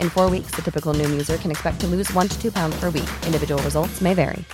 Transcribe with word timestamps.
In 0.00 0.10
four 0.10 0.30
weeks, 0.30 0.50
the 0.56 0.62
typical 0.62 0.94
new 0.94 1.08
user 1.08 1.38
can 1.38 1.50
expect 1.50 1.80
to 1.80 1.86
lose 1.86 2.12
one 2.14 2.28
to 2.28 2.40
two 2.40 2.50
pounds 2.50 2.80
per 2.80 2.90
week. 2.90 3.08
Individual 3.26 3.62
results 3.62 4.00
may 4.00 4.14
vary. 4.14 4.44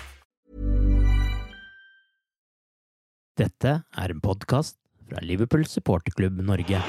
Dette 3.37 3.83
er 3.97 4.13
en 4.13 4.21
podkast 4.21 4.77
fra 5.09 5.23
Liverpool 5.25 5.65
supporterklubb 5.67 6.43
Norge. 6.45 6.83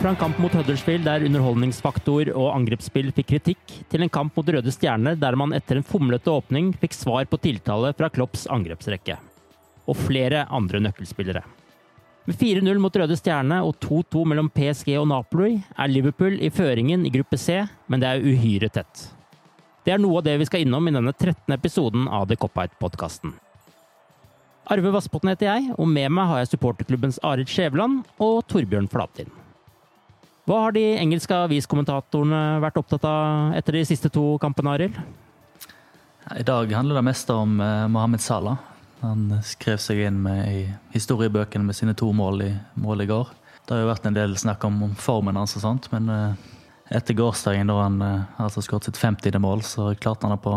Fra 0.00 0.08
en 0.08 0.16
kamp 0.16 0.38
mot 0.40 0.54
Huddersfield 0.56 1.04
der 1.04 1.26
underholdningsfaktor 1.28 2.32
og 2.32 2.54
angrepsspill 2.54 3.12
fikk 3.12 3.34
kritikk, 3.34 3.74
til 3.92 4.00
en 4.00 4.08
kamp 4.08 4.32
mot 4.32 4.48
Røde 4.48 4.72
Stjerner 4.72 5.20
der 5.20 5.36
man 5.36 5.52
etter 5.52 5.76
en 5.76 5.84
fomlete 5.84 6.32
åpning 6.32 6.72
fikk 6.80 6.96
svar 6.96 7.28
på 7.28 7.36
tiltale 7.44 7.92
fra 7.92 8.08
Klopps 8.08 8.48
angrepsrekke. 8.48 9.20
Og 9.84 10.00
flere 10.08 10.46
andre 10.48 10.80
nøkkelspillere. 10.80 11.44
Med 12.30 12.38
4-0 12.38 12.78
mot 12.78 12.94
Røde 12.94 13.16
Stjerne 13.18 13.56
og 13.66 13.72
2-2 13.82 14.20
mellom 14.30 14.46
PSG 14.54 14.92
og 15.00 15.08
Napoli 15.10 15.56
er 15.74 15.90
Liverpool 15.90 16.36
i 16.38 16.46
føringen 16.54 17.02
i 17.02 17.10
gruppe 17.10 17.34
C, 17.34 17.56
men 17.90 17.98
det 17.98 18.06
er 18.06 18.22
uhyre 18.22 18.68
tett. 18.70 19.00
Det 19.82 19.96
er 19.96 19.98
noe 19.98 20.20
av 20.20 20.28
det 20.28 20.36
vi 20.38 20.46
skal 20.46 20.62
innom 20.62 20.86
i 20.86 20.92
denne 20.94 21.10
13. 21.10 21.50
episoden 21.56 22.06
av 22.06 22.28
The 22.30 22.38
Cop-Out-podkasten. 22.38 23.34
Arve 24.70 24.94
Vassbotn 24.94 25.32
heter 25.32 25.48
jeg, 25.48 25.74
og 25.74 25.90
med 25.90 26.14
meg 26.14 26.30
har 26.30 26.44
jeg 26.44 26.52
supporterklubbens 26.52 27.18
Arild 27.26 27.50
Skjæveland 27.50 28.04
og 28.22 28.44
Torbjørn 28.46 28.86
Flatin. 28.94 29.34
Hva 30.46 30.62
har 30.68 30.78
de 30.78 30.86
engelske 31.02 31.34
aviskommentatorene 31.34 32.60
vært 32.62 32.78
opptatt 32.78 33.10
av 33.10 33.58
etter 33.58 33.80
de 33.80 33.88
siste 33.90 34.06
to 34.06 34.36
kampene, 34.38 34.78
Arild? 34.78 35.02
I 36.38 36.46
dag 36.46 36.78
handler 36.78 37.02
det 37.02 37.08
mest 37.10 37.34
om 37.34 37.58
eh, 37.58 37.88
Mohammed 37.90 38.22
Salah. 38.22 38.62
Han 39.00 39.30
skrev 39.46 39.80
seg 39.80 40.02
inn 40.04 40.18
med, 40.20 40.40
i 40.52 40.94
historiebøkene 40.94 41.64
med 41.64 41.76
sine 41.76 41.94
to 41.96 42.10
mål 42.12 42.42
i, 42.44 42.50
mål 42.80 43.04
i 43.04 43.08
går. 43.08 43.30
Det 43.64 43.76
har 43.76 43.84
jo 43.84 43.90
vært 43.92 44.08
en 44.08 44.16
del 44.16 44.34
snakk 44.40 44.64
om, 44.68 44.80
om 44.90 44.96
formen 44.98 45.38
hans 45.40 45.56
og 45.56 45.64
sånt, 45.64 45.88
men 45.92 46.08
eh, 46.12 46.48
etter 46.98 47.16
gårsdagen, 47.16 47.70
da 47.70 47.78
han 47.80 48.00
eh, 48.04 48.40
altså 48.42 48.64
skåret 48.64 48.88
sitt 48.88 49.00
50. 49.00 49.38
mål, 49.40 49.62
så 49.64 49.92
klarte 49.96 50.26
han 50.26 50.34
det 50.34 50.42
på 50.44 50.56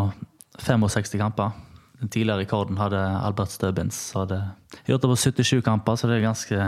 65 0.59 1.15
kamper. 1.21 1.53
Den 2.01 2.11
tidligere 2.11 2.43
rekorden 2.43 2.81
hadde 2.81 2.99
Albert 2.99 3.53
Stubbins. 3.53 3.99
Så 4.09 4.23
hadde 4.23 4.41
gjort 4.89 5.05
det 5.05 5.11
på 5.13 5.19
77 5.21 5.61
kamper, 5.63 5.95
så 5.95 6.09
det 6.09 6.17
er 6.17 6.25
ganske, 6.25 6.65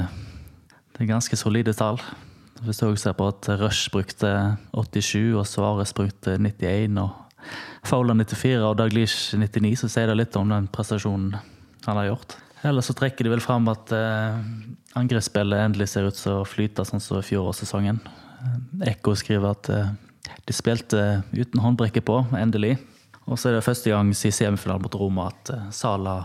det 0.96 1.04
er 1.04 1.12
ganske 1.12 1.40
solide 1.40 1.74
tall. 1.76 2.00
Hvis 2.64 2.80
du 2.80 2.96
ser 2.96 3.18
på 3.18 3.28
at 3.28 3.50
Rush 3.60 3.92
brukte 3.92 4.56
87, 4.72 5.36
og 5.36 5.44
Svares 5.50 5.92
brukte 5.94 6.38
91, 6.40 7.02
og 7.02 7.12
Fowler 7.86 8.16
94 8.16 8.64
og 8.64 8.78
Daglish 8.80 9.36
99, 9.38 9.76
så 9.84 9.92
sier 9.92 10.08
det 10.08 10.16
litt 10.22 10.40
om 10.40 10.50
den 10.50 10.72
prestasjonen 10.72 11.36
han 11.92 12.02
har 12.02 12.12
gjort. 12.12 12.38
Eller 12.66 12.82
så 12.82 12.96
trekker 12.98 13.28
de 13.28 13.34
vel 13.36 13.44
fram 13.44 13.68
at 13.70 13.92
eh, 13.94 14.40
angrepsspillet 14.98 15.68
endelig 15.68 15.92
ser 15.92 16.08
ut 16.10 16.18
som 16.18 16.42
å 16.42 16.48
flyte, 16.48 16.86
sånn 16.88 17.04
som 17.04 17.22
fjorårssesongen. 17.22 18.00
Ekko 18.86 19.14
skriver 19.18 19.52
at 19.52 19.70
eh, 19.70 19.92
de 20.46 20.56
spilte 20.56 21.04
uten 21.34 21.62
håndbrekke 21.62 22.02
på, 22.06 22.24
endelig. 22.38 22.78
Og 23.26 23.40
så 23.40 23.50
er 23.50 23.58
det 23.58 23.66
første 23.66 23.90
gang 23.90 24.12
siden 24.14 24.38
semifinalen 24.38 24.86
mot 24.86 24.98
Roma 24.98 25.30
at 25.32 25.54
eh, 25.54 25.70
Sala, 25.74 26.18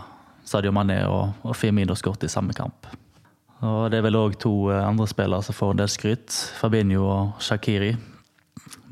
Sadio 0.47 0.73
Mané 0.73 1.01
og, 1.09 1.37
og 1.45 1.57
Firmino 1.57 1.97
skåret 1.97 2.25
i 2.25 2.31
samme 2.31 2.55
kamp. 2.57 2.89
Og 3.61 3.91
det 3.93 3.99
er 3.99 4.05
vel 4.07 4.17
òg 4.17 4.37
to 4.41 4.53
eh, 4.73 4.81
andre 4.81 5.07
spillere 5.09 5.45
som 5.45 5.57
får 5.57 5.75
en 5.75 5.83
del 5.83 5.93
skryt. 5.93 6.41
Fabinho 6.57 7.05
og 7.05 7.41
Shakiri. 7.43 7.93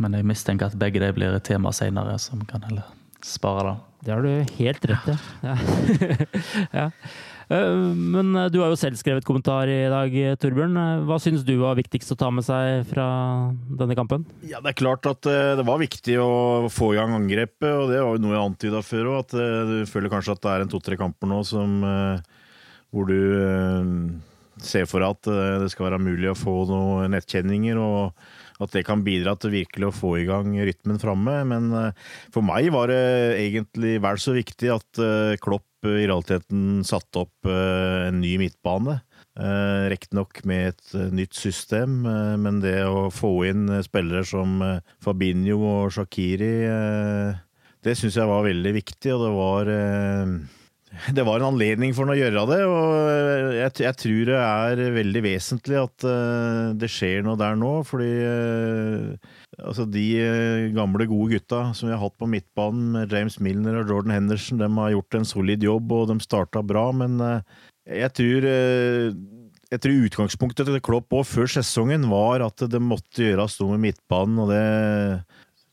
Men 0.01 0.15
jeg 0.17 0.27
mistenker 0.27 0.69
at 0.69 0.79
begge 0.79 1.01
de 1.01 1.11
blir 1.15 1.33
et 1.33 1.45
tema 1.45 1.73
seinere, 1.75 2.17
som 2.21 2.41
kan 2.49 2.65
heller 2.65 2.89
spare 3.25 3.71
det. 3.71 3.77
Det 4.05 4.13
har 4.13 4.23
du 4.23 4.31
helt 4.59 4.85
rett 4.87 5.09
i. 5.11 5.17
Ja. 5.43 5.57
ja. 6.79 6.85
Eh, 7.49 7.73
Men 8.13 8.31
du 8.53 8.59
har 8.61 8.69
jo 8.71 8.77
selv 8.79 8.99
skrevet 8.99 9.25
kommentar 9.27 9.67
i 9.71 9.81
dag, 9.91 10.13
Torbjørn. 10.39 10.77
Hva 11.09 11.17
syns 11.21 11.43
du 11.47 11.55
var 11.59 11.75
viktigst 11.79 12.13
å 12.13 12.17
ta 12.19 12.29
med 12.31 12.45
seg 12.47 12.85
fra 12.87 13.07
denne 13.81 13.97
kampen? 13.99 14.23
Ja, 14.47 14.61
Det 14.63 14.71
er 14.75 14.79
klart 14.83 15.09
at 15.09 15.27
eh, 15.29 15.55
det 15.59 15.65
var 15.67 15.81
viktig 15.81 16.15
å 16.21 16.69
få 16.71 16.93
i 16.93 16.99
gang 17.01 17.17
angrepet, 17.17 17.67
og 17.73 17.91
det 17.91 17.99
var 17.99 18.15
jo 18.15 18.23
noe 18.23 18.37
jeg 18.37 18.45
antyda 18.45 18.83
før 18.85 19.11
òg. 19.11 19.19
At 19.25 19.37
eh, 19.41 19.59
du 19.73 19.77
føler 19.89 20.13
kanskje 20.13 20.37
at 20.37 20.43
det 20.45 20.53
er 20.55 20.65
en 20.67 20.71
to-tre 20.71 20.99
kamper 20.99 21.31
nå 21.33 21.41
som, 21.47 21.79
hvor 22.93 23.09
du 23.09 23.19
ser 24.63 24.87
for 24.89 25.03
deg 25.03 25.15
at 25.15 25.27
det 25.63 25.69
skal 25.71 25.89
være 25.89 26.01
mulig 26.03 26.31
å 26.31 26.37
få 26.39 26.55
noen 26.69 27.11
nettkjenninger. 27.15 27.79
og 27.79 28.38
at 28.59 28.73
det 28.75 28.85
kan 28.87 29.03
bidra 29.05 29.35
til 29.39 29.53
virkelig 29.53 29.89
å 29.89 29.95
få 29.95 30.13
i 30.19 30.27
gang 30.27 30.51
rytmen 30.67 30.99
framme. 31.01 31.37
Men 31.47 31.71
for 32.33 32.43
meg 32.45 32.69
var 32.75 32.91
det 32.91 32.99
egentlig 33.39 33.97
vel 34.03 34.19
så 34.19 34.35
viktig 34.35 34.71
at 34.73 35.01
Klopp 35.43 35.87
i 35.87 36.03
realiteten 36.03 36.81
satte 36.83 37.23
opp 37.23 37.47
en 37.47 38.19
ny 38.19 38.33
midtbane. 38.41 38.97
Riktignok 39.93 40.41
med 40.49 40.73
et 40.73 40.95
nytt 41.15 41.37
system, 41.39 42.01
men 42.03 42.59
det 42.59 42.81
å 42.83 43.07
få 43.13 43.31
inn 43.47 43.71
spillere 43.85 44.27
som 44.27 44.59
Fabinho 44.99 45.61
og 45.63 45.93
Shakiri, 45.95 46.51
det 47.79 47.95
syns 47.95 48.19
jeg 48.19 48.27
var 48.27 48.43
veldig 48.43 48.73
viktig, 48.75 49.13
og 49.15 49.23
det 49.23 49.31
var 49.37 49.71
det 51.15 51.23
var 51.25 51.39
en 51.39 51.51
anledning 51.51 51.93
for 51.93 52.07
ham 52.07 52.15
å 52.15 52.17
gjøre 52.17 52.43
det, 52.49 52.59
og 52.65 52.93
jeg, 53.55 53.73
jeg, 53.85 53.95
tror 54.01 54.21
det 54.29 54.37
er 54.39 54.81
veldig 54.95 55.21
vesentlig 55.23 55.77
at 55.79 56.05
uh, 56.07 56.71
det 56.79 56.89
skjer 56.91 57.25
noe 57.25 57.37
der 57.39 57.57
nå. 57.59 57.71
Fordi 57.87 58.09
uh, 58.25 59.33
altså 59.61 59.85
de 59.89 60.05
uh, 60.23 60.67
gamle, 60.75 61.07
gode 61.09 61.37
gutta 61.37 61.61
som 61.77 61.89
vi 61.89 61.95
har 61.95 62.01
hatt 62.01 62.17
på 62.19 62.29
midtbanen, 62.29 63.03
James 63.11 63.39
Milner 63.43 63.81
og 63.83 63.93
Jordan 63.93 64.15
Henderson, 64.17 64.61
de 64.61 64.69
har 64.79 64.95
gjort 64.95 65.19
en 65.19 65.29
solid 65.29 65.67
jobb, 65.69 65.93
og 65.93 66.09
de 66.11 66.19
starta 66.25 66.65
bra. 66.65 66.89
Men 66.95 67.19
jeg 67.89 68.13
tror 68.17 68.49
jeg 69.69 69.81
tror 69.83 70.07
utgangspunktet 70.07 70.65
til 70.65 70.81
Klopp 70.81 71.13
òg 71.13 71.27
før 71.29 71.49
sesongen 71.53 72.07
var 72.09 72.41
at 72.41 72.65
det 72.65 72.81
måtte 72.81 73.27
gjøres 73.27 73.59
noe 73.61 73.77
med 73.77 73.91
midtbanen. 73.91 74.41
og 74.41 74.49
det 74.49 74.63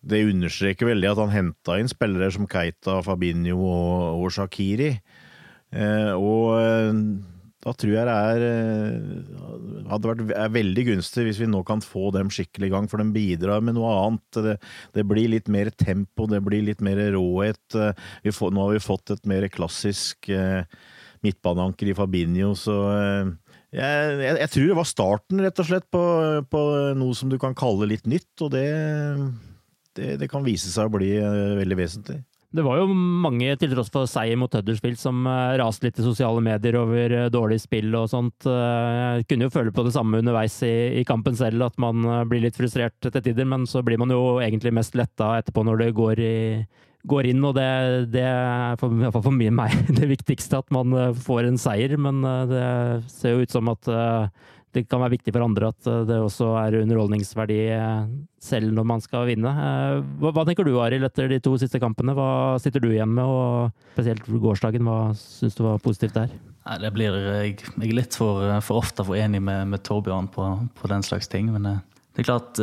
det 0.06 0.26
understreker 0.29 0.90
veldig 0.93 1.08
at 1.11 1.20
han 1.25 1.35
henta 1.35 1.79
inn 1.81 1.90
spillere 1.90 2.31
som 2.35 2.46
Keita, 2.50 3.00
Fabinho 3.02 3.58
og, 3.58 4.23
og 4.23 4.35
Shakiri. 4.35 4.93
Eh, 5.76 6.12
og 6.17 6.56
da 7.67 7.73
tror 7.75 7.93
jeg 7.93 8.06
det 8.06 8.17
er 8.17 9.87
hadde 9.90 10.11
vært 10.11 10.34
er 10.34 10.52
veldig 10.55 10.84
gunstig 10.90 11.25
hvis 11.26 11.40
vi 11.43 11.49
nå 11.50 11.62
kan 11.67 11.82
få 11.84 12.11
dem 12.14 12.31
skikkelig 12.32 12.70
i 12.70 12.75
gang, 12.75 12.88
for 12.90 13.02
de 13.02 13.08
bidrar 13.14 13.64
med 13.64 13.76
noe 13.76 13.94
annet. 14.05 14.40
Det, 14.44 14.56
det 14.96 15.06
blir 15.08 15.31
litt 15.32 15.50
mer 15.52 15.73
tempo, 15.75 16.28
det 16.31 16.43
blir 16.46 16.64
litt 16.67 16.84
mer 16.84 17.00
råhet. 17.14 17.78
Får, 18.26 18.55
nå 18.55 18.67
har 18.67 18.76
vi 18.76 18.84
fått 18.84 19.14
et 19.14 19.26
mer 19.28 19.49
klassisk 19.52 20.31
eh, 20.32 20.62
midtbaneanker 21.26 21.90
i 21.90 21.96
Fabinho, 21.96 22.52
så 22.58 22.76
eh, 22.93 23.34
jeg, 23.76 24.20
jeg, 24.40 24.50
tror 24.52 24.70
det 24.70 24.78
var 24.78 24.88
starten, 24.88 25.43
rett 25.43 25.61
og 25.62 25.69
slett, 25.69 25.88
på, 25.93 26.05
på 26.50 26.62
noe 26.96 27.19
som 27.19 27.32
du 27.32 27.38
kan 27.43 27.56
kalle 27.58 27.90
litt 27.90 28.06
nytt, 28.08 28.32
og 28.44 28.55
det, 28.55 28.69
det, 29.99 30.14
det 30.23 30.31
kan 30.32 30.46
vise 30.46 30.70
seg 30.73 30.88
å 30.88 30.96
bli 30.96 31.12
eh, 31.19 31.56
veldig 31.61 31.78
vesentlig. 31.82 32.23
Det 32.54 32.62
var 32.64 32.78
jo 32.78 32.87
mange, 32.94 33.50
til 33.58 33.72
tross 33.72 33.90
for 33.93 34.08
seier 34.10 34.38
mot 34.38 34.52
Huddersfield, 34.54 34.98
som 35.00 35.26
eh, 35.26 35.56
raste 35.60 35.87
litt 35.87 35.98
i 36.00 36.04
sosiale 36.06 36.43
medier 36.44 36.78
over 36.78 37.14
eh, 37.14 37.28
dårlig 37.32 37.58
spill 37.64 37.94
og 37.98 38.08
sånt. 38.12 38.46
Jeg 38.46 39.26
kunne 39.28 39.48
jo 39.48 39.54
føle 39.54 39.75
på 39.75 39.84
det 39.87 39.94
samme 39.96 40.22
underveis 40.22 40.56
i, 40.66 41.00
i 41.00 41.04
kampen 41.08 41.37
selv, 41.38 41.66
at 41.66 41.78
man 41.82 42.06
blir 42.31 42.44
litt 42.46 42.58
frustrert 42.58 42.96
til 43.02 43.19
tider, 43.19 43.48
men 43.48 43.66
så 43.69 43.82
blir 43.87 44.00
man 44.00 44.14
jo 44.14 44.38
egentlig 44.44 44.75
mest 44.76 44.98
letta 44.98 45.34
etterpå 45.40 45.66
når 45.66 45.82
det 45.82 45.90
går, 45.98 46.22
i, 46.22 46.37
går 47.10 47.31
inn, 47.32 47.44
og 47.44 47.56
det, 47.58 47.69
det 48.14 48.26
er 48.31 48.81
for, 48.81 48.94
for 49.19 49.34
meg 49.34 49.75
det 50.00 50.10
viktigste, 50.14 50.62
at 50.62 50.75
man 50.75 50.94
får 51.19 51.50
en 51.50 51.60
seier. 51.60 51.99
Men 51.99 52.22
det 52.50 52.66
ser 53.10 53.37
jo 53.37 53.46
ut 53.46 53.58
som 53.58 53.75
at 53.75 53.90
det 54.76 54.84
kan 54.90 55.00
være 55.00 55.17
viktig 55.17 55.32
for 55.34 55.44
andre 55.46 55.70
at 55.73 55.88
eh, 55.88 56.02
det 56.08 56.19
også 56.20 56.50
er 56.61 56.78
underholdningsverdi 56.82 57.58
eh, 57.75 58.08
selv 58.43 58.75
når 58.76 58.88
man 58.88 59.05
skal 59.05 59.26
vinne. 59.31 59.52
Eh, 59.52 60.00
hva, 60.20 60.32
hva 60.37 60.44
tenker 60.49 60.67
du, 60.67 60.75
Arild, 60.82 61.06
etter 61.08 61.31
de 61.32 61.40
to 61.43 61.55
siste 61.61 61.81
kampene? 61.82 62.14
Hva 62.17 62.58
sitter 62.62 62.84
du 62.84 62.90
igjen 62.90 63.14
med, 63.17 63.25
og 63.25 63.94
spesielt 63.94 64.28
gårsdagen, 64.28 64.87
hva 64.87 65.14
syns 65.19 65.56
du 65.56 65.64
var 65.67 65.81
positivt 65.84 66.19
der? 66.19 66.34
Nei, 66.67 66.76
det 66.82 66.93
blir 66.93 67.17
jeg, 67.17 67.56
er 67.78 67.94
litt 67.94 68.19
for, 68.19 68.44
for, 68.67 68.82
ofte 68.82 69.06
for 69.06 69.19
enig 69.19 69.40
med, 69.44 69.70
med 69.70 69.84
Torbjørn 69.87 70.28
på, 70.34 70.49
på, 70.76 70.90
den 70.90 71.05
slags 71.06 71.31
ting. 71.31 71.52
Men 71.55 71.69
det 71.70 72.25
er 72.25 72.26
klart 72.26 72.58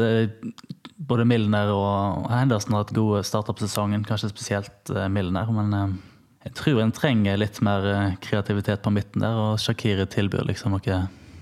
både 1.04 1.25
Milner 1.27 1.71
og 1.71 2.27
Henderson 2.31 2.75
har 2.75 2.83
hatt 2.83 2.95
gode 2.95 3.24
starter 3.27 3.56
på 3.56 3.63
sesongen, 3.63 4.04
kanskje 4.07 4.33
spesielt 4.33 4.92
Milner. 5.12 5.48
Men 5.56 5.95
jeg 6.44 6.56
tror 6.60 6.83
en 6.83 6.92
trenger 6.92 7.39
litt 7.39 7.62
mer 7.63 7.88
kreativitet 8.24 8.83
på 8.83 8.92
midten 8.92 9.24
der, 9.24 9.39
og 9.39 9.63
Shakiri 9.63 10.04
tilbyr 10.12 10.44
liksom 10.51 10.75
noe 10.75 11.00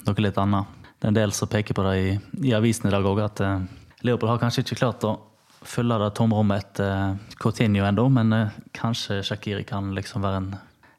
noe 0.07 0.23
litt 0.23 0.39
annet. 0.41 0.79
Det 1.01 1.07
er 1.07 1.13
en 1.13 1.17
del 1.17 1.33
som 1.33 1.49
peker 1.49 1.77
på 1.77 1.85
det 1.87 1.93
i, 1.97 2.09
i 2.49 2.55
avisen 2.57 2.89
i 2.89 2.93
dag 2.93 3.05
òg, 3.05 3.21
at 3.25 3.41
eh, 3.45 3.61
Leopold 4.05 4.35
har 4.35 4.41
kanskje 4.41 4.63
ikke 4.65 4.79
klart 4.81 5.05
å 5.05 5.15
fylle 5.67 5.97
det 6.01 6.11
tomrommet 6.17 6.63
etter 6.63 6.91
eh, 6.91 7.37
Coutinho 7.41 7.85
ennå, 7.85 8.07
men 8.13 8.33
eh, 8.33 8.59
kanskje 8.77 9.21
Shakiri 9.25 9.65
kan 9.67 9.93
liksom 9.97 10.25
være 10.25 10.41
en, 10.41 10.51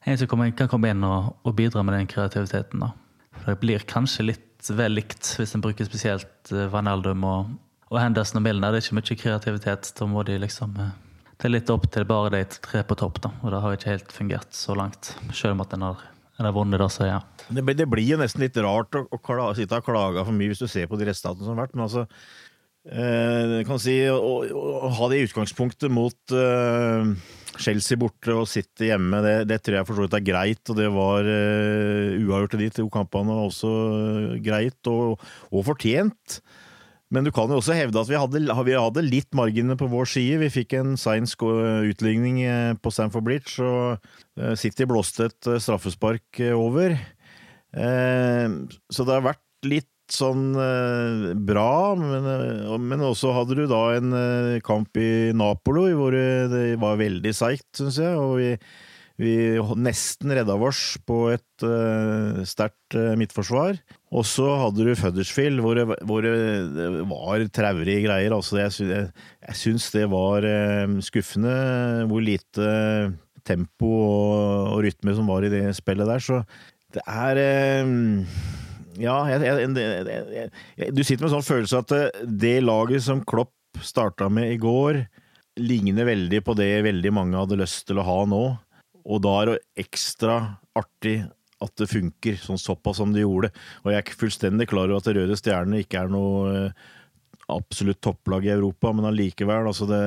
en 0.07 0.19
som 0.19 0.31
kommer, 0.31 0.53
kan 0.59 0.71
komme 0.71 0.93
inn 0.93 1.03
og, 1.07 1.33
og, 1.43 1.55
bidra 1.59 1.83
med 1.87 1.99
den 1.99 2.11
kreativiteten. 2.11 2.85
da. 2.85 2.93
For 3.41 3.53
Det 3.53 3.61
blir 3.63 3.87
kanskje 3.91 4.29
litt 4.31 4.71
vel 4.71 4.95
likt 4.95 5.33
hvis 5.39 5.57
en 5.57 5.65
bruker 5.65 5.89
spesielt 5.89 6.53
eh, 6.55 6.69
Vanaldum 6.71 7.27
og, 7.27 7.55
og 7.91 7.99
Henderson 7.99 8.43
og 8.43 8.47
Milner. 8.47 8.73
Det 8.75 8.83
er 8.83 8.87
ikke 8.87 9.01
mye 9.01 9.23
kreativitet. 9.25 9.93
Da 9.99 10.09
må 10.09 10.23
de 10.29 10.39
liksom 10.43 10.79
Det 10.79 11.49
er 11.49 11.57
litt 11.57 11.71
opp 11.75 11.89
til 11.91 12.07
bare 12.07 12.31
de 12.37 12.45
tre 12.63 12.85
på 12.87 12.99
topp, 12.99 13.23
da. 13.27 13.35
Og 13.43 13.51
det 13.51 13.63
har 13.65 13.79
ikke 13.79 13.97
helt 13.97 14.15
fungert 14.15 14.55
så 14.55 14.79
langt. 14.79 15.17
Selv 15.35 15.57
om 15.57 15.67
at 15.67 15.75
en 15.75 15.89
har 15.91 16.07
det 16.47 16.55
vunnet, 16.57 16.81
da, 16.81 16.89
altså, 16.89 17.09
ja. 17.09 17.19
Det, 17.49 17.65
det, 17.79 17.89
blir 17.91 18.15
jo 18.15 18.21
nesten 18.21 18.45
litt 18.45 18.57
rart 18.63 18.97
å, 18.99 19.05
å 19.07 19.21
klage, 19.21 19.61
sitte 19.61 19.79
og 19.81 19.87
klage 19.87 20.25
for 20.25 20.37
mye 20.37 20.53
hvis 20.53 20.63
du 20.63 20.71
ser 20.71 20.89
på 20.91 20.99
de 21.01 21.09
resultatene 21.11 21.47
som 21.47 21.55
har 21.55 21.67
vært, 21.67 21.77
men 21.77 21.87
altså 21.87 22.07
eh, 22.89 23.61
kan 23.69 23.83
si, 23.83 23.99
å, 24.11 24.35
å, 24.43 24.91
ha 24.99 25.11
det 25.13 25.21
i 25.21 25.29
utgangspunktet 25.29 25.93
mot 25.93 26.37
eh, 26.37 27.13
Chelsea 27.61 28.01
borte 28.01 28.35
og 28.35 28.49
City 28.49 28.89
hjemme, 28.89 29.21
det, 29.25 29.37
det 29.51 29.61
tror 29.63 29.79
jeg 29.79 29.89
for 29.89 29.99
så 29.99 30.07
vidt 30.07 30.17
er 30.19 30.25
greit. 30.25 30.63
Og 30.73 30.79
det 30.79 30.89
var 30.95 31.29
uh, 31.29 32.17
uavgjort 32.17 32.57
i 32.57 32.63
de 32.65 32.71
to 32.79 32.87
kampene 32.93 33.37
også 33.45 33.73
greit 34.45 34.91
og, 34.91 35.21
og 35.53 35.67
fortjent. 35.67 36.41
Men 37.13 37.27
du 37.27 37.33
kan 37.35 37.51
jo 37.53 37.61
også 37.61 37.77
hevde 37.77 38.01
at 38.01 38.09
vi 38.09 38.17
hadde, 38.17 38.41
vi 38.65 38.77
hadde 38.77 39.05
litt 39.05 39.29
marginer 39.37 39.77
på 39.77 39.91
vår 39.93 40.09
side. 40.15 40.41
Vi 40.41 40.51
fikk 40.55 40.79
en 40.79 40.97
sein 41.01 41.29
utligning 41.29 42.41
eh, 42.47 42.73
på 42.81 42.93
Stamford 42.93 43.27
Bridge, 43.27 43.61
og 43.61 44.01
eh, 44.41 44.55
City 44.57 44.89
blåste 44.89 45.29
et 45.29 45.49
eh, 45.51 45.61
straffespark 45.61 46.41
over. 46.57 46.97
Så 47.73 49.05
det 49.09 49.15
har 49.15 49.25
vært 49.25 49.65
litt 49.65 49.89
sånn 50.13 50.51
bra, 51.49 51.95
men, 51.97 52.27
men 52.85 53.05
også 53.07 53.31
hadde 53.33 53.57
du 53.57 53.63
da 53.71 53.95
en 53.97 54.13
kamp 54.61 55.01
i 55.01 55.33
Napolo 55.33 55.87
hvor 55.97 56.13
det 56.13 56.75
var 56.83 57.01
veldig 57.01 57.33
seigt, 57.33 57.71
syns 57.79 57.97
jeg. 58.03 58.13
og 58.13 58.35
vi 58.43 58.51
vi 59.21 59.33
nesten 59.81 60.33
redda 60.33 60.55
oss 60.57 60.97
på 61.07 61.27
et 61.35 61.65
uh, 61.67 62.41
sterkt 62.49 62.97
uh, 62.97 63.13
midtforsvar. 63.19 63.77
Og 64.13 64.25
så 64.29 64.47
hadde 64.61 64.87
du 64.87 64.95
Fuddersfield, 64.99 65.61
hvor, 65.65 65.77
det, 65.79 65.99
hvor 66.09 66.25
det 66.25 66.33
var 67.11 67.45
traurige 67.53 68.07
greier. 68.07 68.35
Altså, 68.35 68.61
jeg, 68.63 68.89
jeg, 68.89 69.11
jeg 69.49 69.61
syns 69.61 69.91
det 69.95 70.07
var 70.13 70.47
uh, 70.47 70.97
skuffende 71.05 71.55
hvor 72.11 72.25
lite 72.25 72.73
tempo 73.47 73.91
og, 73.91 74.75
og, 74.77 74.83
rytme 74.87 75.17
som 75.19 75.31
var 75.31 75.45
i 75.45 75.53
det 75.53 75.65
spillet 75.77 76.09
der. 76.09 76.23
Så 76.23 76.43
det 76.93 77.05
er 77.09 77.41
Ja, 79.01 79.17
jeg, 79.33 80.51
du 80.93 81.01
sitter 81.03 81.25
med 81.25 81.31
en 81.31 81.37
sånn 81.39 81.49
følelse 81.49 81.81
at 81.81 81.95
det 82.29 82.59
laget 82.63 83.05
som 83.05 83.25
Klopp 83.25 83.57
starta 83.81 84.29
med 84.29 84.53
i 84.53 84.61
går, 84.61 85.01
ligner 85.61 86.07
veldig 86.09 86.43
på 86.45 86.55
det 86.57 86.71
veldig 86.85 87.13
mange 87.13 87.41
hadde 87.41 87.61
lyst 87.61 87.87
til 87.89 88.01
å 88.01 88.07
ha 88.07 88.19
nå. 88.29 88.45
Og 89.07 89.23
da 89.25 89.37
er 89.41 89.53
det 89.53 89.87
ekstra 89.87 90.37
artig 90.79 91.21
at 91.63 91.79
det 91.79 91.91
funker 91.91 92.39
sånn 92.43 92.61
såpass 92.61 92.99
som 92.99 93.13
det 93.15 93.25
gjorde. 93.25 93.53
Og 93.85 93.93
jeg 93.93 94.03
er 94.03 94.19
fullstendig 94.19 94.69
klar 94.71 94.91
over 94.91 95.03
at 95.03 95.15
Røde 95.15 95.39
Stjerne 95.39 95.83
ikke 95.83 96.03
er 96.03 96.13
noe 96.13 96.53
eh, 96.53 96.85
absolutt 97.53 98.03
topplag 98.03 98.47
i 98.49 98.55
Europa, 98.55 98.93
men 98.95 99.07
allikevel, 99.09 99.69
altså 99.71 99.87
det, 99.91 100.03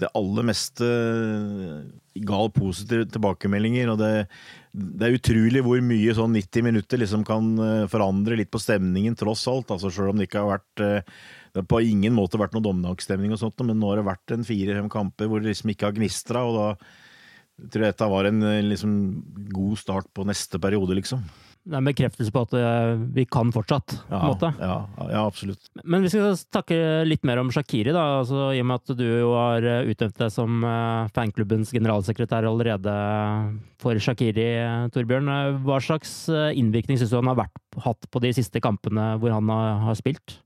det 0.00 0.10
aller 0.18 0.46
meste 0.50 0.88
ga 2.26 2.40
positive 2.52 3.08
tilbakemeldinger. 3.14 3.92
og 3.92 4.00
det, 4.00 4.12
det, 4.72 5.06
er 5.06 5.18
utrolig 5.18 5.64
hvor 5.64 5.82
mye 5.84 6.16
sånn 6.16 6.34
90 6.36 6.66
minutter 6.66 7.00
liksom 7.00 7.26
kan 7.28 7.52
eh, 7.64 7.84
forandre 7.90 8.38
litt 8.40 8.52
på 8.52 8.62
stemningen, 8.62 9.16
tross 9.18 9.46
alt. 9.50 9.72
altså 9.72 9.92
Selv 9.92 10.12
om 10.12 10.20
det 10.20 10.28
ikke 10.28 10.44
har 10.44 10.58
vært 10.58 10.84
eh, 10.86 11.14
det 11.50 11.64
har 11.64 11.70
på 11.70 11.80
ingen 11.82 12.14
måte 12.14 12.38
vært 12.38 12.52
noe 12.54 12.62
dommedagstemning, 12.62 13.32
og 13.34 13.40
sånt, 13.40 13.62
men 13.66 13.80
nå 13.80 13.88
har 13.90 13.98
det 13.98 14.06
vært 14.06 14.34
en 14.36 14.46
fire-fem 14.46 14.90
kamper 14.92 15.30
hvor 15.30 15.42
det 15.42 15.50
liksom 15.50 15.72
ikke 15.72 15.88
har 15.88 15.96
gnistra. 15.96 16.44
og 16.46 16.58
da 16.60 16.68
jeg 17.60 17.70
tror 17.74 17.86
dette 17.86 18.10
var 18.14 18.28
en 18.28 18.42
eh, 18.46 18.64
liksom, 18.64 18.96
god 19.52 19.78
start 19.80 20.10
på 20.16 20.26
neste 20.28 20.60
periode, 20.62 20.96
liksom. 20.98 21.22
Det 21.60 21.76
er 21.76 21.82
en 21.82 21.88
bekreftelse 21.90 22.32
på 22.32 22.42
at 22.46 22.54
eh, 22.56 23.02
vi 23.18 23.26
kan 23.28 23.50
fortsatt, 23.52 23.94
på 24.08 24.16
en 24.16 24.30
måte. 24.32 24.50
Ja, 24.56 24.78
ja, 25.10 25.22
absolutt. 25.26 25.68
Men 25.84 26.06
vi 26.06 26.12
skal 26.12 26.32
snakke 26.40 26.78
litt 27.04 27.26
mer 27.28 27.42
om 27.42 27.52
Shakiri, 27.52 27.92
da. 27.92 28.04
Altså, 28.22 28.48
I 28.56 28.62
og 28.62 28.70
med 28.70 28.80
at 28.80 28.94
du 28.96 29.04
jo 29.04 29.34
har 29.36 29.68
eh, 29.68 29.90
utnevnt 29.92 30.22
deg 30.22 30.32
som 30.32 30.64
fanklubbens 31.16 31.74
generalsekretær 31.76 32.48
allerede 32.48 32.94
for 33.80 34.00
Shakiri, 34.00 34.50
Torbjørn. 34.94 35.32
Hva 35.66 35.80
slags 35.84 36.14
innvirkning 36.30 37.00
syns 37.00 37.12
du 37.12 37.20
han 37.20 37.32
har 37.32 37.42
vært, 37.44 37.64
hatt 37.84 38.08
på 38.08 38.24
de 38.24 38.32
siste 38.40 38.62
kampene 38.64 39.12
hvor 39.20 39.36
han 39.36 39.52
har 39.84 40.00
spilt? 40.00 40.40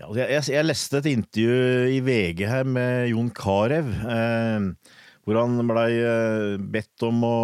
Ja, 0.00 0.08
jeg, 0.16 0.24
jeg, 0.32 0.44
jeg, 0.54 0.64
leste 0.64 1.02
et 1.02 1.08
intervju 1.10 1.56
i 1.92 1.98
VG 2.00 2.46
her 2.48 2.64
med 2.64 3.10
Jon 3.10 3.28
Carew. 3.36 3.90
Eh, 3.92 5.00
hvor 5.22 5.38
han 5.38 5.60
blei 5.68 5.90
eh, 6.02 6.56
bedt 6.58 7.04
om 7.06 7.20
å 7.26 7.36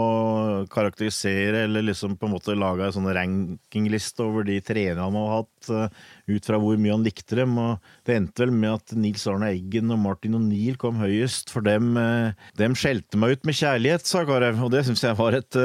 karakterisere, 0.73 1.62
eller 1.68 1.85
liksom 1.87 2.16
på 2.18 2.26
en 2.26 2.35
måte 2.35 2.56
lage 2.58 2.88
en 2.88 2.97
sånn 2.97 3.11
rankingliste 3.14 4.25
over 4.25 4.49
de 4.49 4.58
trenerne 4.66 5.04
han 5.04 5.18
har 5.18 5.30
hatt, 5.37 5.70
eh, 5.70 6.00
ut 6.35 6.49
fra 6.49 6.58
hvor 6.58 6.80
mye 6.80 6.97
han 6.97 7.06
likte 7.06 7.38
dem. 7.38 7.54
og 7.62 7.92
Det 8.06 8.16
endte 8.18 8.42
vel 8.42 8.54
med 8.56 8.80
at 8.80 8.97
Nils 8.99 9.28
Arne 9.30 9.52
Eggen 9.52 9.94
og 9.94 10.02
Martin 10.02 10.35
O'Neill 10.40 10.78
kom 10.80 10.99
høyest, 10.99 11.54
for 11.54 11.62
dem, 11.66 11.94
eh, 12.02 12.35
dem 12.58 12.75
skjelte 12.75 13.20
meg 13.20 13.38
ut 13.38 13.47
med 13.47 13.61
kjærlighet, 13.61 14.11
sa 14.11 14.25
Karev. 14.26 14.58
Og 14.58 14.75
det 14.75 14.82
syns 14.88 15.06
jeg 15.06 15.18
var 15.18 15.38
et 15.38 15.62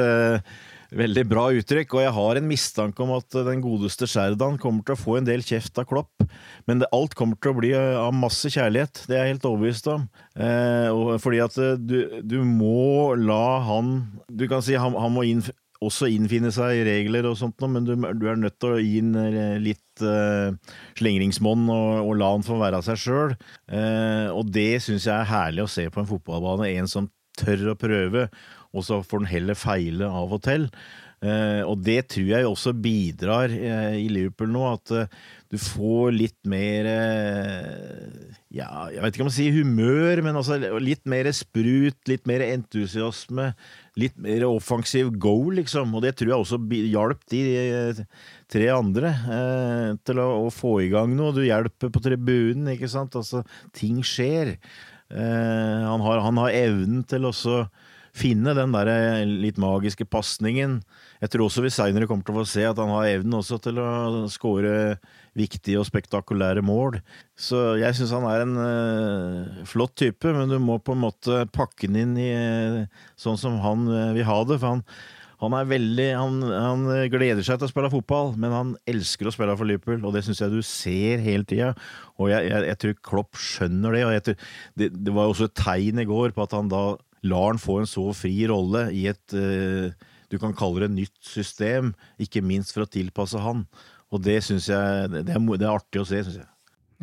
Veldig 0.93 1.23
bra 1.25 1.47
uttrykk, 1.57 1.95
og 1.95 2.03
jeg 2.03 2.13
har 2.15 2.37
en 2.37 2.49
mistanke 2.49 3.01
om 3.01 3.15
at 3.15 3.37
den 3.47 3.63
godeste 3.63 4.05
Sherdan 4.09 4.59
kommer 4.61 4.85
til 4.85 4.93
å 4.93 4.99
få 4.99 5.15
en 5.17 5.25
del 5.27 5.41
kjeft 5.45 5.79
av 5.81 5.87
Klopp, 5.89 6.25
men 6.69 6.83
det, 6.83 6.89
alt 6.93 7.15
kommer 7.17 7.39
til 7.41 7.53
å 7.53 7.57
bli 7.57 7.71
av 7.77 8.13
masse 8.13 8.51
kjærlighet. 8.53 9.05
Det 9.09 9.17
er 9.17 9.25
jeg 9.25 9.35
helt 9.35 9.47
overbevist 9.49 9.89
om. 9.89 10.05
Eh, 10.37 11.17
fordi 11.23 11.41
at 11.41 11.57
eh, 11.61 11.79
du, 11.81 11.97
du, 12.21 12.37
må 12.45 13.13
la 13.17 13.59
han 13.65 13.91
Du 14.29 14.45
kan 14.49 14.63
si 14.65 14.77
han, 14.77 14.95
han 14.97 15.13
må 15.13 15.25
inn, 15.29 15.41
også 15.83 16.09
innfinne 16.13 16.51
seg 16.53 16.77
i 16.77 16.85
regler 16.87 17.27
og 17.29 17.37
sånt, 17.39 17.61
men 17.65 17.87
du, 17.87 17.95
du 17.97 18.25
er 18.29 18.39
nødt 18.39 18.59
til 18.61 18.75
å 18.75 18.81
gi 18.81 18.99
inn 19.01 19.13
eh, 19.19 19.57
litt 19.61 20.03
uh, 20.05 20.53
slingringsmonn 20.99 21.67
og, 21.69 21.89
og, 22.05 22.13
la 22.21 22.31
han 22.35 22.45
få 22.45 22.57
være 22.61 22.83
seg 22.85 23.01
sjøl. 23.01 23.35
Uh, 23.65 24.29
og 24.33 24.53
det 24.53 24.83
syns 24.85 25.09
jeg 25.09 25.15
er 25.17 25.29
herlig 25.29 25.65
å 25.65 25.73
se 25.73 25.89
på 25.89 26.03
en 26.03 26.09
fotballbane. 26.09 26.71
En 26.77 26.89
som 26.89 27.09
tør 27.39 27.71
å 27.73 27.79
prøve 27.79 28.27
og 28.73 28.85
så 28.85 29.01
får 29.05 29.23
den 29.23 29.31
heller 29.31 29.57
feile 29.57 30.09
av 30.09 30.33
og 30.33 30.43
til. 30.45 30.69
Eh, 31.23 31.61
og 31.63 31.79
det 31.85 32.01
tror 32.11 32.25
jeg 32.27 32.47
også 32.47 32.73
bidrar 32.83 33.51
eh, 33.55 33.95
i 34.01 34.09
Liverpool 34.11 34.49
nå, 34.51 34.63
at 34.73 34.91
eh, 34.91 35.19
du 35.53 35.55
får 35.61 36.11
litt 36.17 36.39
mer 36.49 36.87
Ja, 38.51 38.89
jeg 38.91 38.99
vet 38.99 39.15
ikke 39.15 39.23
om 39.23 39.29
å 39.29 39.33
sier 39.33 39.53
humør, 39.55 40.23
men 40.25 40.35
altså 40.39 40.57
litt 40.81 41.05
mer 41.09 41.29
sprut, 41.35 41.99
litt 42.09 42.25
mer 42.29 42.41
entusiasme. 42.47 43.51
Litt 44.01 44.17
mer 44.17 44.47
offensiv 44.47 45.11
go, 45.21 45.35
liksom. 45.53 45.93
Og 45.93 46.01
det 46.05 46.15
tror 46.17 46.31
jeg 46.31 46.41
også 46.41 46.59
hjalp 46.89 47.21
de 47.29 47.43
tre 48.49 48.71
andre 48.73 49.13
til 50.01 50.23
å, 50.25 50.49
få 50.49 50.79
i 50.81 50.89
gang 50.89 51.13
noe. 51.13 51.35
Du 51.37 51.43
hjelper 51.45 51.93
på 51.93 52.01
tribunen, 52.01 52.73
ikke 52.73 52.89
sant. 52.89 53.13
Altså, 53.21 53.43
ting 53.77 54.01
skjer. 54.01 54.55
han, 55.13 56.01
har, 56.01 56.25
han 56.25 56.41
har 56.41 56.57
evnen 56.65 57.05
til 57.05 57.29
også 57.29 57.67
finne 58.13 58.53
den 58.53 58.73
der 58.75 58.89
eh, 58.91 59.23
litt 59.25 59.57
magiske 59.61 60.05
pasningen. 60.05 60.77
Jeg 61.23 61.33
tror 61.33 61.47
også 61.47 61.63
vi 61.65 61.73
seinere 61.73 62.07
kommer 62.09 62.25
til 62.25 62.35
å 62.35 62.43
få 62.43 62.49
se 62.51 62.65
at 62.67 62.77
han 62.77 62.91
har 62.93 63.09
evnen 63.09 63.39
også 63.39 63.57
til 63.63 63.79
å 63.81 64.27
skåre 64.31 64.99
viktige 65.37 65.79
og 65.81 65.87
spektakulære 65.89 66.61
mål. 66.65 66.99
Så 67.33 67.73
jeg 67.81 67.97
syns 67.97 68.13
han 68.13 68.27
er 68.29 68.43
en 68.43 68.53
uh, 68.59 69.63
flott 69.65 69.95
type, 69.97 70.29
men 70.35 70.51
du 70.51 70.59
må 70.61 70.77
på 70.77 70.93
en 70.93 71.01
måte 71.07 71.43
pakke 71.55 71.89
den 71.89 71.97
inn 72.03 72.13
i 72.21 72.29
uh, 72.37 73.03
sånn 73.17 73.39
som 73.41 73.57
han 73.63 73.87
uh, 73.89 74.11
vil 74.13 74.27
ha 74.27 74.35
det. 74.45 74.59
For 74.61 74.75
han, 74.75 74.83
han 75.41 75.55
veldig 75.71 76.09
han, 76.19 76.37
han, 76.53 76.83
gleder 77.11 77.41
seg 77.41 77.57
til 77.57 77.65
å 77.65 77.71
spille 77.71 77.91
fotball, 77.95 78.35
men 78.37 78.53
han 78.53 78.75
elsker 78.93 79.31
å 79.31 79.33
spille 79.33 79.57
for 79.57 79.69
Liverpool, 79.69 80.05
og 80.05 80.13
det 80.13 80.21
syns 80.27 80.43
jeg 80.43 80.53
du 80.53 80.61
ser 80.61 81.23
hele 81.25 81.49
tida. 81.49 81.71
Og 82.21 82.29
jeg, 82.29 82.45
jeg, 82.51 82.67
jeg, 82.69 82.81
tror 82.83 83.01
Klopp 83.09 83.41
skjønner 83.41 83.97
det. 83.97 84.05
og 84.05 84.29
tror, 84.29 84.45
det, 84.77 84.91
det 85.01 85.17
var 85.17 85.33
også 85.33 85.49
et 85.49 85.57
tegn 85.63 86.05
i 86.05 86.07
går 86.13 86.37
på 86.37 86.45
at 86.45 86.55
han 86.59 86.69
da 86.69 86.83
lar 87.23 87.53
han 87.53 87.61
få 87.61 87.81
en 87.81 87.89
så 87.89 88.09
fri 88.17 88.35
rolle 88.51 88.87
i 88.95 89.07
et 89.11 89.37
du 90.33 90.39
kan 90.41 90.55
kalle 90.57 90.87
det 90.87 90.95
nytt 90.95 91.19
system, 91.21 91.91
ikke 92.21 92.41
minst 92.41 92.73
for 92.73 92.87
å 92.87 92.89
tilpasse 92.89 93.37
han. 93.37 93.67
Og 94.13 94.21
det 94.25 94.39
syns 94.45 94.65
jeg 94.71 95.11
det 95.13 95.27
er, 95.27 95.37
det 95.37 95.67
er 95.67 95.75
artig 95.75 96.01
å 96.01 96.07
se, 96.09 96.23
syns 96.25 96.39
jeg. 96.41 96.49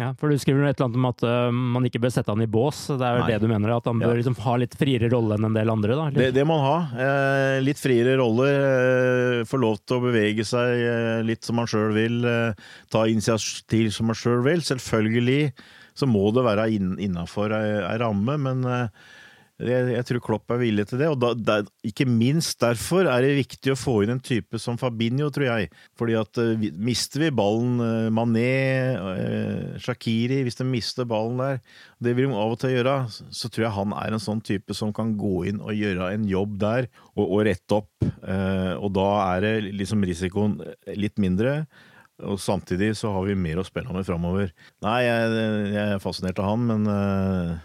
Ja, 0.00 0.14
for 0.16 0.32
Du 0.32 0.38
skriver 0.40 0.64
et 0.64 0.78
eller 0.78 0.88
annet 0.88 0.96
om 0.96 1.08
at 1.10 1.24
uh, 1.26 1.50
man 1.52 1.84
ikke 1.84 2.00
bør 2.00 2.12
sette 2.14 2.32
han 2.32 2.40
i 2.40 2.48
bås. 2.48 2.86
Det 2.88 3.04
er 3.04 3.18
vel 3.18 3.26
det 3.28 3.40
du 3.42 3.50
mener? 3.50 3.74
At 3.74 3.88
han 3.90 4.00
bør 4.00 4.16
liksom 4.16 4.38
ha 4.46 4.54
litt 4.62 4.76
friere 4.80 5.10
rolle 5.12 5.36
enn 5.36 5.50
en 5.50 5.58
del 5.58 5.72
andre? 5.72 5.98
da? 5.98 6.06
Det, 6.14 6.30
det 6.38 6.44
må 6.48 6.56
han 6.62 6.70
ha. 6.70 7.02
Eh, 7.04 7.56
litt 7.66 7.82
friere 7.82 8.14
rolle. 8.20 8.48
Eh, 8.48 9.42
få 9.50 9.60
lov 9.60 9.82
til 9.82 9.98
å 9.98 10.04
bevege 10.06 10.46
seg 10.48 10.86
eh, 10.86 11.20
litt 11.26 11.44
som 11.44 11.60
han 11.60 11.68
sjøl 11.68 11.92
vil. 11.98 12.22
Eh, 12.24 12.70
ta 12.92 13.04
initiativ 13.10 13.90
som 13.92 14.08
han 14.08 14.20
sjøl 14.22 14.40
vil. 14.46 14.64
Selvfølgelig 14.64 15.52
så 16.00 16.08
må 16.08 16.30
det 16.32 16.46
være 16.46 16.70
innafor 16.72 17.52
ei 17.58 17.98
ramme, 18.00 18.38
men 18.40 18.64
eh, 18.64 19.08
jeg, 19.60 19.90
jeg, 19.92 20.06
tror 20.08 20.22
Klopp 20.24 20.52
er 20.54 20.60
villig 20.62 20.86
til 20.88 21.00
det, 21.02 21.08
og 21.12 21.18
da, 21.20 21.32
der, 21.34 21.66
ikke 21.86 22.06
minst 22.08 22.60
derfor 22.62 23.08
er 23.10 23.24
det 23.24 23.36
viktig 23.38 23.74
å 23.74 23.78
få 23.78 24.00
inn 24.04 24.14
en 24.14 24.22
type 24.24 24.58
som 24.62 24.78
Fabinho, 24.80 25.28
tror 25.34 25.46
jeg. 25.48 25.70
Fordi 25.98 26.16
at 26.18 26.40
uh, 26.40 26.64
mister 26.80 27.24
vi 27.24 27.30
ballen, 27.34 27.76
uh, 27.82 28.08
Mané, 28.14 28.46
uh, 28.96 29.76
Shakiri 29.82 30.40
Hvis 30.46 30.58
de 30.60 30.66
mister 30.68 31.08
ballen 31.08 31.40
der, 31.40 31.60
det 32.00 32.16
vil 32.16 32.30
de 32.30 32.40
av 32.40 32.54
og 32.54 32.60
til 32.62 32.74
gjøre, 32.76 32.96
så 33.10 33.50
tror 33.50 33.66
jeg 33.66 33.76
han 33.76 33.94
er 34.00 34.16
en 34.16 34.22
sånn 34.22 34.42
type 34.44 34.76
som 34.76 34.94
kan 34.96 35.12
gå 35.20 35.46
inn 35.50 35.60
og 35.60 35.76
gjøre 35.76 36.12
en 36.14 36.26
jobb 36.28 36.56
der, 36.60 36.90
og, 37.16 37.24
og 37.26 37.44
rette 37.48 37.80
opp. 37.80 37.90
og 38.00 38.90
da 38.96 39.08
er 39.34 39.44
det 39.44 39.72
liksom 39.76 40.04
risikoen 40.06 40.58
litt 40.96 41.20
mindre. 41.20 41.64
Og 42.24 42.40
samtidig 42.40 42.92
så 42.98 43.12
har 43.14 43.24
vi 43.28 43.36
mer 43.38 43.60
å 43.60 43.64
spille 43.64 43.92
med 43.94 44.06
framover. 44.08 44.52
Nei, 44.84 45.00
jeg, 45.06 45.34
jeg, 45.72 45.84
er 45.96 46.02
fascinert 46.02 46.40
av 46.40 46.50
han, 46.52 46.66
men 46.68 47.60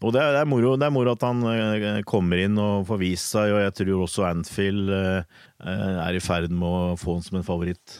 og 0.00 0.14
det 0.16 0.20
er, 0.22 0.32
det, 0.32 0.42
er 0.42 0.48
moro, 0.48 0.76
det 0.80 0.86
er, 0.86 0.94
moro, 0.94 1.12
at 1.12 1.24
han 1.26 1.42
eh, 1.50 1.98
kommer 2.08 2.40
inn 2.40 2.56
og 2.60 2.86
får 2.88 3.00
vist 3.02 3.34
seg, 3.34 3.52
og 3.52 3.60
jeg 3.66 3.74
tror 3.82 4.04
også 4.06 4.28
Anfield 4.30 4.92
eh, 4.96 5.40
er 5.60 6.16
i 6.16 6.22
ferd 6.24 6.54
med 6.54 6.64
å 6.68 6.94
få 7.00 7.18
han 7.18 7.26
som 7.26 7.40
en 7.40 7.44
favoritt. 7.44 7.98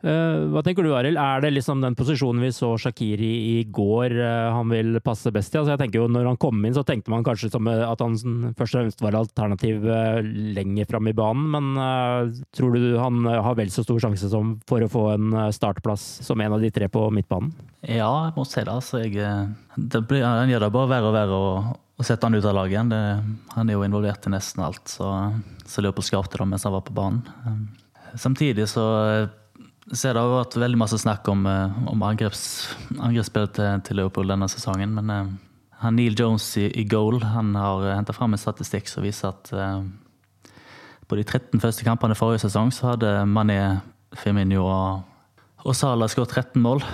Eh, 0.00 0.36
hva 0.48 0.62
tenker 0.64 0.86
du, 0.86 0.94
Arild? 0.96 1.18
Er 1.20 1.42
det 1.44 1.50
liksom 1.52 1.82
den 1.84 1.96
posisjonen 1.98 2.40
vi 2.40 2.48
så 2.56 2.70
Shakiri 2.80 3.30
i 3.50 3.56
går 3.68 4.14
eh, 4.16 4.46
han 4.48 4.70
vil 4.72 4.96
passe 5.04 5.28
best 5.34 5.52
i? 5.52 5.58
Altså 5.60 5.74
jeg 5.74 5.80
tenker 5.82 6.00
jo 6.00 6.06
Når 6.08 6.28
han 6.30 6.38
kom 6.40 6.62
inn, 6.64 6.76
så 6.76 6.84
tenkte 6.88 7.12
man 7.12 7.24
kanskje 7.26 7.50
at 7.52 8.00
han 8.00 8.16
først 8.56 8.78
og 8.78 8.78
fremst 8.78 9.04
var 9.04 9.18
alternativ 9.18 9.84
eh, 9.84 10.22
lenger 10.56 10.88
fram 10.88 11.10
i 11.10 11.16
banen, 11.16 11.50
men 11.52 12.38
tror 12.56 12.72
du 12.76 12.96
han 12.96 13.26
har 13.28 13.56
vel 13.58 13.72
så 13.72 13.84
stor 13.84 14.00
sjanse 14.00 14.30
som 14.32 14.54
for 14.68 14.80
å 14.80 14.88
få 14.90 15.02
en 15.12 15.36
startplass 15.52 16.06
som 16.24 16.40
en 16.40 16.56
av 16.56 16.64
de 16.64 16.70
tre 16.72 16.88
på 16.92 17.02
midtbanen? 17.12 17.52
Ja, 17.84 18.08
jeg 18.28 18.34
må 18.36 18.46
si 18.48 18.60
det. 18.60 18.72
Altså, 18.72 19.02
jeg, 19.04 19.50
det 19.76 20.02
blir, 20.08 20.24
han 20.24 20.50
gjør 20.50 20.64
det 20.64 20.72
bare 20.74 20.90
verre 20.94 21.10
og 21.10 21.16
verre 21.16 21.36
å, 21.36 21.50
å 22.00 22.06
sette 22.06 22.28
han 22.28 22.36
ut 22.36 22.48
av 22.48 22.56
laget 22.56 22.76
igjen. 22.78 23.36
Han 23.56 23.68
er 23.68 23.76
jo 23.76 23.84
involvert 23.84 24.28
i 24.28 24.32
nesten 24.32 24.64
alt, 24.64 24.82
så, 24.88 25.10
så 25.64 25.84
Liverpool 25.84 26.08
skapte 26.08 26.40
det 26.40 26.48
mens 26.48 26.64
han 26.68 26.76
var 26.76 26.84
på 26.88 26.96
banen. 26.96 27.68
Samtidig 28.18 28.66
så 28.70 28.84
så 29.90 30.12
det 30.14 30.22
har 30.22 30.30
vært 30.30 30.54
veldig 30.60 30.78
masse 30.78 30.98
snakk 31.02 31.26
om, 31.32 31.46
eh, 31.50 31.78
om 31.90 32.02
angreps, 32.06 32.42
angrepsspillet 32.94 33.56
til, 33.56 33.80
til, 33.86 33.98
Liverpool 33.98 34.30
denne 34.30 34.46
sesongen. 34.50 34.92
Men 34.94 35.10
uh, 35.10 35.32
han 35.82 35.96
Neil 35.98 36.14
Jones 36.18 36.46
i, 36.60 36.68
i 36.78 36.84
goal 36.86 37.18
han 37.26 37.56
har 37.58 37.82
uh, 37.82 37.94
henta 37.96 38.14
fram 38.14 38.36
en 38.36 38.40
statistikk 38.40 38.90
som 38.90 39.02
viser 39.02 39.32
at 39.32 39.50
uh, 39.50 39.82
på 41.10 41.18
de 41.18 41.24
13 41.26 41.58
første 41.58 41.86
kampene 41.86 42.14
forrige 42.14 42.44
sesong 42.44 42.70
så 42.74 42.92
hadde 42.92 43.10
Mané, 43.26 43.80
Firmino 44.14 44.62
og, 44.62 45.02
og 45.66 45.74
Salah 45.74 46.10
skåret 46.12 46.36
13 46.38 46.62
mål. 46.62 46.84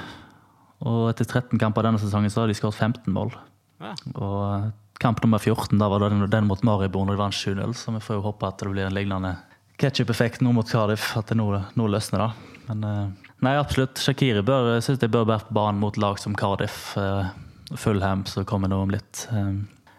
Og 0.88 1.10
etter 1.12 1.28
13 1.28 1.60
kamper 1.60 1.84
denne 1.84 2.00
sesongen 2.00 2.32
så 2.32 2.44
har 2.44 2.48
de 2.48 2.56
skåret 2.56 2.80
15 2.80 3.12
mål. 3.12 3.36
Ja. 3.84 3.92
Og 4.16 4.72
kamp 5.04 5.20
nummer 5.20 5.36
14 5.36 5.76
da 5.76 5.92
var 5.92 6.00
det 6.00 6.14
den, 6.14 6.24
den 6.32 6.48
mot 6.48 6.64
Maribor 6.64 7.04
når 7.04 7.18
de 7.18 7.24
vant 7.26 7.36
7-0, 7.36 7.76
så 7.76 7.92
vi 7.92 8.00
får 8.00 8.16
jo 8.16 8.24
håpe 8.30 8.48
at 8.48 8.64
det 8.64 8.72
blir 8.72 8.88
en 8.88 8.96
lignende 8.96 9.36
ketsjup-effekt 9.76 10.40
nå 10.40 10.56
mot 10.56 10.68
Cardiff. 10.68 11.10
At 11.20 11.28
det 11.28 11.36
nå, 11.36 11.50
nå 11.76 11.92
løsner, 11.92 12.24
da. 12.24 12.55
Men 12.66 12.84
eh, 12.84 13.30
nei, 13.44 13.54
absolutt. 13.58 14.00
Shakiri 14.02 14.42
bør, 14.46 14.76
synes 14.84 15.02
jeg 15.02 15.12
bør 15.12 15.28
være 15.28 15.48
på 15.48 15.56
banen 15.60 15.80
mot 15.82 15.96
lag 16.00 16.20
som 16.22 16.36
Cardiff, 16.38 16.92
eh, 17.00 17.32
Fulham, 17.78 18.26
så 18.28 18.46
kommer 18.48 18.72
det 18.72 18.78
om 18.78 18.92
litt. 18.94 19.26
Eh. 19.30 19.56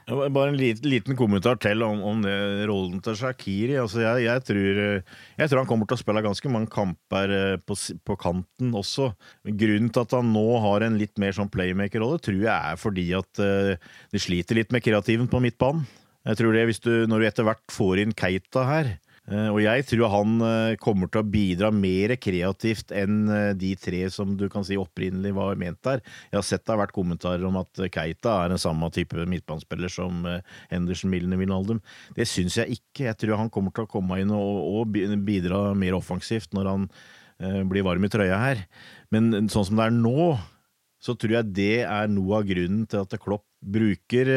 Bare 0.08 0.54
en 0.54 0.56
liten, 0.56 1.18
kommentar 1.20 1.58
til 1.60 1.82
om, 1.84 2.00
om 2.08 2.22
det, 2.24 2.36
rollen 2.70 3.02
til 3.04 3.18
Shakiri. 3.20 3.76
Altså 3.82 4.06
jeg, 4.06 4.24
jeg, 4.24 4.44
tror, 4.48 4.78
jeg, 4.80 5.50
tror, 5.50 5.60
han 5.60 5.68
kommer 5.68 5.90
til 5.90 5.98
å 5.98 6.00
spille 6.00 6.24
ganske 6.24 6.52
mange 6.54 6.72
kamper 6.72 7.34
på, 7.68 7.76
på, 8.08 8.16
kanten 8.20 8.72
også. 8.72 9.10
Grunnen 9.44 9.92
til 9.92 10.06
at 10.06 10.16
han 10.16 10.32
nå 10.32 10.46
har 10.64 10.88
en 10.88 10.96
litt 11.00 11.20
mer 11.20 11.36
sånn 11.36 11.52
playmaker-rolle, 11.52 12.22
tror 12.24 12.40
jeg 12.40 12.56
er 12.56 12.80
fordi 12.80 13.10
at 13.20 13.44
de 14.16 14.24
sliter 14.24 14.62
litt 14.62 14.72
med 14.72 14.86
kreativen 14.86 15.28
på 15.28 15.44
midtbanen. 15.44 15.84
Jeg 16.28 16.40
tror 16.40 16.56
det 16.56 16.64
du, 16.84 16.94
Når 17.08 17.20
du 17.20 17.28
etter 17.28 17.48
hvert 17.48 17.72
får 17.72 18.04
inn 18.04 18.16
Keita 18.16 18.64
her, 18.68 18.96
og 19.28 19.58
jeg 19.60 19.84
tror 19.90 20.08
han 20.14 20.36
eh, 20.40 20.78
kommer 20.80 21.10
til 21.12 21.20
å 21.20 21.28
bidra 21.28 21.68
mer 21.76 22.14
kreativt 22.16 22.94
enn 22.96 23.26
eh, 23.28 23.50
de 23.60 23.74
tre 23.76 24.06
som 24.14 24.38
du 24.40 24.46
kan 24.52 24.64
si 24.64 24.78
opprinnelig 24.80 25.34
var 25.36 25.60
ment 25.60 25.82
der. 25.84 26.00
Jeg 26.32 26.38
har 26.38 26.46
sett 26.48 26.64
det 26.64 26.72
har 26.72 26.80
vært 26.80 26.96
kommentarer 26.96 27.44
om 27.48 27.58
at 27.60 27.82
Keita 27.92 28.38
er 28.46 28.56
en 28.56 28.62
samme 28.62 28.88
type 28.96 29.26
midtbanespiller 29.28 29.92
som 29.92 30.24
Henderson, 30.72 31.12
Milne 31.12 31.40
Vinaldum. 31.40 31.82
Det 32.16 32.28
syns 32.30 32.56
jeg 32.62 32.80
ikke. 32.80 33.10
Jeg 33.10 33.20
tror 33.20 33.42
han 33.42 33.52
kommer 33.52 33.76
til 33.76 33.84
å 33.84 33.92
komme 33.92 34.22
inn 34.22 34.32
og, 34.32 34.62
og 34.80 34.96
bidra 35.28 35.74
mer 35.76 35.98
offensivt 35.98 36.56
når 36.56 36.70
han 36.72 36.86
blir 37.70 37.84
varm 37.86 38.06
i 38.08 38.10
trøya 38.10 38.38
her. 38.42 38.62
Men 39.14 39.50
sånn 39.52 39.68
som 39.68 39.78
det 39.78 39.90
er 39.90 39.94
nå, 39.94 40.30
så 41.04 41.14
tror 41.20 41.36
jeg 41.36 41.52
det 41.54 41.76
er 41.84 42.08
noe 42.10 42.40
av 42.40 42.48
grunnen 42.48 42.88
til 42.90 43.04
at 43.04 43.20
Klopp 43.22 43.46
bruker 43.62 44.32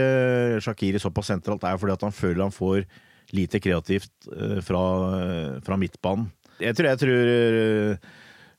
Shakiri 0.60 1.00
såpass 1.00 1.30
sentralt, 1.30 1.64
er 1.64 1.78
fordi 1.80 1.94
at 1.94 2.04
han 2.04 2.14
føler 2.16 2.44
han 2.44 2.54
får 2.54 2.84
lite 3.36 3.60
kreativt 3.62 4.30
eh, 4.34 4.58
fra, 4.64 4.82
fra 5.64 5.78
midtbanen. 5.80 6.28
Jeg 6.60 6.76
tror, 6.76 6.90
jeg 6.90 7.00
tror 7.00 7.30
eh, 7.32 7.96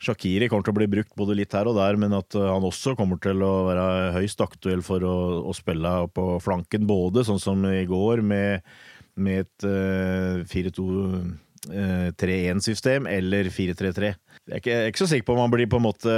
Shakiri 0.01 0.47
kommer 0.49 0.65
til 0.65 0.73
å 0.73 0.79
bli 0.79 0.87
brukt 0.89 1.13
både 1.17 1.35
litt 1.37 1.53
her 1.53 1.67
og 1.69 1.75
der, 1.77 1.95
men 2.01 2.13
at 2.17 2.33
eh, 2.37 2.49
han 2.49 2.63
også 2.65 2.95
kommer 2.99 3.17
til 3.21 3.41
å 3.45 3.65
være 3.67 4.13
høyst 4.17 4.41
aktuell 4.43 4.81
for 4.85 4.99
å, 5.05 5.15
å 5.45 5.53
spille 5.57 6.07
på 6.15 6.39
flanken, 6.43 6.87
både 6.89 7.23
sånn 7.27 7.39
som 7.41 7.65
i 7.69 7.85
går, 7.89 8.21
med, 8.25 8.61
med 9.21 9.39
et 9.43 9.59
uh, 9.67 10.35
4-2-3-1-system 10.49 13.07
eller 13.11 13.43
4-3-3. 13.53 14.13
Jeg 14.49 14.61
jeg 14.65 14.73
er 14.73 14.87
ikke 14.89 15.03
så 15.03 15.11
sikker 15.11 15.27
på 15.27 15.33
om 15.35 15.43
han 15.43 15.53
blir 15.53 15.69
på 15.69 15.77
en 15.77 15.85
måte 15.85 16.11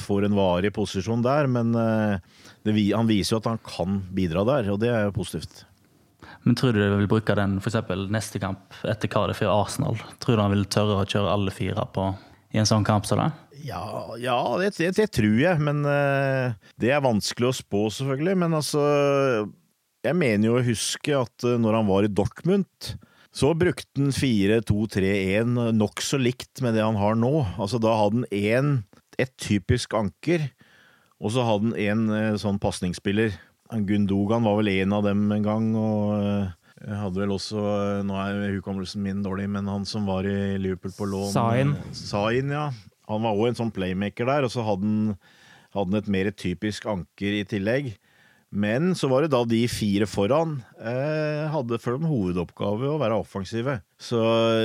får 0.00 0.20
en 0.24 0.38
varig 0.38 0.72
posisjon 0.72 1.26
der, 1.26 1.44
men 1.52 1.66
det, 1.76 2.72
han 2.94 3.10
viser 3.10 3.34
jo 3.34 3.40
at 3.42 3.50
han 3.50 3.60
kan 3.60 4.00
bidra 4.16 4.40
der, 4.48 4.70
og 4.72 4.80
det 4.80 4.88
er 4.88 5.04
jo 5.10 5.18
positivt. 5.18 5.68
Men 6.46 6.56
tror 6.56 6.72
du 6.72 6.80
de 6.80 6.88
vil 7.02 7.10
bruke 7.10 7.36
den 7.36 7.58
f.eks. 7.60 7.76
neste 8.12 8.40
kamp 8.40 8.76
etter 8.88 9.10
Cardiff 9.12 9.42
i 9.44 9.48
Arsenal? 9.50 9.98
Tror 10.22 10.38
du 10.38 10.42
han 10.42 10.54
vil 10.54 10.66
tørre 10.72 11.02
å 11.02 11.08
kjøre 11.08 11.34
alle 11.34 11.52
fire 11.52 11.84
på 11.92 12.10
i 12.50 12.60
en 12.60 12.68
sånn 12.68 12.86
kamp 12.86 13.06
som 13.06 13.20
det? 13.20 13.28
Ja, 13.66 13.84
ja 14.20 14.38
det, 14.60 14.72
det, 14.78 14.94
det, 14.96 15.10
tror 15.14 15.36
jeg, 15.36 15.60
men 15.62 15.84
uh, 15.84 16.56
det 16.80 16.94
er 16.94 17.04
vanskelig 17.04 17.50
å 17.50 17.56
spå, 17.60 17.86
selvfølgelig. 17.92 18.38
Men 18.44 18.56
altså 18.56 18.82
Jeg 20.00 20.16
mener 20.16 20.48
jo 20.48 20.56
å 20.58 20.64
huske 20.64 21.18
at 21.18 21.46
uh, 21.46 21.58
når 21.60 21.80
han 21.80 21.90
var 21.90 22.06
i 22.06 22.12
Dortmund, 22.12 22.94
så 23.30 23.52
brukte 23.54 24.00
han 24.00 24.14
4-2-3-1 24.16 25.52
nokså 25.76 26.18
likt 26.18 26.64
med 26.64 26.74
det 26.74 26.82
han 26.82 26.98
har 26.98 27.18
nå. 27.20 27.34
Altså 27.60 27.78
Da 27.82 27.94
hadde 28.00 28.24
han 28.24 28.32
én, 28.32 28.72
et 29.20 29.36
typisk 29.38 29.94
anker, 29.94 30.48
og 31.20 31.34
så 31.34 31.44
hadde 31.44 31.74
han 31.74 32.08
en 32.08 32.32
uh, 32.32 32.40
sånn 32.40 32.58
pasningsspiller. 32.62 33.36
Gundogan 33.70 34.46
var 34.46 34.58
vel 34.60 34.72
en 34.72 34.96
av 34.96 35.04
dem 35.06 35.28
en 35.34 35.44
gang, 35.46 35.68
og 35.78 36.14
eh, 36.18 36.50
jeg 36.80 37.00
hadde 37.02 37.22
vel 37.22 37.34
også 37.34 37.60
eh, 37.60 38.02
Nå 38.08 38.16
er 38.18 38.54
hukommelsen 38.56 39.02
min 39.04 39.22
dårlig, 39.24 39.48
men 39.52 39.68
han 39.70 39.86
som 39.88 40.08
var 40.08 40.26
i 40.28 40.56
Liverpool 40.60 40.94
på 40.96 41.08
lån 41.12 41.32
Sain. 41.34 41.74
Sain, 41.96 42.52
ja. 42.54 42.70
Han 43.10 43.26
var 43.26 43.38
òg 43.38 43.50
en 43.50 43.58
sånn 43.58 43.74
playmaker 43.74 44.28
der, 44.30 44.46
og 44.46 44.54
så 44.54 44.64
hadde 44.66 44.86
han, 44.86 45.18
hadde 45.74 45.92
han 45.92 46.02
et 46.02 46.14
mer 46.14 46.30
typisk 46.34 46.86
anker 46.90 47.40
i 47.40 47.44
tillegg. 47.48 47.92
Men 48.50 48.96
så 48.98 49.06
var 49.06 49.22
det 49.22 49.30
da 49.30 49.44
de 49.46 49.60
fire 49.70 50.08
foran 50.10 50.56
eh, 50.82 51.46
hadde 51.52 51.78
for 51.78 51.94
dem 51.94 52.08
hovedoppgave 52.10 52.88
å 52.90 52.98
være 52.98 53.20
offensive. 53.22 53.76
Så 54.02 54.18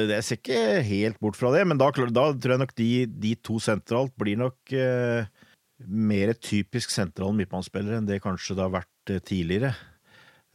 jeg 0.10 0.26
ser 0.26 0.40
ikke 0.40 0.64
helt 0.88 1.20
bort 1.22 1.38
fra 1.38 1.52
det, 1.54 1.62
men 1.70 1.78
da, 1.78 1.92
da 1.94 2.32
tror 2.34 2.56
jeg 2.56 2.64
nok 2.64 2.74
de, 2.82 2.90
de 3.06 3.36
to 3.46 3.60
sentralt 3.62 4.16
blir 4.18 4.42
nok 4.42 4.74
eh, 4.74 5.30
mer 5.86 6.34
typisk 6.40 6.94
sentrale 6.94 7.38
midtbanespillere 7.38 8.00
enn 8.00 8.10
det 8.10 8.24
kanskje 8.24 8.58
det 8.58 8.66
har 8.66 8.74
vært 8.80 8.90
Eh, 9.10 9.20
tidligere. 9.20 9.76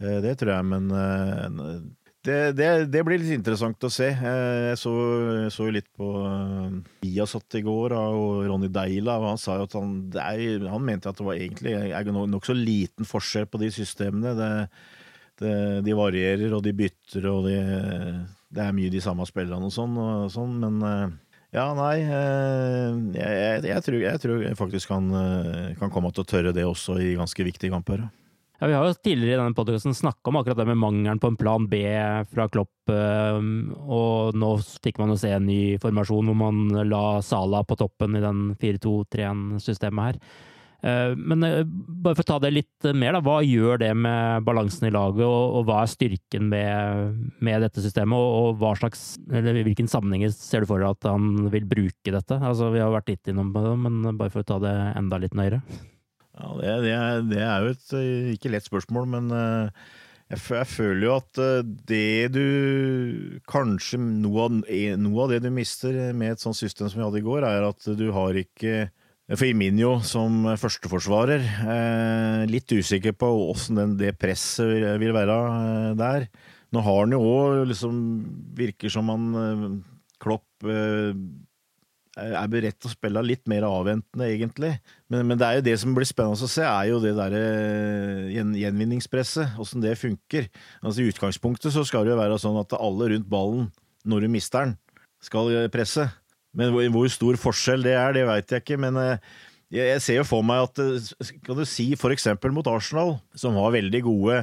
Eh, 0.01 0.19
det 0.25 0.37
tror 0.41 0.57
jeg, 0.57 0.69
men 0.73 0.91
eh, 0.91 1.81
Det, 2.21 2.53
det, 2.53 2.67
det, 2.93 3.01
blir 3.01 3.17
litt 3.17 3.33
interessant 3.33 3.81
å 3.87 3.89
se. 3.89 4.11
Jeg 4.13 4.77
så, 4.77 4.91
jo 5.49 5.71
litt 5.73 5.87
på 5.97 6.09
Biasat 7.01 7.57
i 7.57 7.63
går 7.65 7.95
og 7.97 8.43
Ronny 8.45 8.69
Deila, 8.69 9.15
og 9.17 9.31
han 9.31 9.41
sa 9.41 9.57
jo 9.57 9.65
at 9.65 9.77
han, 9.79 9.95
er, 10.13 10.67
han 10.69 10.85
mente 10.85 11.09
at 11.09 11.17
det 11.17 11.25
var 11.25 11.41
egentlig 11.41 11.73
er 11.81 12.13
nokså 12.13 12.59
liten 12.59 13.09
forskjell 13.09 13.49
på 13.49 13.63
de 13.65 13.73
systemene. 13.73 14.35
Det, 15.41 15.55
de 15.81 15.97
varierer, 15.97 16.53
og 16.53 16.61
de 16.69 16.77
bytter, 16.77 17.31
og 17.33 17.49
de, 17.49 17.57
det 18.53 18.67
er 18.67 18.77
mye 18.77 18.93
de 18.93 19.01
samme 19.01 19.25
spillerne 19.25 19.73
og 19.73 19.73
sånn, 19.73 19.97
og 19.97 20.29
sånn 20.37 20.61
men 20.61 20.85
ja, 21.57 21.71
nei 21.73 21.97
jeg, 22.05 23.17
jeg, 23.17 23.65
jeg, 23.73 23.83
tror, 23.89 24.03
jeg, 24.05 24.27
tror, 24.29 24.49
faktisk 24.61 24.93
kan, 24.93 25.09
kan 25.81 25.89
komme 25.89 26.13
til 26.13 26.29
å 26.29 26.33
tørre 26.37 26.53
det 26.53 26.69
også 26.69 27.01
i 27.01 27.15
ganske 27.17 27.49
viktige 27.49 27.73
kamper. 27.73 28.11
Ja, 28.61 28.67
Vi 28.67 28.75
har 28.77 28.85
jo 28.85 28.93
tidligere 28.93 29.39
i 29.39 29.41
denne 29.41 29.57
podkasten 29.57 29.95
snakka 29.97 30.29
om 30.29 30.37
akkurat 30.37 30.59
det 30.61 30.67
med 30.69 30.77
mangelen 30.77 31.19
på 31.19 31.31
en 31.31 31.37
plan 31.41 31.65
B 31.69 31.79
fra 32.29 32.45
Klopp, 32.53 32.93
eh, 32.93 33.39
og 33.89 34.37
nå 34.37 34.51
fikk 34.85 34.99
man 35.01 35.15
jo 35.15 35.17
se 35.17 35.31
en 35.33 35.47
ny 35.49 35.79
formasjon 35.81 36.29
hvor 36.29 36.37
man 36.37 36.67
la 36.91 37.23
Sala 37.25 37.63
på 37.65 37.79
toppen 37.81 38.19
i 38.19 38.21
den 38.21 38.51
4-2-3-1-systemet 38.61 40.11
her. 40.11 40.19
Eh, 40.83 41.15
men 41.17 41.47
eh, 41.47 41.63
bare 41.65 42.19
for 42.19 42.27
å 42.27 42.29
ta 42.35 42.37
det 42.45 42.51
litt 42.53 42.89
mer, 42.93 43.17
da. 43.17 43.23
Hva 43.25 43.39
gjør 43.47 43.81
det 43.81 43.95
med 43.97 44.45
balansen 44.45 44.91
i 44.91 44.93
laget, 44.93 45.25
og, 45.25 45.63
hva 45.65 45.79
er 45.81 45.93
styrken 45.95 46.51
med, 46.53 47.31
med 47.41 47.65
dette 47.65 47.81
systemet, 47.81 48.13
og, 48.21 48.59
hva 48.61 48.75
slags, 48.77 49.15
hvilken 49.25 49.89
sammenhenger 49.89 50.37
ser 50.37 50.67
du 50.67 50.69
for 50.69 50.85
deg 50.85 50.99
at 50.99 51.09
han 51.09 51.49
vil 51.49 51.65
bruke 51.65 52.13
dette? 52.13 52.37
Altså, 52.37 52.69
vi 52.77 52.85
har 52.85 52.93
vært 52.93 53.09
litt 53.15 53.33
innom 53.33 53.55
det, 53.57 53.65
men 53.87 54.21
bare 54.21 54.37
for 54.37 54.45
å 54.45 54.51
ta 54.53 54.61
det 54.69 54.77
enda 55.01 55.23
litt 55.25 55.39
nøyere. 55.41 55.63
Ja, 56.39 56.53
det, 56.57 56.69
det, 56.85 56.93
er, 56.95 57.25
det, 57.27 57.41
er, 57.43 57.65
jo 57.65 57.73
et 57.75 57.97
eh, 57.99 58.31
ikke 58.37 58.53
lett 58.55 58.69
spørsmål, 58.69 59.09
men 59.11 59.33
eh, 59.35 59.89
jeg, 60.31 60.43
jeg, 60.47 60.69
føler 60.71 61.05
jo 61.09 61.17
at 61.17 61.41
eh, 61.43 61.73
det 61.91 62.31
du 62.37 63.41
Kanskje 63.51 63.99
noe 63.99 64.47
av, 64.47 64.61
noe 65.03 65.25
av, 65.25 65.35
det 65.35 65.43
du 65.45 65.51
mister 65.55 65.99
med 66.17 66.37
et 66.37 66.43
sånt 66.43 66.59
system 66.59 66.89
som 66.89 67.01
vi 67.01 67.07
hadde 67.07 67.23
i 67.23 67.27
går, 67.27 67.47
er 67.49 67.67
at 67.67 67.91
du 67.99 68.09
har 68.15 68.39
ikke 68.39 68.89
Firminio 69.39 70.01
som 70.03 70.43
førsteforsvarer. 70.59 71.45
litt 72.51 72.73
usikker 72.75 73.15
på 73.15 73.29
åssen 73.45 73.95
det 73.95 74.17
presset 74.19 74.99
vil 74.99 75.13
være 75.15 75.37
der. 75.95 76.27
Nå 76.75 76.83
har 76.83 76.99
han 77.05 77.15
jo 77.15 77.21
òg 77.29 77.61
liksom 77.71 78.01
Virker 78.59 78.91
som 78.91 79.13
han 79.13 79.79
Klopp 80.19 80.67
er 82.19 82.49
beredt 82.51 82.81
til 82.81 82.91
å 82.91 82.93
spille 82.93 83.23
litt 83.23 83.45
mer 83.51 83.65
avventende, 83.69 84.27
egentlig. 84.27 84.73
Men, 85.13 85.29
men, 85.29 85.39
det 85.39 85.47
er 85.47 85.59
jo 85.59 85.67
det 85.69 85.77
som 85.83 85.95
blir 85.95 86.09
spennende 86.09 86.47
å 86.47 86.51
se, 86.51 86.65
er 86.67 86.89
jo 86.91 86.99
det 87.03 87.13
derre 87.19 87.43
eh, 87.43 88.31
gjen, 88.35 88.55
gjenvinningspresset. 88.59 89.59
Åssen 89.63 89.85
det 89.85 89.95
funker. 90.01 90.49
Altså 90.83 91.05
I 91.05 91.13
utgangspunktet 91.13 91.75
så 91.75 91.85
skal 91.87 92.07
det 92.07 92.15
jo 92.15 92.21
være 92.21 92.41
sånn 92.43 92.59
at 92.61 92.75
alle 92.79 93.13
rundt 93.15 93.31
ballen, 93.31 93.69
når 94.09 94.27
du 94.27 94.33
mister 94.33 94.67
den, 94.67 94.75
skal 95.23 95.53
presse. 95.71 96.09
Men 96.57 96.75
hvor, 96.75 96.89
hvor 96.97 97.13
stor 97.13 97.39
forskjell 97.39 97.87
det 97.87 97.95
er, 97.95 98.17
det 98.17 98.27
veit 98.27 98.57
jeg 98.57 98.65
ikke. 98.65 98.81
Men 98.83 98.99
eh, 98.99 99.31
jeg, 99.71 99.87
jeg, 99.87 100.05
ser 100.07 100.21
jo 100.21 100.27
for 100.33 100.47
meg 100.47 100.67
at 100.67 100.83
eh, 100.83 101.33
Kan 101.47 101.61
du 101.61 101.67
si 101.69 101.93
for 102.01 102.15
eksempel 102.15 102.55
mot 102.55 102.67
Arsenal, 102.71 103.19
som 103.39 103.59
har 103.61 103.77
veldig 103.77 104.03
gode 104.07 104.43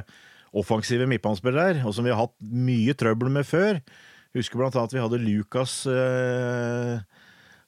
offensive 0.56 1.04
midtbanespillere, 1.04 1.82
og 1.84 1.92
som 1.92 2.06
vi 2.06 2.14
har 2.14 2.22
hatt 2.22 2.32
mye 2.40 2.94
trøbbel 2.96 3.28
med 3.32 3.44
før. 3.44 3.82
Husker 4.36 4.60
blant 4.60 4.76
annet 4.76 4.88
at 4.88 4.96
vi 4.96 5.02
hadde 5.02 5.20
Lucas 5.20 5.82
eh, 5.92 6.96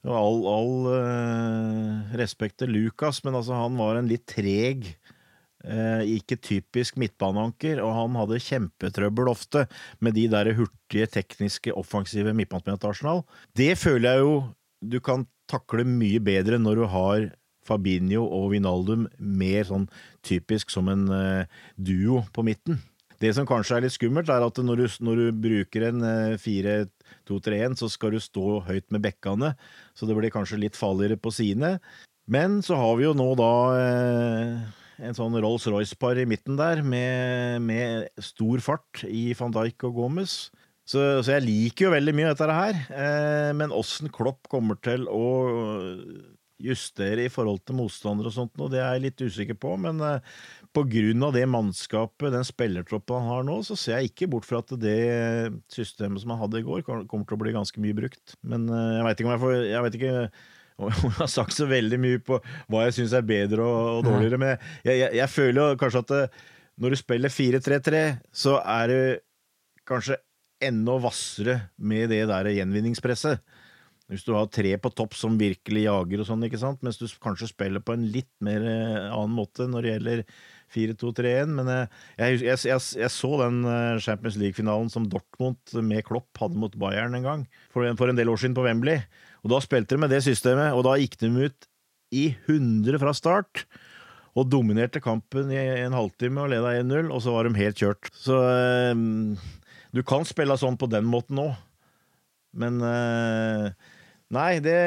og 0.09 0.15
all, 0.17 0.39
all 0.49 0.77
uh, 0.89 2.13
respekt 2.17 2.61
til 2.63 2.73
Lucas, 2.73 3.21
men 3.25 3.37
altså, 3.37 3.57
han 3.59 3.77
var 3.81 3.99
en 3.99 4.09
litt 4.09 4.25
treg 4.31 4.87
uh, 5.67 6.01
ikke 6.09 6.39
typisk 6.41 6.97
midtbaneanker, 7.01 7.83
og 7.85 7.93
han 7.99 8.17
hadde 8.23 8.41
kjempetrøbbel 8.47 9.29
ofte 9.33 9.67
med 10.01 10.17
de 10.17 10.25
der 10.33 10.55
hurtige, 10.57 11.11
tekniske, 11.19 11.75
offensive 11.77 12.33
midtbanespillerne 12.33 12.81
til 12.81 12.95
Arsenal. 12.95 13.23
Det 13.57 13.75
føler 13.81 14.15
jeg 14.15 14.25
jo 14.25 14.41
du 14.81 14.97
kan 15.05 15.27
takle 15.51 15.85
mye 15.85 16.23
bedre 16.25 16.57
når 16.57 16.81
du 16.81 16.87
har 16.89 17.27
Fabinho 17.69 18.23
og 18.25 18.55
Vinaldum 18.55 19.05
mer 19.21 19.67
sånn 19.69 19.85
typisk 20.25 20.73
som 20.73 20.89
en 20.89 21.05
uh, 21.13 21.45
duo 21.77 22.25
på 22.33 22.47
midten. 22.47 22.81
Det 23.21 23.35
som 23.37 23.45
kanskje 23.45 23.77
er 23.77 23.85
litt 23.85 23.93
skummelt, 23.93 24.31
er 24.33 24.41
at 24.47 24.59
når 24.65 24.81
du, 24.81 24.87
når 25.05 25.19
du 25.21 25.41
bruker 25.45 25.91
en 25.91 26.05
4-2-3-1, 27.29 27.79
så 27.81 27.91
skal 27.93 28.15
du 28.15 28.21
stå 28.23 28.61
høyt 28.69 28.87
med 28.95 29.05
bekkene, 29.07 29.55
så 29.95 30.09
det 30.09 30.17
blir 30.19 30.33
kanskje 30.35 30.61
litt 30.61 30.79
farligere 30.79 31.19
på 31.21 31.33
sidene. 31.35 31.79
Men 32.31 32.61
så 32.63 32.79
har 32.79 32.95
vi 32.99 33.09
jo 33.09 33.15
nå 33.17 33.33
da 33.39 33.53
eh, 33.81 34.81
en 35.09 35.17
sånn 35.17 35.37
Rolls-Royce-par 35.41 36.21
i 36.21 36.29
midten 36.29 36.59
der, 36.61 36.83
med, 36.87 37.63
med, 37.65 38.11
stor 38.23 38.63
fart 38.65 39.05
i 39.09 39.31
van 39.39 39.55
Dijk 39.55 39.89
og 39.89 39.97
Gomez. 39.99 40.35
Så, 40.91 41.01
så, 41.23 41.37
jeg 41.37 41.47
liker 41.47 41.87
jo 41.87 41.95
veldig 41.95 42.15
mye 42.19 42.33
dette 42.33 42.55
her. 42.55 42.79
Eh, 42.91 43.51
men 43.57 43.75
åssen 43.75 44.11
Klopp 44.13 44.49
kommer 44.51 44.79
til 44.83 45.07
å 45.11 45.27
justere 46.61 47.25
i 47.25 47.33
forhold 47.33 47.63
til 47.65 47.79
motstandere 47.79 48.29
og 48.31 48.37
sånt, 48.37 48.59
og 48.61 48.73
det 48.73 48.83
er 48.83 48.97
jeg 48.97 49.05
litt 49.07 49.23
usikker 49.25 49.59
på. 49.61 49.77
Men 49.81 50.03
eh, 50.05 50.35
på 50.77 50.85
grunn 50.87 51.25
av 51.27 51.35
det 51.35 51.43
mannskapet, 51.51 52.31
den 52.31 52.47
spillertroppen 52.47 53.25
han 53.25 53.33
har 53.33 53.47
nå, 53.47 53.57
så 53.67 53.75
ser 53.79 53.99
jeg 53.99 54.13
ikke 54.13 54.29
bort 54.31 54.47
fra 54.47 54.61
at 54.63 54.71
det 54.79 55.01
systemet 55.73 56.23
som 56.23 56.31
han 56.35 56.41
hadde 56.45 56.61
i 56.61 56.67
går, 56.67 56.85
kommer 56.87 57.27
til 57.27 57.37
å 57.37 57.41
bli 57.43 57.55
ganske 57.57 57.83
mye 57.83 57.97
brukt. 57.97 58.37
Men 58.47 58.69
eh, 58.71 58.97
jeg 58.99 59.07
veit 59.07 59.21
ikke 59.21 59.31
om 59.31 59.35
jeg 59.35 59.43
får 59.45 59.57
Jeg 59.67 59.85
vet 59.87 59.99
ikke 59.99 60.15
om 60.81 60.93
jeg 60.93 61.13
har 61.21 61.33
sagt 61.33 61.57
så 61.57 61.67
veldig 61.71 61.99
mye 62.01 62.23
på 62.25 62.39
hva 62.71 62.87
jeg 62.87 63.01
syns 63.01 63.17
er 63.19 63.27
bedre 63.27 63.67
og, 63.67 63.91
og 63.99 64.07
dårligere, 64.07 64.41
men 64.41 64.55
jeg, 64.55 64.95
jeg, 64.95 65.11
jeg, 65.19 65.33
føler 65.35 65.81
kanskje 65.81 66.05
at 66.05 66.15
det, 66.15 66.23
eh, 66.29 66.57
når 66.81 66.95
du 66.95 66.97
spiller 66.97 67.33
4-3-3, 67.35 68.05
så 68.33 68.55
er 68.63 68.89
du 68.89 69.01
kanskje 69.91 70.17
enda 70.65 70.95
hvassere 71.03 71.57
med 71.77 72.09
det 72.13 72.23
der 72.31 72.49
gjenvinningspresset. 72.55 73.43
Hvis 74.11 74.25
du 74.27 74.33
har 74.35 74.49
tre 74.51 74.73
på 74.83 74.91
topp 74.91 75.15
som 75.15 75.37
virkelig 75.39 75.85
jager 75.85 76.23
og 76.23 76.27
sånn, 76.27 76.47
ikke 76.49 76.59
sant, 76.59 76.81
mens 76.83 76.99
du 76.99 77.05
kanskje 77.23 77.51
spiller 77.53 77.83
på 77.85 77.95
en 77.95 78.09
litt 78.11 78.31
mer 78.43 78.65
eh, 78.67 79.07
annen 79.07 79.37
måte 79.37 79.69
når 79.71 79.87
det 79.87 79.93
gjelder 79.93 80.25
4-2-3-1. 80.75 81.55
Men 81.59 81.71
eh, 81.73 81.99
jeg, 82.19 82.41
jeg, 82.47 82.61
jeg, 82.71 82.87
jeg, 83.03 83.13
så 83.15 83.33
den 83.43 83.61
eh, 83.69 84.01
Champions 84.03 84.39
League-finalen 84.41 84.91
som 84.93 85.09
Dortmund 85.11 85.77
med 85.87 86.05
Klopp 86.09 86.43
hadde 86.43 86.61
mot 86.61 86.75
Bayern 86.81 87.17
en 87.19 87.27
gang, 87.27 87.45
for, 87.75 87.87
for 87.99 88.13
en 88.13 88.19
del 88.19 88.33
år 88.33 88.43
siden 88.43 88.57
på 88.59 88.67
Wembley. 88.67 89.03
Og 89.45 89.55
Da 89.55 89.63
spilte 89.65 89.97
de 89.97 90.03
med 90.05 90.13
det 90.13 90.25
systemet, 90.27 90.75
og 90.77 90.85
da 90.87 90.99
gikk 91.01 91.17
de 91.23 91.33
ut 91.47 91.71
i 92.15 92.31
100 92.49 93.01
fra 93.01 93.15
start. 93.17 93.65
Og 94.39 94.47
dominerte 94.47 95.01
kampen 95.03 95.51
i 95.51 95.59
en 95.59 95.97
halvtime 95.97 96.45
og 96.45 96.53
leda 96.53 96.77
1-0, 96.79 97.09
og 97.11 97.23
så 97.25 97.33
var 97.35 97.49
de 97.49 97.59
helt 97.59 97.81
kjørt. 97.81 98.13
Så 98.15 98.37
øh, 98.39 98.95
du 99.91 100.05
kan 100.07 100.27
spille 100.29 100.55
sånn 100.59 100.79
på 100.79 100.89
den 100.91 101.09
måten 101.11 101.41
òg, 101.43 101.57
men 102.61 102.79
uh, 102.83 103.71
Nei, 104.31 104.61
det, 104.63 104.79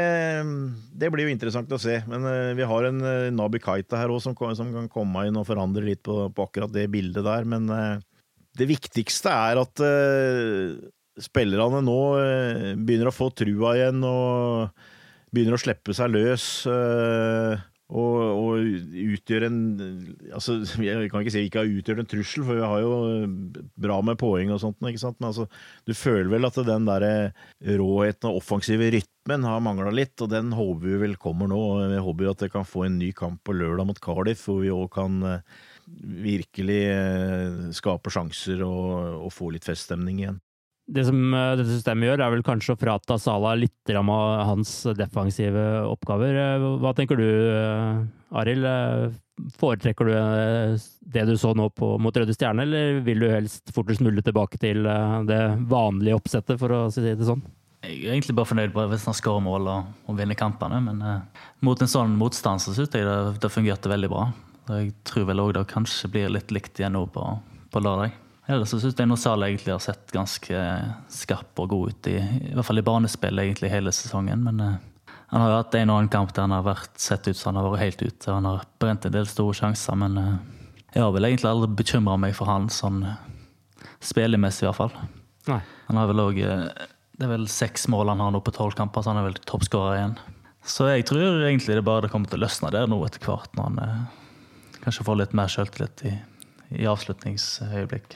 det, 0.96 1.10
blir 1.12 1.28
jo 1.28 1.34
interessant 1.34 1.72
å 1.76 1.82
se. 1.82 1.98
Men 2.08 2.24
uh, 2.24 2.54
vi 2.56 2.68
har 2.68 2.88
en 2.88 3.04
uh, 3.04 3.34
Nabi 3.36 3.60
Kaita 3.64 4.00
her 4.00 4.14
òg 4.14 4.22
som, 4.24 4.38
som, 4.56 4.72
kan 4.72 4.88
komme 4.92 5.26
inn 5.28 5.40
og 5.40 5.48
forandre 5.50 5.84
litt 5.84 6.04
på, 6.08 6.30
på 6.32 6.48
akkurat 6.48 6.72
det 6.72 6.88
bildet 6.94 7.28
der. 7.28 7.48
Men 7.50 7.68
uh, 7.68 8.00
det 8.56 8.70
viktigste 8.70 9.34
er 9.34 9.60
at 9.60 9.82
spillerne 11.24 11.80
nå 11.82 12.00
begynner 12.86 13.10
å 13.10 13.14
få 13.14 13.32
trua 13.34 13.72
igjen 13.74 14.04
og 14.06 14.70
begynner 15.34 15.58
å 15.58 15.62
slippe 15.62 15.96
seg 15.98 16.14
løs. 16.14 16.46
Uh, 16.70 17.58
og, 17.92 18.16
og 18.40 18.62
utgjør 19.14 19.46
en 19.50 19.58
altså, 20.32 20.56
Jeg 20.88 21.10
kan 21.12 21.24
ikke 21.24 21.34
si 21.34 21.44
ikke 21.48 21.64
har 21.64 21.72
utgjort 21.72 22.04
en 22.04 22.10
trussel, 22.10 22.46
for 22.48 22.58
vi 22.58 22.64
har 22.64 22.84
jo 22.84 22.94
bra 23.84 23.98
med 24.06 24.20
poeng 24.22 24.54
og 24.56 24.62
sånt, 24.64 24.80
men 24.82 24.96
altså, 24.96 25.46
du 25.86 25.94
føler 25.98 26.32
vel 26.32 26.48
at 26.48 26.62
den 26.66 26.88
der 26.88 27.06
råheten 27.82 28.32
og 28.32 28.40
offensive 28.40 28.88
rytmen 28.96 29.46
har 29.48 29.62
mangla 29.64 29.92
litt, 29.94 30.16
og 30.24 30.32
den 30.32 30.56
håper 30.56 30.88
vi 30.88 31.02
vel 31.04 31.18
kommer 31.22 31.52
nå. 31.52 31.62
Vi 31.92 32.02
håper 32.08 32.32
at 32.32 32.46
det 32.46 32.54
kan 32.56 32.68
få 32.68 32.88
en 32.88 32.98
ny 33.02 33.12
kamp 33.18 33.44
på 33.44 33.56
lørdag 33.58 33.90
mot 33.92 34.02
Cardiff, 34.04 34.48
hvor 34.48 34.64
vi 34.64 34.72
òg 34.74 34.88
kan 34.96 35.20
eh, 35.28 35.62
virkelig 36.24 36.82
eh, 36.96 37.62
skape 37.76 38.14
sjanser 38.14 38.64
og, 38.66 39.28
og 39.28 39.36
få 39.36 39.52
litt 39.54 39.68
feststemning 39.68 40.24
igjen. 40.24 40.42
Det 40.86 41.06
som 41.08 41.20
eh, 41.34 41.54
dette 41.60 41.70
systemet 41.72 42.10
gjør, 42.10 42.24
er 42.26 42.34
vel 42.34 42.46
kanskje 42.46 42.76
å 42.76 42.80
frata 42.80 43.18
Sala 43.22 43.54
litt 43.56 43.94
av 43.94 44.10
hans 44.50 44.76
defensive 44.98 45.64
oppgaver. 45.88 46.36
Eh, 46.42 46.68
hva 46.84 46.92
tenker 46.98 47.20
du, 47.20 47.28
eh, 47.54 48.04
Arild? 48.42 48.68
Foretrekker 49.58 50.06
du 50.06 50.14
det 51.14 51.24
du 51.26 51.34
så 51.42 51.56
nå 51.58 51.66
på, 51.74 51.96
mot 51.98 52.16
Røde 52.16 52.36
Stjerne, 52.36 52.68
eller 52.68 53.00
vil 53.06 53.24
du 53.24 53.32
helst 53.32 53.72
fortest 53.74 54.04
mulig 54.06 54.22
tilbake 54.28 54.60
til 54.62 54.86
det 55.26 55.42
vanlige 55.72 56.20
oppsettet, 56.20 56.60
for 56.62 56.70
å 56.70 56.86
si 56.94 57.02
det 57.02 57.26
sånn? 57.26 57.42
Jeg 57.84 57.98
er 58.06 58.14
egentlig 58.14 58.38
bare 58.38 58.48
fornøyd 58.48 58.76
hvis 58.94 59.06
han 59.10 59.16
skårer 59.18 59.44
mål 59.44 59.66
og, 59.68 59.88
og, 60.08 60.16
vinner 60.16 60.38
kampene, 60.40 60.80
men 60.86 61.02
eh, 61.04 61.48
mot 61.68 61.82
en 61.84 61.90
sånn 61.92 62.14
motstand 62.16 62.64
så 62.64 62.72
syns 62.72 62.94
jeg 62.96 63.04
det, 63.04 63.18
det 63.44 63.52
fungerte 63.52 63.92
veldig 63.92 64.10
bra. 64.12 64.30
Jeg 64.70 64.94
tror 65.04 65.28
vel 65.28 65.44
òg 65.44 65.52
det 65.58 65.66
kanskje 65.68 66.08
blir 66.14 66.32
litt 66.32 66.54
likt 66.56 66.80
igjen 66.80 66.96
nå 66.96 67.04
på, 67.12 67.26
på 67.74 67.84
lørdag. 67.84 68.16
Ellers 68.46 68.74
så 68.74 68.80
syns 68.82 68.98
jeg 69.00 69.08
Nosal 69.08 69.46
egentlig 69.46 69.72
har 69.72 69.84
sett 69.84 70.12
ganske 70.12 70.64
skarp 71.12 71.60
og 71.64 71.70
god 71.72 71.94
ut, 71.94 72.10
i, 72.12 72.18
i 72.20 72.56
hvert 72.56 72.68
fall 72.68 72.82
i 72.82 72.86
banespill 72.86 73.40
egentlig 73.40 73.72
hele 73.72 73.94
sesongen. 73.96 74.44
Men 74.44 74.60
uh, 74.60 74.74
han 75.32 75.44
har 75.44 75.54
jo 75.54 75.60
hatt 75.62 75.78
en 75.80 75.94
og 75.94 76.02
annen 76.02 76.12
kamp 76.12 76.34
der 76.36 76.44
han 76.44 76.56
har 76.56 76.66
vært 76.68 77.00
sett 77.00 77.30
ut 77.30 77.40
som 77.40 77.54
han 77.54 77.62
har 77.62 77.72
vært 77.72 77.86
helt 77.86 78.04
ute. 78.04 78.34
Han 78.34 78.50
har 78.50 78.66
brent 78.84 79.08
en 79.08 79.16
del 79.16 79.30
store 79.32 79.56
sjanser, 79.62 79.96
men 80.00 80.20
uh, 80.20 80.34
jeg 80.92 81.06
har 81.06 81.14
vel 81.16 81.30
egentlig 81.30 81.50
aldri 81.54 81.72
bekymra 81.80 82.18
meg 82.20 82.36
for 82.38 82.52
han 82.52 82.68
sånn, 82.74 83.06
spillemessig 84.04 84.68
i 84.68 84.70
hvert 84.70 84.82
fall. 84.82 84.98
Nei. 85.48 85.62
Han 85.88 86.00
har 86.00 86.08
vel 86.12 86.22
òg 86.24 86.38
Det 86.40 87.26
er 87.26 87.32
vel 87.32 87.48
seks 87.52 87.88
mål 87.92 88.12
han 88.14 88.22
har 88.24 88.32
nå 88.32 88.40
på 88.44 88.54
tolv 88.56 88.76
kamper, 88.76 89.04
så 89.04 89.12
han 89.12 89.22
er 89.22 89.30
vel 89.30 89.40
toppskårer 89.48 89.98
igjen. 89.98 90.18
Så 90.64 90.88
jeg 90.88 91.08
tror 91.08 91.44
egentlig 91.44 91.76
det 91.76 91.84
bare 91.86 92.10
kommer 92.12 92.32
til 92.32 92.40
å 92.40 92.46
løsne 92.46 92.72
der 92.72 92.88
nå 92.88 93.02
etter 93.04 93.24
hvert, 93.24 93.52
når 93.58 93.66
han 93.68 93.82
eh, 93.84 94.78
kanskje 94.86 95.08
får 95.08 95.20
litt 95.20 95.36
mer 95.36 95.52
selvtillit 95.52 96.06
i, 96.08 96.14
i 96.80 96.88
avslutningsøyeblikk. 96.88 98.16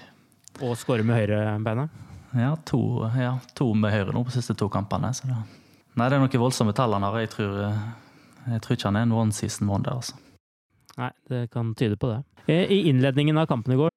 Og 0.62 0.78
skåre 0.80 1.06
med 1.06 1.20
høyrebeinet. 1.20 2.04
Ja 2.38 2.56
to, 2.66 2.80
ja, 3.18 3.38
to 3.56 3.72
med 3.78 3.94
høyre 3.94 4.14
nå 4.14 4.24
på 4.26 4.32
de 4.32 4.40
siste 4.40 4.56
to 4.58 4.70
kampene. 4.70 5.14
Så 5.16 5.30
det, 5.30 5.38
nei, 5.96 6.08
det 6.10 6.18
er 6.18 6.24
noen 6.24 6.42
voldsomme 6.44 6.74
tall 6.78 6.96
han 6.98 7.06
har. 7.08 7.20
Jeg 7.24 7.34
tror, 7.34 7.60
eh, 7.68 7.84
jeg 8.54 8.64
tror 8.64 8.78
ikke 8.78 8.90
han 8.90 9.00
er 9.00 9.08
en 9.08 9.16
one 9.16 9.36
season 9.36 9.70
wonder. 9.70 9.98
Altså. 9.98 10.18
Nei, 10.98 11.12
det 11.30 11.48
kan 11.54 11.76
tyde 11.78 12.00
på 12.00 12.12
det. 12.12 12.24
Eh, 12.48 12.66
I 12.74 12.90
innledningen 12.90 13.38
av 13.38 13.48
kampen 13.48 13.74
i 13.74 13.80
går 13.80 13.94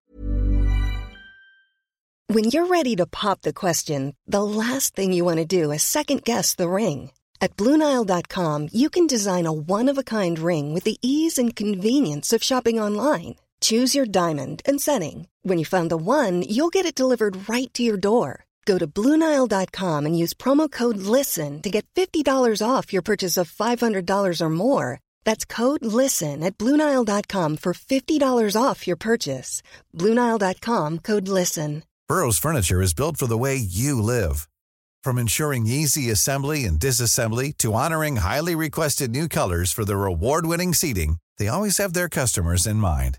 When 2.31 2.45
you're 2.45 2.67
ready 2.67 2.95
to 2.95 3.07
pop 3.07 3.43
the 3.43 3.53
question, 3.53 4.15
the 4.25 4.45
last 4.45 4.95
thing 4.95 5.13
you 5.13 5.25
want 5.25 5.39
to 5.39 5.45
do 5.45 5.73
is 5.73 5.83
second 5.83 6.23
guess 6.23 6.55
the 6.55 6.69
ring. 6.69 7.11
At 7.41 7.57
Bluenile.com, 7.57 8.69
you 8.73 8.89
can 8.89 9.09
design 9.09 9.47
a 9.47 9.53
one 9.53 9.89
of 9.89 9.99
a 9.99 10.05
kind 10.05 10.39
ring 10.39 10.73
with 10.73 10.85
the 10.85 10.97
ease 11.03 11.39
and 11.39 11.57
convenience 11.57 12.33
of 12.33 12.45
shopping 12.45 12.79
online. 12.79 13.35
Choose 13.61 13.95
your 13.95 14.07
diamond 14.07 14.63
and 14.65 14.81
setting. 14.81 15.27
When 15.43 15.59
you 15.59 15.65
find 15.65 15.91
the 15.91 15.97
one, 15.97 16.43
you'll 16.43 16.69
get 16.69 16.87
it 16.87 16.95
delivered 16.95 17.49
right 17.49 17.73
to 17.75 17.83
your 17.83 17.97
door. 17.97 18.45
Go 18.67 18.79
to 18.79 18.87
Bluenile.com 18.87 20.07
and 20.07 20.17
use 20.17 20.35
promo 20.35 20.71
code 20.71 20.99
LISTEN 20.99 21.63
to 21.63 21.71
get 21.71 21.87
$50 21.97 22.63
off 22.65 22.93
your 22.93 23.03
purchase 23.03 23.37
of 23.37 23.51
$500 23.51 24.41
or 24.41 24.51
more. 24.51 25.01
That's 25.25 25.45
code 25.45 25.85
LISTEN 25.85 26.45
at 26.45 26.57
Bluenile.com 26.57 27.57
for 27.57 27.73
$50 27.75 28.63
off 28.63 28.87
your 28.87 28.97
purchase. 28.97 29.63
Bluenile.com 29.97 30.99
code 30.99 31.29
LISTEN. 31.29 31.83
Burrow's 32.09 32.39
furniture 32.39 32.83
is 32.83 32.95
built 32.95 33.17
for 33.17 33.27
the 33.27 33.39
way 33.39 33.57
you 33.57 34.01
live. 34.03 34.49
From 35.05 35.17
ensuring 35.17 35.67
easy 35.67 36.11
assembly 36.11 36.65
and 36.65 36.79
disassembly 36.79 37.57
to 37.59 37.75
honoring 37.75 38.17
highly 38.17 38.55
requested 38.55 39.11
new 39.11 39.29
colors 39.29 39.73
for 39.73 39.85
their 39.85 40.05
award-winning 40.07 40.75
seating, 40.75 41.17
they 41.39 41.49
always 41.49 41.79
have 41.79 41.93
their 41.93 42.09
customers 42.09 42.67
in 42.67 42.77
mind. 42.77 43.19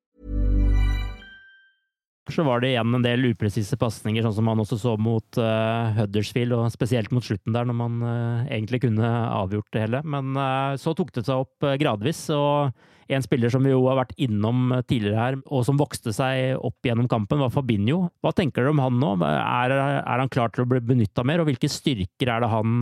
Så 2.29 2.43
var 2.45 2.61
det 2.61 2.71
igjen 2.73 2.93
en 2.93 3.03
del 3.05 3.31
upresise 3.31 3.77
pasninger, 3.81 4.21
sånn 4.21 4.35
som 4.37 4.45
man 4.45 4.61
også 4.61 4.77
så 4.77 4.93
mot 5.01 5.39
uh, 5.41 5.89
Huddersfield, 5.97 6.53
og 6.53 6.69
spesielt 6.73 7.09
mot 7.15 7.25
slutten 7.25 7.55
der, 7.55 7.65
når 7.65 7.77
man 7.79 7.97
uh, 8.05 8.45
egentlig 8.45 8.83
kunne 8.85 9.09
avgjort 9.09 9.71
det 9.73 9.85
hele. 9.87 10.03
Men 10.05 10.37
uh, 10.37 10.77
så 10.77 10.93
tok 10.97 11.09
det 11.17 11.25
seg 11.25 11.41
opp 11.41 11.69
gradvis, 11.81 12.27
og 12.35 12.71
en 13.11 13.25
spiller 13.25 13.51
som 13.51 13.65
vi 13.65 13.73
jo 13.73 13.81
har 13.89 13.97
vært 14.03 14.13
innom 14.21 14.69
tidligere 14.85 15.19
her, 15.19 15.39
og 15.49 15.65
som 15.67 15.81
vokste 15.81 16.13
seg 16.15 16.61
opp 16.61 16.85
gjennom 16.87 17.09
kampen, 17.11 17.41
var 17.41 17.51
Fabinho. 17.51 18.05
Hva 18.23 18.31
tenker 18.37 18.63
dere 18.63 18.75
om 18.75 18.83
han 18.85 19.01
nå? 19.01 19.15
Er, 19.25 19.73
er 19.73 20.21
han 20.21 20.31
klar 20.31 20.53
til 20.53 20.63
å 20.63 20.69
bli 20.71 20.79
benytta 20.93 21.25
mer, 21.27 21.41
og 21.41 21.49
hvilke 21.49 21.71
styrker 21.71 22.31
er 22.31 22.45
det 22.45 22.53
han 22.53 22.77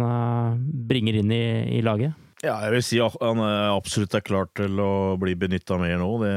bringer 0.91 1.23
inn 1.23 1.33
i, 1.33 1.45
i 1.79 1.85
laget? 1.85 2.13
Ja, 2.39 2.53
jeg 2.63 2.71
vil 2.71 2.83
si 2.87 2.99
han 3.03 3.41
absolutt 3.43 4.13
er 4.15 4.23
klar 4.23 4.47
til 4.55 4.79
å 4.79 5.17
bli 5.19 5.33
benytta 5.35 5.75
mer 5.79 5.97
nå. 5.99 6.09
Det, 6.21 6.33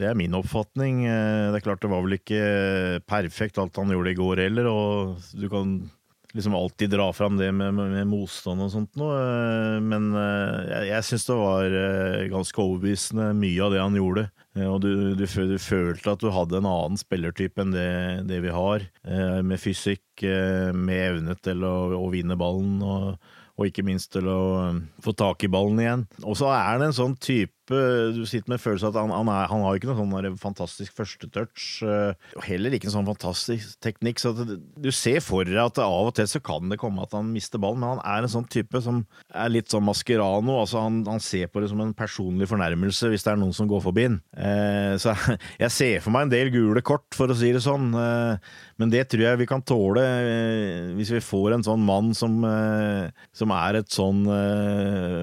det, 0.00 0.06
er 0.08 0.16
min 0.16 0.36
oppfatning. 0.38 1.02
Det 1.04 1.58
er 1.58 1.64
klart 1.64 1.82
det 1.84 1.90
var 1.92 2.06
vel 2.06 2.16
ikke 2.16 2.42
perfekt 3.04 3.60
alt 3.60 3.76
han 3.76 3.92
gjorde 3.92 4.14
i 4.14 4.16
går 4.16 4.40
heller, 4.46 4.70
og 4.70 5.26
du 5.36 5.44
kan 5.52 5.74
liksom 6.32 6.54
alltid 6.56 6.94
dra 6.94 7.10
fram 7.12 7.36
det 7.36 7.50
med, 7.52 7.74
med, 7.74 7.90
med 7.98 8.08
motstand 8.08 8.64
og 8.64 8.70
sånt 8.72 8.96
noe. 8.96 9.18
Men 9.84 10.08
jeg, 10.14 10.86
jeg 10.88 11.06
syns 11.10 11.28
det 11.28 11.36
var 11.36 11.76
ganske 12.32 12.62
overbevisende 12.64 13.26
mye 13.36 13.66
av 13.66 13.74
det 13.74 13.82
han 13.82 13.98
gjorde. 13.98 14.24
Og 14.70 14.78
du, 14.80 14.88
du, 15.18 15.26
du, 15.26 15.58
følte 15.60 16.14
at 16.14 16.24
du 16.24 16.30
hadde 16.32 16.62
en 16.62 16.70
annen 16.70 16.96
spillertype 17.00 17.60
enn 17.60 17.76
det, 17.76 17.90
det 18.30 18.40
vi 18.46 18.56
har. 18.56 18.88
Med 19.44 19.60
fysikk, 19.60 20.24
med 20.24 20.96
evne 20.96 21.36
til 21.44 21.68
å, 21.68 21.74
å 22.00 22.08
vinne 22.14 22.40
ballen. 22.40 22.80
og 22.80 23.36
og 23.60 23.68
ikke 23.68 23.84
minst 23.84 24.14
til 24.14 24.28
å 24.32 24.40
få 25.04 25.12
tak 25.12 25.44
i 25.44 25.50
ballen 25.52 25.82
igjen. 25.82 26.04
Og 26.24 26.38
så 26.40 26.48
er 26.56 26.80
det 26.80 26.90
en 26.90 26.96
sånn 26.96 27.16
type 27.20 27.59
Du 27.70 28.22
sitter 28.28 28.52
med 28.52 28.62
følelsen 28.62 28.90
at 28.90 28.98
han, 29.00 29.14
han, 29.14 29.30
er, 29.32 29.48
han 29.50 29.64
har 29.64 29.78
ikke 29.78 29.90
noe 29.90 30.00
sånn 30.00 30.38
fantastisk 30.40 30.96
førstetouch. 30.98 31.68
Og 31.86 32.44
heller 32.46 32.76
ikke 32.76 32.90
en 32.90 32.96
sånn 32.98 33.08
fantastisk 33.08 33.78
teknikk. 33.84 34.20
Så 34.22 34.34
du 34.36 34.90
ser 34.94 35.20
for 35.24 35.48
deg 35.48 35.60
at 35.62 35.80
av 35.82 36.10
og 36.10 36.14
til 36.18 36.28
så 36.30 36.42
kan 36.44 36.70
det 36.70 36.80
komme 36.80 37.04
at 37.04 37.14
han 37.16 37.32
mister 37.32 37.62
ballen, 37.62 37.80
men 37.82 37.96
han 37.96 38.04
er 38.04 38.26
en 38.26 38.34
sånn 38.34 38.48
type 38.50 38.82
som 38.84 39.02
er 39.32 39.52
litt 39.52 39.72
sånn 39.72 39.86
maskerano. 39.86 40.60
Altså 40.60 40.84
han, 40.84 41.02
han 41.08 41.22
ser 41.24 41.50
på 41.50 41.62
det 41.62 41.70
som 41.72 41.80
en 41.82 41.96
personlig 41.96 42.48
fornærmelse 42.50 43.10
hvis 43.10 43.24
det 43.26 43.34
er 43.34 43.40
noen 43.40 43.56
som 43.56 43.70
går 43.70 43.82
forbi 43.84 44.08
han. 44.08 44.18
Eh, 44.36 44.94
så 45.00 45.14
jeg 45.62 45.74
ser 45.74 46.04
for 46.04 46.14
meg 46.14 46.26
en 46.26 46.34
del 46.34 46.52
gule 46.54 46.82
kort, 46.86 47.08
for 47.16 47.30
å 47.30 47.36
si 47.36 47.52
det 47.54 47.62
sånn. 47.64 47.90
Eh, 47.94 48.50
men 48.80 48.92
det 48.92 49.06
tror 49.12 49.24
jeg 49.26 49.40
vi 49.42 49.48
kan 49.50 49.64
tåle 49.66 50.02
eh, 50.02 50.90
hvis 50.96 51.12
vi 51.14 51.22
får 51.24 51.56
en 51.56 51.66
sånn 51.66 51.84
mann 51.84 52.12
som, 52.16 52.40
som 53.36 53.52
er 53.54 53.80
et 53.80 53.90
sånn 53.92 54.22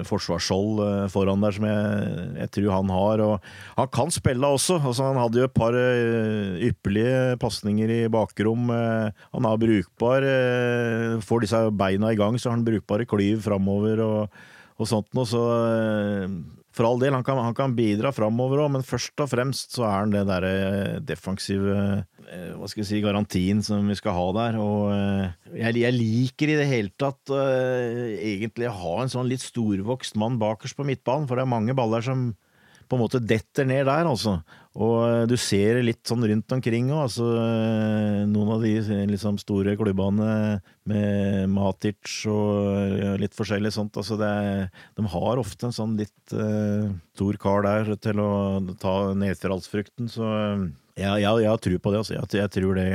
forsvarsskjold 0.06 1.10
foran 1.12 1.42
der, 1.42 1.56
som 1.56 1.66
jeg 1.66 2.37
jeg 2.38 2.52
tror 2.54 2.74
han 2.76 2.92
har. 2.94 3.22
Og 3.26 3.48
han 3.78 3.90
kan 3.94 4.12
spille 4.14 4.52
også. 4.56 4.78
Altså, 4.80 5.08
han 5.10 5.20
hadde 5.20 5.42
jo 5.42 5.48
et 5.48 5.56
par 5.56 5.76
uh, 5.76 6.58
ypperlige 6.68 7.38
pasninger 7.42 7.94
i 7.94 8.02
bakrom. 8.12 8.70
Uh, 8.70 9.10
han 9.34 9.48
er 9.50 9.64
brukbar. 9.64 10.28
Uh, 10.28 11.18
får 11.24 11.44
disse 11.44 11.64
beina 11.78 12.12
i 12.14 12.20
gang, 12.20 12.38
så 12.38 12.50
har 12.50 12.58
han 12.58 12.68
brukbare 12.68 13.08
klyv 13.08 13.42
framover 13.46 14.04
og, 14.04 14.38
og 14.78 14.90
sånt 14.90 15.10
noe. 15.16 15.28
Så 15.28 15.42
for 16.78 16.86
all 16.86 17.00
del, 17.02 17.16
han 17.16 17.26
kan, 17.26 17.40
han 17.42 17.56
kan 17.58 17.74
bidra 17.74 18.12
framover 18.14 18.62
òg, 18.62 18.70
men 18.76 18.86
først 18.86 19.18
og 19.24 19.32
fremst 19.32 19.74
så 19.74 19.86
er 19.88 19.96
han 19.96 20.14
det 20.14 20.26
derre 20.28 21.00
defensive 21.02 21.74
eh, 21.74 22.17
hva 22.58 22.68
skal 22.68 22.82
jeg 22.82 22.88
si, 22.90 23.00
garantien 23.04 23.62
som 23.64 23.86
vi 23.88 23.96
skal 23.98 24.16
ha 24.16 24.26
der. 24.36 24.58
Og 24.60 24.90
eh, 24.94 25.54
jeg, 25.62 25.78
jeg 25.84 25.96
liker 25.96 26.52
i 26.52 26.58
det 26.60 26.68
hele 26.70 26.92
tatt 27.00 27.32
uh, 27.32 28.10
egentlig 28.18 28.68
å 28.68 28.76
ha 28.82 28.98
en 29.02 29.12
sånn 29.12 29.30
litt 29.30 29.44
storvokst 29.44 30.18
mann 30.20 30.38
bakerst 30.40 30.78
på 30.78 30.86
midtbanen, 30.88 31.28
for 31.28 31.38
det 31.38 31.46
er 31.46 31.56
mange 31.56 31.76
baller 31.78 32.04
som 32.04 32.30
på 32.88 32.96
en 32.96 33.02
måte 33.02 33.20
detter 33.20 33.66
ned 33.68 33.84
der, 33.84 34.06
altså. 34.08 34.38
Og 34.80 35.28
du 35.28 35.34
ser 35.36 35.76
det 35.76 35.84
litt 35.84 36.08
sånn 36.08 36.24
rundt 36.24 36.54
omkring 36.54 36.88
òg. 36.88 37.02
Altså, 37.02 37.26
noen 38.30 38.52
av 38.54 38.64
de 38.64 39.02
liksom 39.10 39.36
store 39.42 39.74
klubbene 39.76 40.30
med 40.88 41.52
Matic 41.52 42.22
og 42.32 43.20
litt 43.20 43.36
forskjellig 43.36 43.74
sånt. 43.74 43.98
Altså, 44.00 44.16
er, 44.24 44.70
de 44.96 45.04
har 45.12 45.42
ofte 45.42 45.68
en 45.68 45.76
sånn 45.76 45.98
litt 46.00 46.32
uh, 46.32 46.88
stor 47.12 47.40
kar 47.42 47.66
der 47.68 47.92
til 48.00 48.24
å 48.24 48.30
ta 48.80 48.96
nedfrallsfrukten, 49.20 50.08
så 50.08 50.32
jeg, 50.98 51.22
jeg, 51.24 51.44
jeg 51.44 51.50
har 51.50 51.62
tro 51.62 51.78
på 51.78 51.92
det. 51.92 52.02
Altså. 52.02 52.16
Jeg, 52.16 52.30
jeg 52.40 52.52
tror 52.56 52.78
det, 52.78 52.88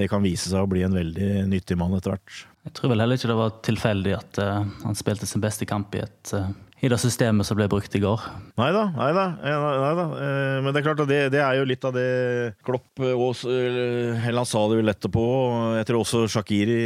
det, 0.00 0.08
kan 0.10 0.24
vise 0.24 0.50
seg 0.50 0.64
å 0.64 0.70
bli 0.70 0.84
en 0.86 0.96
veldig 0.96 1.30
nyttig 1.50 1.78
mann 1.80 1.94
etter 1.96 2.16
hvert. 2.16 2.44
Jeg 2.64 2.76
tror 2.78 2.94
vel 2.94 3.04
heller 3.04 3.20
ikke 3.20 3.30
det 3.30 3.40
var 3.40 3.56
tilfeldig 3.66 4.14
at 4.16 4.40
uh, 4.40 4.60
han 4.86 4.98
spilte 4.98 5.28
sin 5.28 5.44
beste 5.44 5.68
kamp 5.68 5.94
i, 5.98 6.04
et, 6.06 6.34
uh, 6.34 6.48
i 6.82 6.88
det 6.90 6.98
systemet 7.00 7.46
som 7.46 7.56
ble 7.56 7.68
brukt 7.70 7.94
i 7.96 8.00
går. 8.02 8.24
Nei 8.60 8.70
da, 8.74 8.82
nei 8.96 9.10
da. 9.16 9.24
Da. 9.40 10.06
Uh, 10.10 10.58
men 10.64 10.68
det 10.70 10.80
er 10.80 10.86
klart 10.86 11.02
at 11.04 11.10
det, 11.10 11.20
det, 11.32 11.40
er 11.40 11.60
jo 11.60 11.68
litt 11.68 11.86
av 11.86 11.94
det 11.96 12.08
Klopp 12.66 13.00
også, 13.04 13.48
Eller 13.48 14.40
han 14.40 14.48
sa 14.48 14.64
det 14.68 14.80
vel 14.80 14.92
etterpå. 14.92 15.24
Jeg 15.78 15.88
tror 15.88 16.02
også 16.02 16.24
Shakiri 16.34 16.80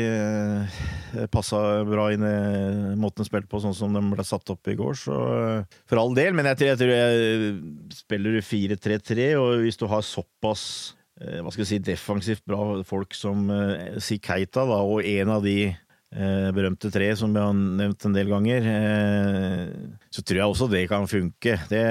passa 1.32 1.62
bra 1.88 2.10
inn 2.14 2.26
i 2.26 2.36
måten 3.00 3.24
de 3.24 3.30
spilte 3.30 3.50
på, 3.50 3.62
sånn 3.64 3.76
som 3.76 3.96
de 3.96 4.04
ble 4.12 4.26
satt 4.26 4.54
opp 4.54 4.70
i 4.70 4.76
går. 4.78 5.00
Så 5.00 5.16
for 5.88 6.02
all 6.02 6.14
del. 6.18 6.36
Men 6.36 6.50
jeg 6.52 6.60
tror 6.60 6.72
jeg, 6.72 6.80
tror 6.84 6.94
jeg 6.94 7.98
spiller 7.98 8.38
4-3-3, 8.52 9.32
og 9.40 9.64
hvis 9.64 9.80
du 9.80 9.88
har 9.90 10.06
såpass 10.06 10.68
Eh, 11.18 11.40
hva 11.42 11.50
skal 11.50 11.64
jeg 11.64 11.70
si, 11.72 11.80
defensivt 11.82 12.44
bra 12.46 12.78
folk 12.86 13.14
som 13.16 13.48
eh, 13.50 13.98
si 14.02 14.20
Keita, 14.22 14.62
da, 14.68 14.82
og 14.86 15.02
en 15.02 15.32
av 15.34 15.42
de 15.42 15.56
eh, 15.66 15.78
berømte 16.56 16.88
tre 16.92 17.10
som 17.20 17.34
vi 17.34 17.42
har 17.42 17.52
nevnt 17.52 18.06
en 18.08 18.14
del 18.16 18.30
ganger, 18.32 18.64
eh, 18.72 19.66
så 20.08 20.24
tror 20.24 20.40
jeg 20.40 20.54
også 20.54 20.70
det 20.72 20.86
kan 20.88 21.08
funke. 21.10 21.58
Det, 21.68 21.84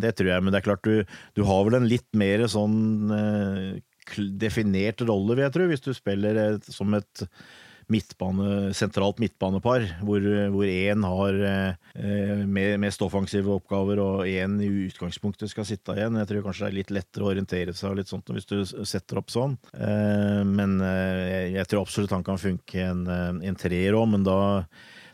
det, 0.00 0.14
tror 0.16 0.32
jeg, 0.32 0.44
men 0.44 0.54
det 0.54 0.62
er 0.62 0.68
klart 0.70 0.88
du, 0.88 1.02
du 1.36 1.44
har 1.44 1.66
vel 1.66 1.76
en 1.76 1.88
litt 1.88 2.08
mer 2.16 2.46
sånn 2.48 3.12
eh, 3.12 3.80
definert 4.40 5.04
rolle, 5.04 5.36
vil 5.36 5.44
jeg 5.44 5.56
tro, 5.58 5.68
hvis 5.68 5.84
du 5.84 5.92
spiller 5.96 6.56
som 6.64 6.96
et 6.96 7.26
midtbane, 7.92 8.72
sentralt 8.76 9.20
midtbanepar, 9.22 9.86
hvor, 10.04 10.24
én 10.68 11.06
har 11.08 11.38
eh, 11.48 12.44
mest 12.80 13.02
offensive 13.04 13.52
oppgaver 13.54 14.02
og 14.02 14.28
én 14.28 14.58
i 14.64 14.68
utgangspunktet 14.88 15.52
skal 15.52 15.66
sitte 15.68 15.96
igjen. 15.96 16.18
Jeg 16.20 16.30
tror 16.30 16.46
kanskje 16.46 16.66
det 16.66 16.70
er 16.70 16.78
litt 16.80 16.94
lettere 16.94 17.26
å 17.26 17.32
orientere 17.32 17.76
seg 17.76 17.96
litt 17.98 18.12
sånt 18.12 18.28
hvis 18.34 18.48
du 18.50 18.60
setter 18.66 19.22
opp 19.22 19.32
sånn. 19.32 19.56
Eh, 19.72 20.44
men 20.48 20.78
eh, 20.84 21.56
jeg 21.56 21.70
tror 21.70 21.86
absolutt 21.86 22.14
han 22.16 22.26
kan 22.26 22.40
funke 22.40 22.84
en, 22.84 23.04
eh, 23.08 23.34
en 23.48 23.58
treer 23.58 23.96
òg, 23.98 24.08
men 24.14 24.26
da 24.26 24.38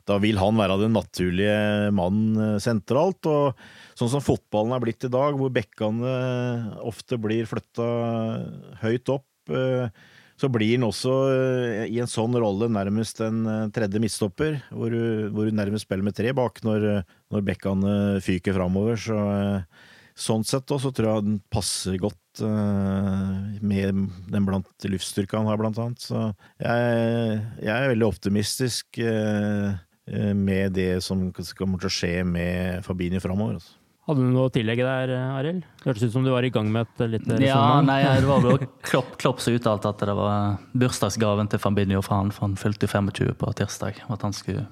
da 0.04 0.18
vil 0.20 0.36
han 0.36 0.58
være 0.58 0.76
den 0.82 0.92
naturlige 0.92 1.92
mannen 1.96 2.40
eh, 2.56 2.62
sentralt. 2.62 3.24
Og 3.24 3.96
sånn 3.96 4.12
som 4.12 4.24
fotballen 4.24 4.74
er 4.76 4.82
blitt 4.84 5.06
i 5.06 5.12
dag, 5.12 5.36
hvor 5.38 5.52
bekkene 5.54 6.16
ofte 6.84 7.18
blir 7.20 7.48
flytta 7.48 7.86
høyt 8.82 9.14
opp, 9.14 9.28
eh, 9.48 9.88
så 10.40 10.50
blir 10.50 10.74
han 10.74 10.86
også 10.88 11.14
eh, 11.30 11.84
i 11.94 12.00
en 12.02 12.10
sånn 12.10 12.34
rolle 12.40 12.68
nærmest 12.72 13.20
en 13.22 13.44
eh, 13.46 13.66
tredje 13.74 14.00
midtstopper, 14.02 14.58
hvor 14.74 14.90
du, 14.90 15.30
hvor 15.34 15.46
du 15.46 15.54
nærmest 15.54 15.86
spiller 15.86 16.06
med 16.06 16.16
tre 16.18 16.32
bak 16.34 16.58
når, 16.66 17.04
når 17.30 17.44
bekkene 17.46 17.92
fyker 18.24 18.56
framover. 18.56 18.98
Så, 18.98 19.18
eh, 19.18 19.92
sånn 20.18 20.46
sett 20.46 20.74
også 20.74 20.90
tror 20.94 21.10
jeg 21.10 21.26
den 21.28 21.38
passer 21.50 21.98
godt 22.02 22.20
med 22.34 23.98
den 24.30 24.46
blant 24.46 24.86
luftstyrka 24.90 25.38
han 25.38 25.46
har, 25.46 25.58
blant 25.58 25.78
annet. 25.78 26.02
Så 26.02 26.18
jeg, 26.58 27.38
jeg 27.62 27.74
er 27.74 27.90
veldig 27.92 28.08
optimistisk 28.08 28.98
med 30.34 30.74
det 30.74 30.88
som 31.06 31.28
kommer 31.30 31.82
til 31.82 31.90
å 31.90 31.94
skje 31.94 32.12
med 32.26 32.82
Fabini 32.86 33.22
framover. 33.22 33.60
Altså. 33.60 33.83
Hadde 34.04 34.20
du 34.20 34.32
noe 34.34 34.50
å 34.50 34.52
tillegge 34.52 34.84
der, 34.84 35.14
Arild? 35.32 35.64
Hørtes 35.80 36.02
ut 36.04 36.12
som 36.12 36.26
du 36.26 36.28
var 36.34 36.44
i 36.44 36.50
gang 36.52 36.68
med 36.72 36.84
et 36.84 37.06
lite 37.14 37.38
Ja, 37.40 37.80
nei, 37.80 38.02
det 38.04 38.28
var 38.28 38.44
jo 38.44 38.58
Klopp, 38.88 39.14
Klopp 39.20 39.40
som 39.40 39.56
uttalte 39.56 39.88
at 39.88 40.04
det 40.04 40.16
var 40.18 40.58
bursdagsgaven 40.76 41.48
til 41.48 41.62
Fambinho 41.62 42.02
for 42.04 42.18
han, 42.20 42.32
for 42.34 42.50
han 42.50 42.58
fylte 42.60 42.90
25 42.90 43.32
på 43.40 43.52
tirsdag. 43.56 44.02
At 44.12 44.26
han 44.26 44.36
skulle, 44.36 44.66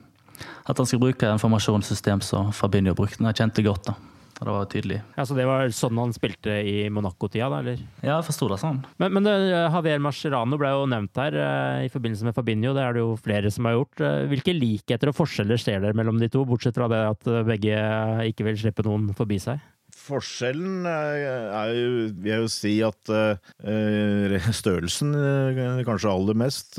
at 0.68 0.76
han 0.76 0.88
skulle 0.88 1.06
bruke 1.06 1.32
informasjonssystem 1.38 2.20
som 2.20 2.52
Fabinho 2.52 2.92
brukte. 2.98 3.24
Han 3.24 3.38
kjente 3.38 3.64
godt 3.64 3.88
da. 3.88 3.96
Det 4.42 4.54
var 4.54 4.68
tydelig. 4.70 4.98
Ja, 5.16 5.24
Så 5.28 5.36
det 5.38 5.46
var 5.48 5.72
sånn 5.76 5.98
han 6.00 6.14
spilte 6.14 6.56
i 6.66 6.88
Monaco-tida, 6.92 7.48
da? 7.52 7.60
eller? 7.62 7.82
Ja, 8.02 8.16
jeg 8.16 8.26
forsto 8.28 8.48
det 8.50 8.58
sånn. 8.62 8.80
Men, 9.02 9.14
men 9.16 9.28
uh, 9.30 9.68
Javier 9.70 10.02
Mascherano 10.02 10.58
ble 10.60 10.72
jo 10.74 10.86
nevnt 10.90 11.20
her 11.22 11.36
uh, 11.38 11.82
i 11.86 11.90
forbindelse 11.92 12.26
med 12.26 12.36
Fabinho. 12.36 12.74
Det 12.76 12.84
er 12.84 12.96
det 12.96 13.04
jo 13.04 13.12
flere 13.22 13.52
som 13.54 13.68
har 13.68 13.78
gjort. 13.78 14.02
Uh, 14.02 14.24
hvilke 14.32 14.56
likheter 14.56 15.12
og 15.12 15.18
forskjeller 15.18 15.60
ser 15.60 15.82
dere 15.84 15.96
mellom 15.98 16.18
de 16.20 16.30
to, 16.32 16.44
bortsett 16.48 16.78
fra 16.78 16.90
det 16.90 17.02
at 17.12 17.30
begge 17.46 17.78
ikke 18.32 18.48
vil 18.48 18.58
slippe 18.58 18.86
noen 18.86 19.12
forbi 19.16 19.38
seg? 19.42 19.62
Forskjellen 20.12 20.86
er 20.88 21.70
jo, 21.72 21.90
vil 22.20 22.30
jeg 22.30 22.42
jo 22.42 22.50
si 22.52 22.72
at 22.84 23.12
uh, 23.12 24.36
størrelsen 24.60 25.14
kanskje 25.86 26.12
aller 26.12 26.38
mest. 26.38 26.76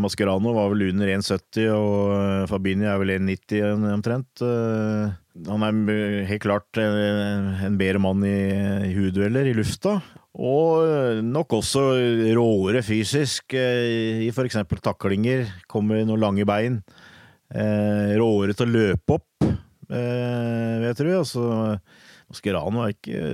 Mascherano 0.00 0.54
var 0.56 0.72
vel 0.72 0.88
under 0.90 1.12
1,70, 1.14 1.68
og 1.74 2.50
Fabini 2.50 2.88
er 2.90 2.98
vel 3.02 3.14
1,90 3.18 3.86
omtrent. 3.94 4.44
Han 5.48 5.66
er 5.66 6.26
helt 6.30 6.44
klart 6.44 6.82
en 6.82 7.78
bedre 7.80 8.02
mann 8.02 8.26
i, 8.26 8.36
huddueller 8.96 9.50
i 9.50 9.56
lufta. 9.56 9.98
Og 10.34 11.22
nok 11.22 11.60
også 11.60 11.82
råere 12.34 12.82
fysisk 12.82 13.54
i 13.54 14.30
f.eks. 14.34 14.62
taklinger. 14.82 15.46
Kommer 15.70 16.02
noen 16.02 16.22
lange 16.22 16.46
bein. 16.48 16.80
Eh, 17.54 18.14
råere 18.18 18.54
til 18.56 18.66
å 18.66 18.72
løpe 18.72 19.18
opp, 19.18 19.28
eh, 19.94 20.84
vet 20.84 21.02
jeg. 21.04 21.16
Altså, 21.16 21.78
Mascherano 22.30 22.84
er 22.84 22.94
ikke 22.94 23.24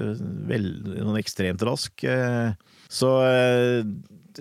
vel, 0.51 0.71
noen 0.93 1.21
ekstremt 1.21 1.63
rask. 1.67 2.05
Eh, 2.05 2.53
så 2.91 3.13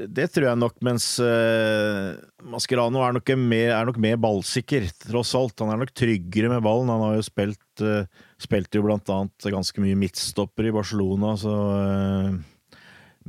det 0.08 0.28
tror 0.34 0.48
jeg 0.50 0.60
nok, 0.60 0.76
mens 0.86 1.06
uh, 1.24 2.14
Mascherano 2.50 3.02
er 3.04 3.16
nok, 3.18 3.32
mer, 3.42 3.72
er 3.76 3.88
nok, 3.88 3.98
mer, 4.02 4.20
ballsikker, 4.22 4.88
tross 5.06 5.34
alt. 5.38 5.60
Han 5.64 5.74
er 5.74 5.82
nok 5.82 5.94
tryggere 5.98 6.52
med 6.52 6.64
ballen. 6.66 6.92
Han 6.92 7.06
har 7.08 7.18
jo 7.18 7.26
spilt 7.26 7.84
uh, 7.84 8.06
spilte 8.40 8.80
jo 8.80 8.86
blant 8.86 9.10
annet 9.14 9.50
ganske 9.52 9.84
mye 9.84 9.98
midtstopper 10.00 10.70
i 10.70 10.76
Barcelona, 10.76 11.34
så 11.40 11.56
uh, 11.56 12.78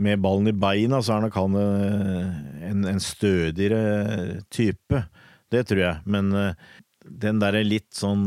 med 0.01 0.23
ballen 0.23 0.53
i 0.53 0.57
beina 0.57 1.01
så 1.03 1.17
er 1.17 1.27
nok 1.27 1.35
han 1.37 1.57
en, 1.61 2.85
en, 2.89 3.01
stødigere 3.03 4.41
type. 4.53 5.03
Det 5.51 5.65
tror 5.69 5.83
jeg. 5.83 5.97
Men 6.09 6.31
den 7.05 7.41
derre 7.41 7.63
litt 7.65 7.89
sånn 7.97 8.27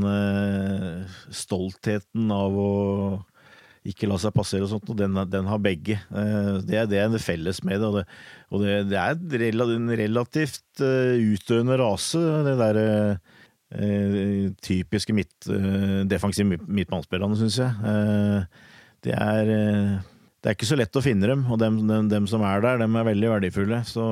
stoltheten 1.30 2.32
av 2.34 2.58
å 2.58 2.72
ikke 3.88 4.08
la 4.08 4.18
seg 4.22 4.34
passere 4.36 4.64
og 4.64 4.72
sånt, 4.72 4.90
og 4.92 5.00
den, 5.00 5.18
den 5.30 5.48
har 5.50 5.62
begge. 5.62 5.98
Uh, 6.08 6.64
det 6.64 6.78
er, 6.80 6.90
det 6.90 7.00
er 7.02 7.12
det 7.12 7.24
felles 7.24 7.60
med 7.68 7.82
det. 7.82 7.90
Og 7.90 7.98
det, 8.00 8.04
og 8.50 8.64
det, 8.64 8.78
det 8.92 9.00
er 9.00 9.74
en 9.76 9.96
relativt 10.00 10.84
uh, 10.84 11.16
utdøende 11.20 11.78
rase, 11.82 12.22
det 12.48 12.56
der 12.62 12.80
uh, 12.80 14.46
typiske 14.64 15.16
midt, 15.16 15.36
uh, 15.52 16.04
defensive 16.08 16.60
midtbanespillerne, 16.64 17.40
syns 17.42 17.60
jeg. 17.60 17.76
Uh, 17.84 18.72
det 19.04 19.18
er 19.20 19.52
det 20.44 20.52
er 20.52 20.56
ikke 20.58 20.68
så 20.68 20.76
lett 20.76 20.96
å 21.00 21.04
finne 21.04 21.28
dem, 21.28 21.44
og 21.52 21.60
dem, 21.60 21.82
dem, 21.88 22.08
dem 22.12 22.26
som 22.28 22.44
er 22.44 22.64
der, 22.64 22.82
dem 22.82 22.96
er 23.00 23.06
veldig 23.08 23.30
verdifulle. 23.32 23.78
Så 23.88 24.04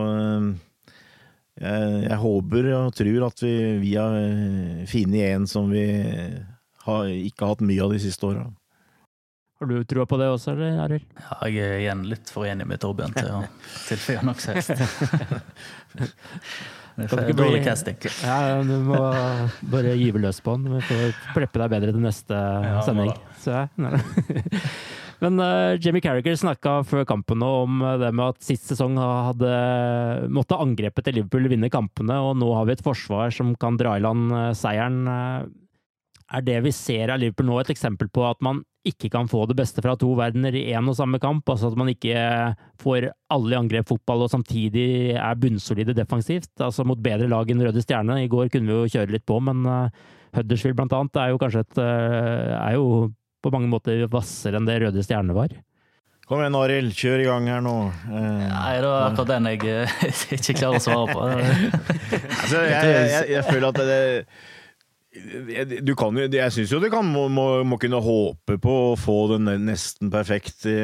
jeg, 1.62 1.91
jeg, 2.08 2.17
håper 2.24 2.71
og 2.78 2.95
tror 2.97 3.28
at 3.28 3.43
vi, 3.45 3.54
vi 3.84 3.93
har 3.95 4.17
funnet 4.89 5.28
en 5.30 5.45
som 5.50 5.69
vi 5.69 5.86
har, 6.86 7.12
ikke 7.13 7.45
har 7.45 7.54
hatt 7.56 7.63
mye 7.69 7.86
av 7.86 7.93
de 7.93 8.02
siste 8.02 8.26
åra. 8.26 8.47
Har 9.62 9.69
du 9.69 9.84
trua 9.86 10.08
på 10.10 10.17
det 10.17 10.26
også, 10.34 10.56
eller 10.56 10.80
Arild? 10.82 11.06
Ja, 11.21 11.36
jeg 11.45 11.62
er 11.62 11.80
igjen 11.84 12.00
litt 12.10 12.32
for 12.34 12.50
enig 12.50 12.65
med 12.65 12.82
Torbjørn 12.82 13.13
til 13.13 13.28
å 13.30 13.43
tilføye 13.91 14.21
Det 16.95 17.08
er 17.08 17.34
Dårlig 17.38 17.62
casting. 17.63 17.95
Ja, 18.26 18.62
du 18.65 18.74
må 18.84 18.97
bare 19.71 19.93
gyve 19.95 20.19
løs 20.21 20.41
på 20.43 20.58
den. 20.58 20.74
Vi 20.76 20.82
får 20.89 21.13
preppe 21.36 21.62
deg 21.62 21.71
bedre 21.76 21.93
til 21.95 22.04
neste 22.04 22.36
ja, 22.65 22.82
sending. 22.84 23.13
Så, 23.41 23.62
Men 25.22 25.38
uh, 25.38 25.78
Jamie 25.78 26.02
Carriger 26.02 26.38
snakka 26.40 26.80
før 26.88 27.06
kampen 27.06 27.44
om 27.46 27.84
det 28.02 28.10
med 28.10 28.34
at 28.34 28.46
sist 28.46 28.72
sesong 28.72 28.98
hadde 28.98 29.52
måtte 30.34 30.58
angrepet 30.58 31.06
til 31.06 31.20
Liverpool 31.20 31.46
vinne 31.52 31.70
kampene, 31.74 32.18
og 32.18 32.40
nå 32.42 32.50
har 32.58 32.66
vi 32.66 32.74
et 32.74 32.86
forsvar 32.86 33.34
som 33.36 33.54
kan 33.62 33.78
dra 33.78 33.98
i 33.98 34.04
land 34.04 34.34
uh, 34.34 34.50
seieren. 34.58 35.06
Er 36.32 36.46
det 36.48 36.58
vi 36.66 36.74
ser 36.74 37.14
av 37.14 37.22
Liverpool 37.22 37.52
nå, 37.52 37.62
et 37.62 37.74
eksempel 37.74 38.10
på 38.10 38.26
at 38.26 38.42
man 38.42 38.64
ikke 38.88 39.12
kan 39.14 39.28
få 39.30 39.44
det 39.46 39.60
beste 39.60 39.82
fra 39.86 39.94
to 40.00 40.10
verdener 40.18 40.56
i 40.58 40.64
én 40.74 40.88
og 40.90 40.96
samme 40.98 41.20
kamp. 41.22 41.46
Altså 41.54 41.70
at 41.70 41.78
man 41.78 41.92
ikke 41.92 42.16
får 42.82 43.12
alle 43.30 43.54
i 43.54 43.60
angrep 43.60 43.92
fotball 43.92 44.26
og 44.26 44.32
samtidig 44.34 45.14
er 45.14 45.38
bunnsolide 45.38 45.94
defensivt. 45.94 46.50
Altså 46.58 46.88
mot 46.88 46.98
bedre 46.98 47.30
lag 47.30 47.52
enn 47.52 47.62
Røde 47.62 47.84
Stjerne. 47.86 48.18
I 48.24 48.32
går 48.32 48.50
kunne 48.50 48.72
vi 48.72 48.80
jo 48.80 48.94
kjøre 48.96 49.14
litt 49.14 49.28
på, 49.30 49.38
men 49.44 49.68
Huddersfield 50.34 50.80
blant 50.80 50.96
annet 50.98 51.20
er 51.22 51.30
jo 51.30 51.42
kanskje 51.44 51.62
et 51.68 51.82
er 51.84 52.80
jo 52.80 52.88
på 53.41 53.51
mange 53.54 53.69
måter 53.71 54.04
hvassere 54.12 54.60
enn 54.60 54.67
det 54.69 54.80
Røde 54.84 55.04
Stjerne 55.06 55.34
var. 55.38 55.54
Kom 56.30 56.39
igjen, 56.39 56.56
Arild. 56.56 56.93
Kjør 56.95 57.23
i 57.23 57.27
gang 57.27 57.47
her 57.51 57.63
nå. 57.65 57.75
Eh, 58.08 58.45
Nei, 58.47 58.75
det 58.80 58.88
var 58.88 59.10
akkurat 59.10 59.32
den 59.34 59.49
jeg 59.51 59.65
eh, 59.67 59.95
ikke 60.38 60.56
klarer 60.62 60.77
å 60.80 60.84
svare 60.86 61.12
på. 61.12 61.25
altså, 62.41 62.62
jeg, 62.62 62.71
jeg, 62.71 63.10
jeg, 63.12 63.30
jeg 63.36 63.47
føler 63.49 63.67
at 63.73 63.82
det, 63.82 63.97
jeg- 63.99 64.25
du 65.12 65.91
kan 66.00 66.15
jeg 66.15 66.54
syns 66.56 66.71
jo 66.71 66.78
du 66.80 66.88
kan, 66.91 67.04
må, 67.04 67.26
må, 67.67 67.78
kunne 67.82 68.00
håpe 68.00 68.56
på 68.63 68.76
å 68.91 69.00
få 69.00 69.15
det 69.34 69.58
nesten 69.60 70.12
perfekt 70.13 70.63
i, 70.71 70.78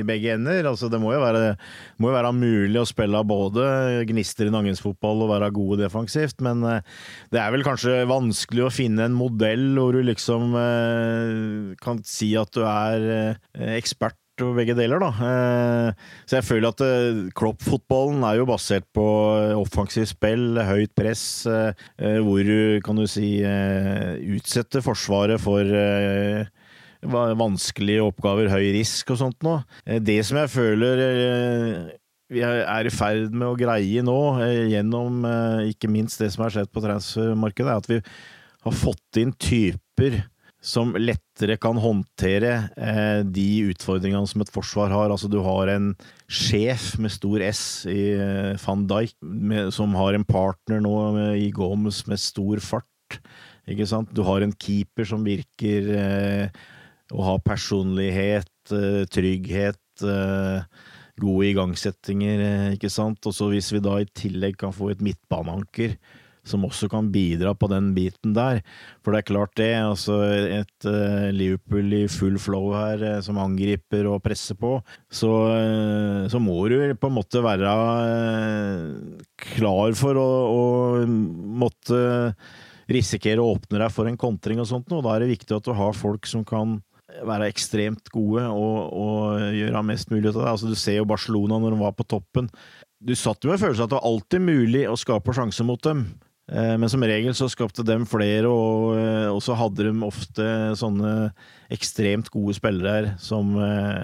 i 0.00 0.02
begge 0.06 0.34
ender. 0.34 0.66
Altså, 0.66 0.90
det 0.90 0.98
må 0.98 1.12
jo, 1.14 1.20
være, 1.22 1.54
må 2.02 2.10
jo 2.10 2.16
være 2.16 2.32
mulig 2.34 2.80
å 2.80 2.88
spille 2.88 3.20
av 3.20 3.28
både 3.30 4.02
gnister 4.10 4.50
i 4.50 4.54
Nangensfotball 4.54 5.22
og 5.22 5.30
være 5.36 5.52
gode 5.54 5.78
defensivt, 5.84 6.42
men 6.42 6.64
eh, 6.66 6.82
det 7.30 7.38
er 7.38 7.54
vel 7.54 7.62
kanskje 7.66 8.00
vanskelig 8.10 8.66
å 8.66 8.72
finne 8.74 9.06
en 9.06 9.14
modell 9.14 9.68
hvor 9.78 9.94
du 9.94 10.02
liksom 10.10 10.58
eh, 10.58 11.78
kan 11.82 12.02
si 12.08 12.32
at 12.38 12.50
du 12.56 12.64
er 12.66 13.08
eh, 13.14 13.76
ekspert 13.78 14.18
begge 14.40 14.74
deler, 14.74 14.98
da. 14.98 15.10
Eh, 15.12 15.92
Så 16.26 16.36
jeg 16.38 16.44
føler 16.44 16.68
at 16.72 16.80
eh, 16.80 17.30
Klopp-fotballen 17.36 18.22
er 18.24 18.38
jo 18.40 18.46
basert 18.48 18.86
på 18.94 19.04
eh, 19.36 19.54
offensivt 19.58 20.08
spill, 20.14 20.56
høyt 20.56 20.94
press, 20.96 21.44
hvor 21.44 22.42
du, 22.42 22.80
kan 22.84 22.96
du 22.96 23.06
si, 23.06 23.42
utsetter 23.42 24.82
Forsvaret 24.82 25.40
for 25.40 25.64
vanskelige 27.02 28.02
oppgaver, 28.04 28.48
høy 28.48 28.72
risk 28.76 29.10
og 29.10 29.18
sånt 29.18 29.42
noe. 29.42 29.62
Det 29.84 30.20
som 30.24 30.38
jeg 30.38 30.52
føler 30.52 31.02
vi 32.32 32.40
er 32.40 32.88
i 32.88 32.92
ferd 32.94 33.34
med 33.34 33.48
å 33.50 33.56
greie 33.58 34.04
nå, 34.06 34.18
gjennom 34.70 35.26
ikke 35.68 35.90
minst 35.90 36.22
det 36.22 36.30
som 36.32 36.46
har 36.46 36.54
skjedd 36.54 36.70
på 36.72 36.84
transfermarkedet, 36.84 37.68
er 37.68 37.82
at 37.82 37.90
vi 37.90 37.98
har 38.62 38.78
fått 38.78 39.20
inn 39.20 39.34
typer 39.34 40.22
som 40.62 40.92
lettere 40.94 41.56
kan 41.58 41.78
håndtere 41.82 42.52
eh, 42.78 43.20
de 43.26 43.46
utfordringene 43.72 44.28
som 44.30 44.44
et 44.44 44.52
forsvar 44.54 44.92
har. 44.94 45.10
Altså, 45.10 45.26
du 45.26 45.40
har 45.42 45.72
en 45.72 45.90
sjef 46.30 46.92
med 47.02 47.10
stor 47.10 47.42
S 47.48 47.62
i 47.90 48.12
eh, 48.14 48.54
van 48.62 48.86
Dijk, 48.90 49.16
med, 49.26 49.72
som 49.74 49.96
har 49.98 50.14
en 50.14 50.26
partner 50.28 50.82
nå 50.84 50.94
med, 51.18 51.32
i 51.42 51.50
Gomes 51.54 52.04
med 52.06 52.22
stor 52.22 52.62
fart. 52.62 53.18
Ikke 53.66 53.88
sant? 53.90 54.14
Du 54.14 54.22
har 54.26 54.42
en 54.42 54.54
keeper 54.54 55.06
som 55.08 55.26
virker 55.26 55.90
eh, 55.98 56.62
å 57.12 57.26
ha 57.26 57.36
personlighet, 57.42 58.54
eh, 58.70 59.02
trygghet, 59.10 60.06
eh, 60.06 60.62
gode 61.22 61.50
igangsettinger, 61.50 62.46
eh, 62.46 62.70
ikke 62.78 62.90
sant. 62.90 63.18
Og 63.26 63.34
så 63.34 63.50
hvis 63.50 63.74
vi 63.74 63.82
da 63.82 63.98
i 63.98 64.10
tillegg 64.14 64.62
kan 64.62 64.74
få 64.74 64.94
et 64.94 65.02
midtbaneanker 65.02 65.98
som 66.46 66.64
også 66.66 66.88
kan 66.90 67.10
bidra 67.14 67.54
på 67.54 67.68
den 67.70 67.92
biten 67.96 68.34
der. 68.34 68.60
For 69.02 69.14
det 69.14 69.22
er 69.22 69.28
klart 69.30 69.54
det, 69.58 69.70
altså 69.78 70.18
et 70.26 70.88
eh, 70.88 71.28
Liverpool 71.34 71.94
i 72.00 72.02
full 72.10 72.38
flow 72.42 72.72
her, 72.74 73.02
eh, 73.06 73.20
som 73.24 73.38
angriper 73.42 74.08
og 74.10 74.22
presser 74.24 74.58
på, 74.58 74.74
så, 75.12 75.32
eh, 75.54 76.26
så 76.32 76.42
må 76.42 76.58
du 76.70 76.78
på 76.98 77.10
en 77.10 77.18
måte 77.18 77.44
være 77.44 77.76
klar 79.54 79.96
for 79.98 80.18
å, 80.18 80.30
å 80.50 80.62
måtte 81.06 82.02
risikere 82.92 83.42
å 83.42 83.54
åpne 83.54 83.78
deg 83.80 83.92
for 83.94 84.10
en 84.10 84.18
kontring 84.20 84.60
og 84.60 84.68
sånt, 84.68 84.90
og 84.92 85.04
da 85.06 85.14
er 85.14 85.24
det 85.24 85.36
viktig 85.36 85.54
at 85.56 85.68
du 85.68 85.76
har 85.78 85.94
folk 85.96 86.26
som 86.28 86.42
kan 86.46 86.80
være 87.28 87.48
ekstremt 87.52 88.08
gode 88.12 88.44
og, 88.48 88.76
og 88.96 89.52
gjøre 89.54 89.84
mest 89.84 90.12
mulig 90.12 90.30
av 90.30 90.38
det. 90.38 90.48
Altså, 90.48 90.70
du 90.72 90.78
ser 90.78 90.98
jo 90.98 91.08
Barcelona 91.08 91.58
når 91.60 91.74
de 91.74 91.80
var 91.82 91.94
på 91.96 92.06
toppen. 92.08 92.48
Du 93.02 93.14
satt 93.18 93.44
jo 93.44 93.52
med 93.52 93.60
følelsen 93.60 93.84
at 93.84 93.92
det 93.92 93.98
var 93.98 94.08
alltid 94.08 94.44
mulig 94.46 94.84
å 94.88 94.98
skape 94.98 95.34
sjanse 95.36 95.66
mot 95.66 95.82
dem. 95.84 96.06
Eh, 96.52 96.76
Men 96.78 96.88
som 96.92 97.02
regel 97.02 97.34
så 97.34 97.48
skapte 97.50 97.84
dem 97.86 98.04
flere, 98.06 98.46
og, 98.50 98.96
eh, 98.98 99.40
så 99.40 99.56
hadde 99.56 99.88
de 99.88 99.94
ofte 100.06 100.46
sånne 100.76 101.32
ekstremt 101.72 102.28
gode 102.30 102.54
spillere 102.58 102.92
her 102.92 103.06
som 103.18 103.54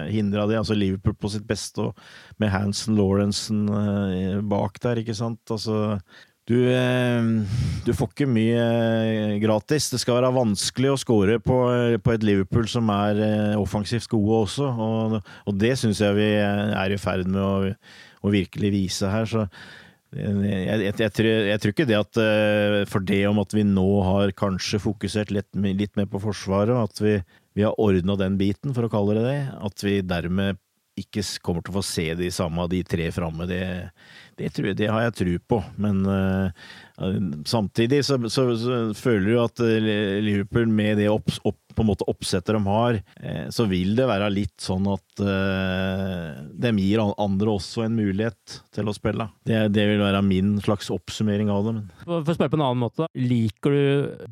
hindra 0.09 0.47
det. 0.49 0.57
Altså 0.57 0.73
Liverpool 0.73 1.13
på 1.13 1.29
sitt 1.29 1.45
beste, 1.45 1.91
og 1.91 2.39
med 2.41 2.49
Hansen 2.49 2.97
Lawrenson 2.97 3.67
eh, 3.69 4.41
bak 4.41 4.79
der, 4.81 5.03
ikke 5.03 5.13
sant. 5.13 5.43
Altså, 5.53 5.99
du, 6.49 6.57
eh, 6.65 7.21
du 7.85 7.91
får 7.93 8.09
ikke 8.09 8.25
mye 8.25 8.57
eh, 8.57 9.35
gratis. 9.43 9.91
Det 9.91 9.99
skal 10.01 10.17
være 10.17 10.33
vanskelig 10.33 10.89
å 10.95 10.97
score 10.97 11.37
på, 11.45 11.57
på 12.01 12.15
et 12.15 12.25
Liverpool 12.25 12.65
som 12.71 12.89
er 12.89 13.21
eh, 13.21 13.59
offensivt 13.59 14.09
gode 14.09 14.47
også, 14.47 14.65
og, 14.65 15.19
og 15.45 15.59
det 15.61 15.75
syns 15.77 16.01
jeg 16.01 16.17
vi 16.17 16.31
er 16.41 16.95
i 16.95 16.97
ferd 16.97 17.29
med 17.29 17.43
å, 17.43 17.69
å 18.25 18.33
virkelig 18.33 18.73
vise 18.73 19.11
her. 19.13 19.29
Så 19.29 19.45
jeg, 20.09 20.79
jeg, 20.81 20.93
jeg, 20.97 21.11
tror, 21.13 21.27
jeg 21.29 21.61
tror 21.61 21.73
ikke 21.75 21.85
det 21.89 21.97
at 21.99 22.19
eh, 22.23 22.77
for 22.89 23.05
det 23.05 23.19
om 23.29 23.41
at 23.43 23.53
vi 23.53 23.65
nå 23.67 23.89
har 24.07 24.33
kanskje 24.37 24.81
fokusert 24.81 25.33
litt, 25.35 25.49
litt 25.53 25.99
mer 25.99 26.09
på 26.09 26.21
Forsvaret, 26.23 26.73
at 26.73 27.03
vi, 27.03 27.19
vi 27.57 27.67
har 27.67 27.77
ordna 27.81 28.17
den 28.17 28.39
biten, 28.39 28.73
for 28.73 28.87
å 28.87 28.91
kalle 28.91 29.19
det 29.19 29.27
det, 29.27 29.39
at 29.59 29.85
vi 29.85 29.99
dermed 30.01 30.57
ikke 30.99 31.23
kommer 31.45 31.63
til 31.63 31.71
å 31.71 31.77
få 31.77 31.83
se 31.85 32.07
de 32.19 32.27
samme 32.33 32.59
av 32.65 32.71
de 32.73 32.81
tre 32.83 33.05
framme, 33.15 33.45
det, 33.47 33.61
det, 34.35 34.49
det 34.75 34.89
har 34.89 35.05
jeg 35.05 35.15
tro 35.21 35.35
på. 35.53 35.59
Men 35.79 36.01
uh, 36.03 36.49
samtidig 37.47 38.01
så, 38.03 38.17
så, 38.27 38.49
så 38.59 38.79
føler 38.97 39.29
du 39.29 39.37
at 39.39 39.63
Liverpool 40.25 40.67
med 40.67 40.99
det 40.99 41.07
opp, 41.13 41.29
opp, 41.47 41.61
på 41.79 41.83
en 41.85 41.93
måte 41.93 42.03
oppsettet 42.11 42.51
de 42.51 42.59
har, 42.65 42.97
eh, 43.23 43.45
så 43.55 43.63
vil 43.69 43.93
det 43.95 44.03
være 44.09 44.27
litt 44.33 44.59
sånn 44.59 44.83
at 44.91 45.21
eh, 45.23 46.41
de 46.59 46.71
gir 46.75 46.99
andre 46.99 47.53
også 47.53 47.85
en 47.85 47.95
mulighet 47.95 48.59
til 48.75 48.89
å 48.89 48.93
spille. 48.95 49.29
Det, 49.47 49.71
det 49.71 49.85
vil 49.87 50.01
være 50.03 50.21
min 50.25 50.61
slags 50.63 50.89
oppsummering 50.91 51.49
av 51.53 51.65
det. 51.69 51.73
For 52.03 52.19
å 52.19 52.35
spørre 52.35 52.51
på 52.51 52.57
en 52.59 52.65
annen 52.67 52.83
måte, 52.83 53.07
liker 53.15 53.71
du 53.71 53.83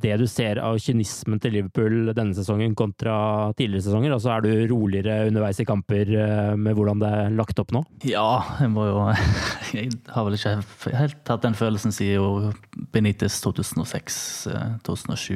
det 0.04 0.18
du 0.20 0.28
ser 0.28 0.60
av 0.60 0.76
kynismen 0.84 1.40
til 1.44 1.52
Liverpool 1.56 2.12
denne 2.18 2.36
sesongen 2.36 2.76
kontra 2.78 3.16
tidligere 3.58 3.84
sesonger? 3.88 4.12
Altså 4.18 4.30
Er 4.36 4.42
du 4.44 4.52
roligere 4.74 5.28
underveis 5.30 5.60
i 5.64 5.70
kamper 5.70 6.06
eh, 6.12 6.56
med 6.60 6.76
hvordan 6.76 7.00
det 7.04 7.12
er 7.22 7.32
lagt 7.38 7.60
opp 7.64 7.72
nå? 7.76 7.82
Ja, 8.08 8.32
jeg 8.60 8.70
må 8.76 8.84
jo 8.90 8.98
Jeg 9.78 9.88
har 10.12 10.24
vel 10.28 10.36
ikke 10.36 10.60
helt 11.00 11.24
hatt 11.32 11.46
den 11.48 11.56
følelsen 11.58 11.92
siden 11.96 12.52
Benitez 12.92 13.36
2006-2007. 13.46 15.32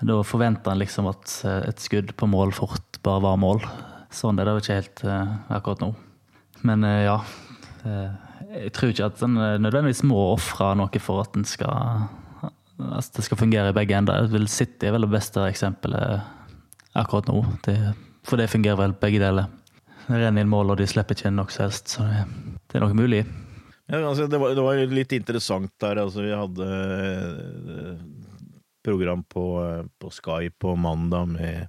Da 0.00 0.20
forventa 0.22 0.72
en 0.72 0.78
liksom 0.82 1.08
at 1.10 1.32
eh, 1.46 1.64
et 1.70 1.82
skudd 1.82 2.14
på 2.18 2.28
mål 2.30 2.54
fort 2.54 3.00
bare 3.02 3.24
var 3.24 3.40
mål. 3.40 3.64
Sånn 4.14 4.38
er 4.38 4.46
det 4.46 4.54
jo 4.54 4.62
ikke 4.62 4.78
helt 4.78 5.02
eh, 5.04 5.34
akkurat 5.56 5.82
nå. 5.82 5.92
Men 6.68 6.86
eh, 6.86 7.04
ja. 7.08 7.18
Jeg 8.48 8.72
tror 8.74 8.90
ikke 8.90 9.06
at 9.06 9.20
en 9.24 9.36
nødvendigvis 9.62 10.02
må 10.08 10.18
ofre 10.32 10.72
noe 10.76 11.00
for 11.00 11.22
at 11.22 11.36
en 11.38 11.46
skal 11.46 12.08
at 12.78 13.10
det 13.16 13.24
skal 13.26 13.38
fungere 13.40 13.70
i 13.72 13.76
begge 13.76 13.96
ender. 13.96 14.28
Vil 14.30 14.48
City 14.50 14.88
er 14.88 14.94
vel 14.94 15.06
det 15.06 15.12
beste 15.12 15.42
eksempelet 15.46 16.20
akkurat 16.98 17.30
nå. 17.30 17.42
Det, 17.66 17.76
for 18.26 18.40
det 18.40 18.50
fungerer 18.52 18.78
vel 18.78 18.94
begge 18.98 19.22
deler. 19.22 19.48
Det 20.06 20.20
renner 20.22 20.44
inn 20.44 20.50
mål, 20.50 20.72
og 20.72 20.80
de 20.80 20.86
slipper 20.88 21.16
ikke 21.16 21.30
inn 21.30 21.38
noe 21.38 21.52
som 21.52 21.66
helst. 21.66 21.94
Så 21.94 22.06
det, 22.06 22.24
det 22.70 22.78
er 22.78 22.84
nok 22.86 22.96
mulig. 22.98 23.24
Ja, 23.88 24.02
altså, 24.02 24.26
det, 24.28 24.38
var, 24.40 24.54
det 24.56 24.64
var 24.64 24.80
litt 24.92 25.12
interessant 25.16 25.72
der. 25.80 26.02
Altså, 26.02 26.24
vi 26.24 26.34
hadde 26.36 26.68
program 28.88 29.24
på, 29.28 29.44
eh, 29.64 29.84
på 30.00 30.12
Skype 30.14 30.56
på 30.64 30.74
mandag 30.80 31.28
med 31.36 31.68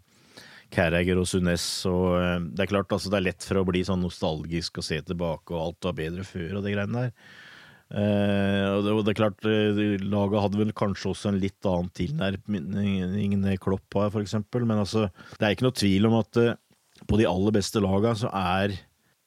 Carragher 0.74 1.20
og 1.20 1.28
Sunes. 1.30 1.66
Og 1.90 2.16
eh, 2.20 2.40
det 2.54 2.66
er 2.66 2.72
klart, 2.72 2.92
altså, 2.94 3.12
det 3.12 3.20
er 3.20 3.28
lett 3.30 3.46
for 3.46 3.62
å 3.62 3.68
bli 3.68 3.84
sånn 3.86 4.04
nostalgisk 4.06 4.82
og 4.82 4.86
se 4.86 5.02
tilbake, 5.06 5.54
og 5.54 5.62
alt 5.64 5.90
var 5.90 6.02
bedre 6.02 6.26
før 6.28 6.60
og 6.60 6.66
de 6.66 6.74
greiene 6.76 7.06
der. 7.06 7.14
Eh, 7.90 8.66
og 8.70 8.84
det, 8.86 8.94
og 8.94 9.02
det 9.06 9.14
er 9.14 9.20
klart, 9.20 9.48
eh, 9.50 9.80
laget 10.04 10.44
hadde 10.46 10.62
vel 10.62 10.76
kanskje 10.78 11.14
også 11.14 11.32
en 11.32 11.40
litt 11.42 11.70
annen 11.70 11.90
tilnærming 11.98 13.34
enn 13.40 13.48
Klopp 13.62 13.98
har, 13.98 14.14
eksempel. 14.22 14.68
Men 14.70 14.84
altså, 14.84 15.08
det 15.38 15.48
er 15.48 15.58
ikke 15.58 15.70
noe 15.70 15.80
tvil 15.80 16.12
om 16.12 16.20
at 16.22 16.44
på 17.10 17.18
de 17.18 17.26
aller 17.26 17.56
beste 17.56 17.82
lagene 17.82 18.20
så 18.20 18.30
er 18.36 18.76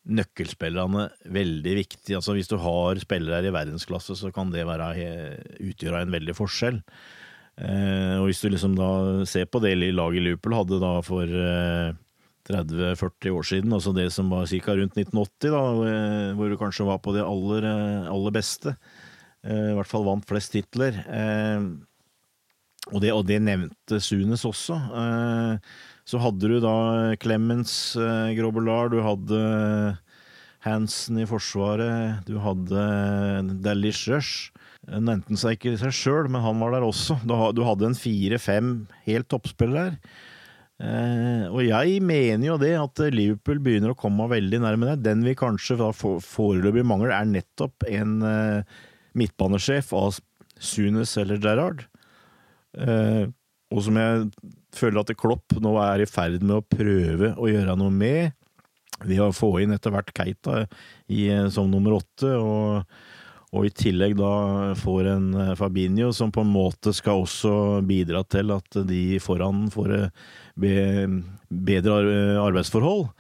nøkkelspillerne 0.03 1.09
veldig 1.31 1.75
viktige. 1.79 2.19
Altså 2.19 2.35
Hvis 2.35 2.51
du 2.51 2.57
har 2.59 2.99
spillere 2.99 3.47
i 3.49 3.55
verdensklasse, 3.55 4.17
så 4.19 4.33
kan 4.35 4.51
det 4.51 4.67
være, 4.67 4.93
utgjøre 5.63 6.03
en 6.03 6.15
veldig 6.15 6.35
forskjell. 6.39 6.81
Eh, 7.63 8.17
og 8.19 8.27
hvis 8.27 8.41
du 8.43 8.49
liksom 8.51 8.75
da 8.79 8.91
ser 9.29 9.47
på 9.47 9.61
det 9.63 9.77
laget 9.79 10.25
Liverpool 10.25 10.57
hadde 10.57 10.81
da 10.83 10.97
for 11.07 11.29
eh, 11.29 11.93
30-40 12.49 13.31
år 13.31 13.47
siden, 13.47 13.73
altså 13.77 13.93
det 13.95 14.09
som 14.15 14.33
var 14.33 14.49
ca. 14.51 14.75
rundt 14.75 14.99
1980, 14.99 15.53
da, 15.55 15.63
eh, 15.87 16.35
hvor 16.39 16.51
du 16.51 16.59
kanskje 16.59 16.89
var 16.89 16.99
på 17.05 17.15
det 17.15 17.23
aller, 17.23 17.69
eh, 17.69 18.11
aller 18.11 18.35
beste. 18.35 18.75
Eh, 19.45 19.71
I 19.71 19.77
hvert 19.79 19.91
fall 19.91 20.07
vant 20.07 20.27
flest 20.27 20.55
titler. 20.57 20.99
Eh, 21.07 21.71
og, 22.91 22.99
det, 23.03 23.13
og 23.15 23.27
det 23.29 23.39
nevnte 23.47 24.01
Sunes 24.03 24.43
også. 24.49 24.79
Eh, 25.03 25.73
så 26.03 26.19
hadde 26.19 26.51
du 26.51 26.59
da 26.63 27.15
Clemens 27.23 27.95
eh, 27.95 28.35
Grobelar, 28.35 28.91
du 28.91 28.99
hadde 29.07 29.43
Hansen 30.67 31.21
i 31.23 31.29
Forsvaret, 31.31 32.27
du 32.27 32.41
hadde 32.43 32.83
Dalish 33.63 34.11
Rush. 34.11 34.51
Nevnte 34.83 35.39
seg 35.39 35.57
ikke 35.57 35.77
seg 35.79 35.95
sjøl, 35.95 36.29
men 36.33 36.43
han 36.43 36.59
var 36.59 36.75
der 36.75 36.85
også. 36.87 37.21
Du 37.27 37.63
hadde 37.63 37.87
en 37.87 37.99
fire-fem 37.99 38.75
helt 39.07 39.29
toppspillere 39.31 39.93
der. 39.93 39.99
Eh, 40.83 41.45
og 41.47 41.61
jeg 41.63 42.01
mener 42.03 42.49
jo 42.49 42.57
det 42.59 42.73
at 42.75 43.03
Liverpool 43.15 43.61
begynner 43.63 43.93
å 43.93 43.99
komme 43.99 44.27
veldig 44.33 44.63
nærme 44.65 44.89
det. 44.91 45.05
Den 45.05 45.23
vi 45.27 45.37
kanskje 45.39 45.79
foreløpig 45.95 46.83
mangler, 46.89 47.15
er 47.15 47.29
nettopp 47.31 47.87
en 47.87 48.17
eh, 48.27 48.81
midtbanesjef 49.19 49.93
av 49.95 50.19
Sunes 50.59 51.15
eller 51.21 51.39
Gerrard. 51.43 51.87
Eh, 52.75 53.29
og 53.73 53.87
som 53.87 53.97
jeg 54.01 54.27
føler 54.75 55.03
at 55.03 55.15
Klopp 55.21 55.55
nå 55.63 55.77
er 55.85 56.03
i 56.03 56.11
ferd 56.11 56.43
med 56.43 56.59
å 56.59 56.67
prøve 56.67 57.35
å 57.39 57.51
gjøre 57.51 57.79
noe 57.79 57.95
med. 57.95 58.35
ved 59.03 59.19
å 59.19 59.33
få 59.35 59.57
inn 59.63 59.73
etter 59.75 59.91
hvert 59.91 60.13
Keita 60.15 60.67
i, 61.11 61.31
som 61.51 61.71
nummer 61.71 61.97
åtte. 61.99 62.35
og 62.37 62.85
og 63.53 63.67
i 63.69 63.73
tillegg 63.77 64.17
da 64.17 64.33
får 64.81 65.11
en 65.13 65.27
Fabinho 65.59 66.09
som 66.17 66.33
på 66.33 66.41
en 66.41 66.53
måte 66.55 66.95
skal 66.97 67.27
også 67.27 67.83
bidra 67.85 68.23
til 68.25 68.53
at 68.55 68.81
de 68.89 69.21
foran 69.21 69.67
får 69.73 69.93
bedre 70.57 71.99
arbeidsforhold. 72.41 73.11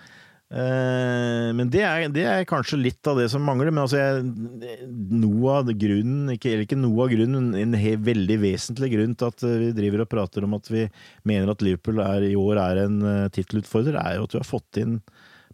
Men 0.52 1.68
det 1.72 1.80
er, 1.84 2.06
det 2.12 2.24
er, 2.28 2.46
kanskje 2.48 2.80
litt 2.80 3.08
av 3.08 3.20
det 3.20 3.28
som 3.32 3.44
mangler. 3.44 3.70
Men 3.72 3.84
altså, 3.84 4.00
jeg, 4.00 4.88
noe 5.20 5.58
av 5.60 5.70
grunnen, 5.72 6.34
ikke, 6.34 6.50
eller 6.50 6.66
ikke 6.66 6.80
noe 6.80 7.06
av 7.06 7.12
grunnen, 7.12 7.52
en 7.56 7.76
veldig 8.04 8.38
vesentlig 8.40 8.92
grunn 8.96 9.16
til 9.16 9.32
at 9.32 9.46
vi 9.64 9.70
driver 9.76 10.04
og 10.04 10.12
prater 10.12 10.48
om 10.48 10.56
at 10.56 10.68
vi 10.72 10.86
mener 11.28 11.52
at 11.52 11.64
Liverpool 11.64 12.00
er, 12.04 12.28
i 12.28 12.36
år 12.40 12.60
er 12.60 12.82
en 12.86 12.98
tittelutfordrer, 13.32 14.00
er 14.00 14.16
jo 14.16 14.28
at 14.28 14.36
vi 14.36 14.42
har 14.42 14.48
fått 14.48 14.80
inn 14.80 15.00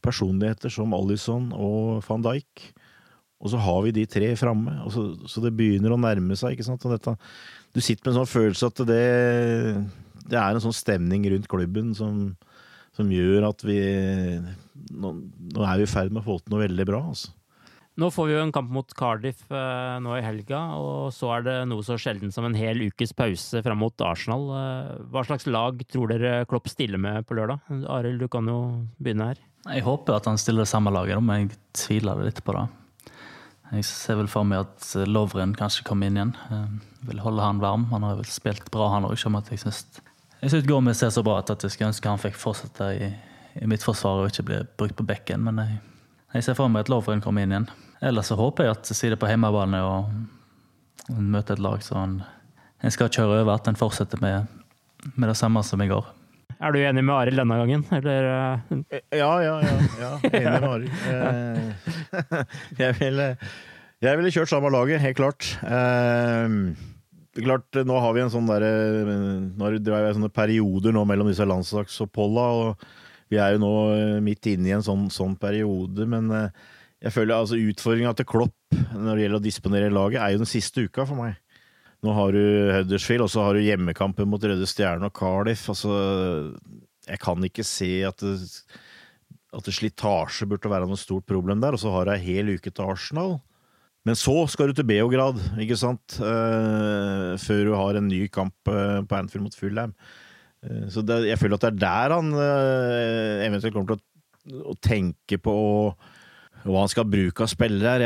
personligheter 0.02 0.70
som 0.70 0.94
Alison 0.94 1.50
og 1.54 2.04
van 2.06 2.26
Dijk. 2.26 2.70
Og 3.38 3.52
så 3.52 3.60
har 3.62 3.80
vi 3.84 3.94
de 3.94 4.04
tre 4.10 4.32
framme, 4.38 4.74
så, 4.90 5.12
så, 5.30 5.42
det 5.44 5.54
begynner 5.54 5.94
å 5.94 6.00
nærme 6.00 6.36
seg. 6.38 6.56
ikke 6.56 6.66
sant? 6.66 6.86
Dette, 6.90 7.14
du 7.74 7.80
sitter 7.80 8.08
med 8.08 8.14
en 8.14 8.20
sånn 8.22 8.32
følelse 8.32 8.70
at 8.72 8.84
det, 8.88 9.04
det 10.26 10.38
er 10.40 10.54
en 10.54 10.64
sånn 10.64 10.74
stemning 10.74 11.26
rundt 11.30 11.50
klubben 11.50 11.94
som, 11.94 12.32
som 12.98 13.10
gjør 13.14 13.50
at 13.52 13.62
vi 13.66 13.78
nå, 14.90 15.12
nå, 15.14 15.62
er 15.62 15.78
vi 15.78 15.86
i 15.86 15.90
ferd 15.90 16.10
med 16.10 16.24
å 16.24 16.26
få 16.26 16.40
til 16.42 16.54
noe 16.54 16.64
veldig 16.66 16.88
bra. 16.88 17.02
altså. 17.12 17.34
Nå 17.98 18.12
får 18.14 18.28
vi 18.28 18.34
jo 18.36 18.42
en 18.44 18.52
kamp 18.54 18.68
mot 18.70 18.92
Cardiff 18.94 19.40
eh, 19.50 19.94
nå 20.02 20.12
i 20.14 20.22
helga, 20.22 20.60
og 20.78 21.08
så 21.14 21.32
er 21.34 21.46
det 21.48 21.56
noe 21.66 21.82
så 21.82 21.96
sjelden 21.98 22.30
som 22.34 22.46
en 22.46 22.54
hel 22.54 22.84
ukes 22.86 23.10
pause 23.18 23.62
fram 23.64 23.82
mot 23.82 24.04
Arsenal. 24.06 24.44
Eh, 24.54 24.92
hva 25.10 25.24
slags 25.26 25.48
lag 25.50 25.82
tror 25.90 26.12
dere 26.12 26.44
Klopp 26.50 26.70
stiller 26.70 27.02
med 27.02 27.26
på 27.26 27.34
lørdag? 27.38 27.64
Arild, 27.90 28.22
du 28.22 28.30
kan 28.30 28.46
jo 28.46 28.58
begynne 29.02 29.32
her. 29.32 29.42
Jeg 29.66 29.82
håper 29.86 30.14
at 30.14 30.30
han 30.30 30.38
stiller 30.38 30.62
det 30.62 30.70
samme 30.70 30.94
laget, 30.94 31.18
men 31.22 31.48
jeg 31.48 31.58
tviler 31.74 32.22
litt 32.22 32.38
på 32.46 32.54
det. 32.54 32.68
Jeg 33.68 33.84
ser 33.84 34.16
vel 34.16 34.30
for 34.32 34.48
meg 34.48 34.64
at 34.64 34.90
eh, 34.96 35.08
Lovren 35.08 35.54
kanskje 35.56 35.84
kommer 35.86 36.08
inn 36.08 36.16
igjen. 36.16 36.34
Jeg 36.48 37.08
vil 37.10 37.20
holde 37.24 37.44
han 37.44 37.60
varm. 37.62 37.88
Han 37.92 38.06
har 38.06 38.16
vel 38.20 38.30
spilt 38.32 38.70
bra, 38.72 38.88
han 38.94 39.08
òg. 39.08 39.16
Jeg 39.18 39.60
syns 39.60 39.84
jeg 40.38 40.52
synes 40.52 40.66
Gomez 40.68 41.00
ser 41.00 41.10
så 41.10 41.24
bra 41.26 41.40
ut 41.40 41.50
at 41.50 41.64
jeg 41.66 41.74
skulle 41.74 41.90
ønske 41.90 42.10
han 42.10 42.20
fikk 42.22 42.36
fortsette 42.38 42.88
i, 42.94 43.08
i 43.58 43.78
forsvar 43.82 44.22
og 44.22 44.30
ikke 44.30 44.46
bli 44.46 44.58
brukt 44.78 44.96
på 45.00 45.06
bekken. 45.06 45.42
Men 45.48 45.58
jeg, 45.64 45.80
jeg, 46.36 46.46
ser 46.46 46.58
for 46.58 46.70
meg 46.70 46.86
at 46.86 46.92
Lovren 46.92 47.22
kommer 47.24 47.42
inn 47.42 47.54
igjen. 47.54 47.70
Ellers 47.98 48.30
så 48.30 48.38
håper 48.38 48.68
jeg 48.68 48.76
at 48.76 48.92
siden 48.92 49.18
på 49.18 49.30
hjemmebane 49.30 49.80
og 49.82 50.12
møter 51.18 51.56
et 51.56 51.64
lag 51.64 51.82
som 51.82 51.98
en, 52.04 52.14
en 52.84 52.94
skal 52.94 53.10
kjøre 53.10 53.40
over, 53.40 53.56
at 53.56 53.66
en 53.66 53.78
fortsetter 53.78 54.22
med, 54.22 54.46
med 55.16 55.32
det 55.32 55.36
samme 55.40 55.64
som 55.66 55.82
i 55.82 55.90
går. 55.90 56.06
Er 56.58 56.74
du 56.74 56.78
enig 56.82 57.04
med 57.06 57.14
Arild 57.14 57.38
denne 57.38 57.56
gangen, 57.60 57.82
eller? 57.94 58.28
Ja, 59.14 59.30
ja, 59.44 59.56
ja. 59.62 59.74
ja 60.02 60.12
enig 60.26 60.60
med 60.62 60.70
Arild. 60.72 60.92
Jeg 62.82 62.96
ville, 62.98 63.26
jeg 64.02 64.18
ville 64.18 64.30
kjørt 64.32 64.50
samme 64.50 64.70
laget, 64.72 65.00
helt 65.02 65.18
klart. 65.18 65.46
klart, 67.38 67.78
Nå 67.86 67.98
har 68.02 68.14
vi 68.14 68.22
en 68.22 68.32
sånn 68.32 68.48
derre 68.48 68.70
Det 69.76 69.92
er 69.94 70.14
sånne 70.14 70.30
perioder 70.34 70.94
nå 70.94 71.02
mellom 71.06 71.30
disse 71.30 71.46
landslagsoppholda, 71.46 72.46
og 72.62 72.88
vi 73.28 73.40
er 73.42 73.54
jo 73.54 73.62
nå 73.62 73.72
midt 74.24 74.50
inne 74.50 74.70
i 74.70 74.76
en 74.78 74.86
sånn, 74.86 75.08
sånn 75.12 75.34
periode, 75.38 76.06
men 76.08 76.30
jeg 76.98 77.14
føler 77.14 77.36
altså 77.36 77.58
utfordringa 77.60 78.14
til 78.18 78.26
Klopp 78.26 78.78
når 78.94 79.12
det 79.12 79.26
gjelder 79.26 79.38
å 79.38 79.44
disponere 79.44 79.92
laget, 79.94 80.22
er 80.22 80.34
jo 80.34 80.42
den 80.42 80.50
siste 80.50 80.86
uka 80.88 81.06
for 81.06 81.18
meg. 81.20 81.36
Nå 82.06 82.12
har 82.14 82.34
du 82.34 82.42
Huddersfield, 82.76 83.24
og 83.24 83.32
så 83.32 83.42
har 83.42 83.56
du 83.56 83.64
hjemmekampen 83.64 84.28
mot 84.30 84.44
Røde 84.44 84.66
Stjerne 84.70 85.08
og 85.08 85.16
Cardiff. 85.18 85.64
Altså, 85.72 85.96
jeg 87.08 87.18
kan 87.22 87.42
ikke 87.48 87.66
se 87.66 87.90
at 88.06 88.22
det, 88.22 88.36
at 89.56 89.70
slitasje 89.72 90.46
burde 90.46 90.70
være 90.70 90.86
noe 90.86 91.00
stort 91.00 91.26
problem 91.26 91.62
der. 91.62 91.74
Og 91.74 91.82
så 91.82 91.90
har 91.94 92.06
du 92.06 92.14
ei 92.14 92.22
hel 92.22 92.54
uke 92.54 92.70
til 92.70 92.86
Arsenal. 92.86 93.38
Men 94.06 94.16
så 94.16 94.34
skal 94.48 94.70
du 94.70 94.78
til 94.78 94.86
Beograd, 94.88 95.40
ikke 95.60 95.76
sant? 95.76 96.20
Uh, 96.22 97.34
før 97.42 97.64
du 97.66 97.74
har 97.76 97.98
en 97.98 98.08
ny 98.08 98.22
kamp 98.32 98.54
uh, 98.70 99.02
på 99.02 99.18
Anfield 99.18 99.44
mot 99.48 99.56
Fulham. 99.58 99.96
Uh, 100.62 100.86
så 100.92 101.02
det, 101.04 101.24
jeg 101.28 101.40
føler 101.40 101.58
at 101.58 101.66
det 101.66 101.72
er 101.74 101.82
der 101.82 102.14
han 102.14 102.30
eventuelt 103.48 103.74
kommer 103.74 103.90
til 103.90 103.98
å, 103.98 104.62
å 104.72 104.78
tenke 104.84 105.40
på 105.42 105.52
å 105.52 105.82
hva 106.74 106.84
han 106.84 106.92
skal 106.92 107.08
bruke 107.08 107.44
av 107.44 107.50
spillere 107.50 107.94
her. 107.94 108.04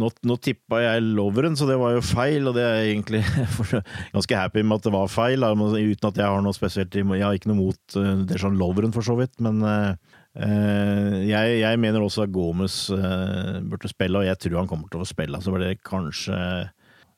Nå, 0.00 0.10
nå 0.26 0.36
tippa 0.42 0.82
jeg 0.84 1.04
Loveren, 1.06 1.56
så 1.58 1.68
det 1.68 1.78
var 1.80 1.96
jo 1.96 2.04
feil, 2.04 2.50
og 2.50 2.56
det 2.56 2.64
er 2.64 2.78
jeg 2.80 2.94
egentlig 2.96 3.22
ganske 4.16 4.40
happy 4.42 4.64
med 4.64 4.78
at 4.78 4.88
det 4.88 4.94
var 4.94 5.12
feil. 5.12 5.46
Uten 5.48 6.10
at 6.10 6.22
jeg 6.22 6.26
har 6.26 6.44
noe 6.44 6.56
spesielt 6.56 6.96
Jeg 6.98 7.24
har 7.24 7.36
ikke 7.36 7.52
noe 7.52 7.60
mot 7.60 7.98
uh, 7.98 8.14
Dejan 8.28 8.58
Loveren, 8.60 8.94
for 8.94 9.06
så 9.06 9.18
vidt, 9.18 9.36
men 9.44 9.62
uh, 9.64 9.94
jeg, 10.38 11.60
jeg, 11.64 11.78
mener 11.82 12.04
også 12.04 12.26
at 12.26 12.34
Gomez 12.34 12.86
uh, 12.94 13.58
burde 13.66 13.90
spille, 13.90 14.20
og 14.20 14.28
jeg 14.28 14.38
tror 14.44 14.60
han 14.62 14.70
kommer 14.70 14.90
til 14.92 15.02
å 15.04 15.08
spille. 15.08 15.40
Så 15.42 15.54
var 15.54 15.64
det 15.64 15.78
kanskje 15.86 16.38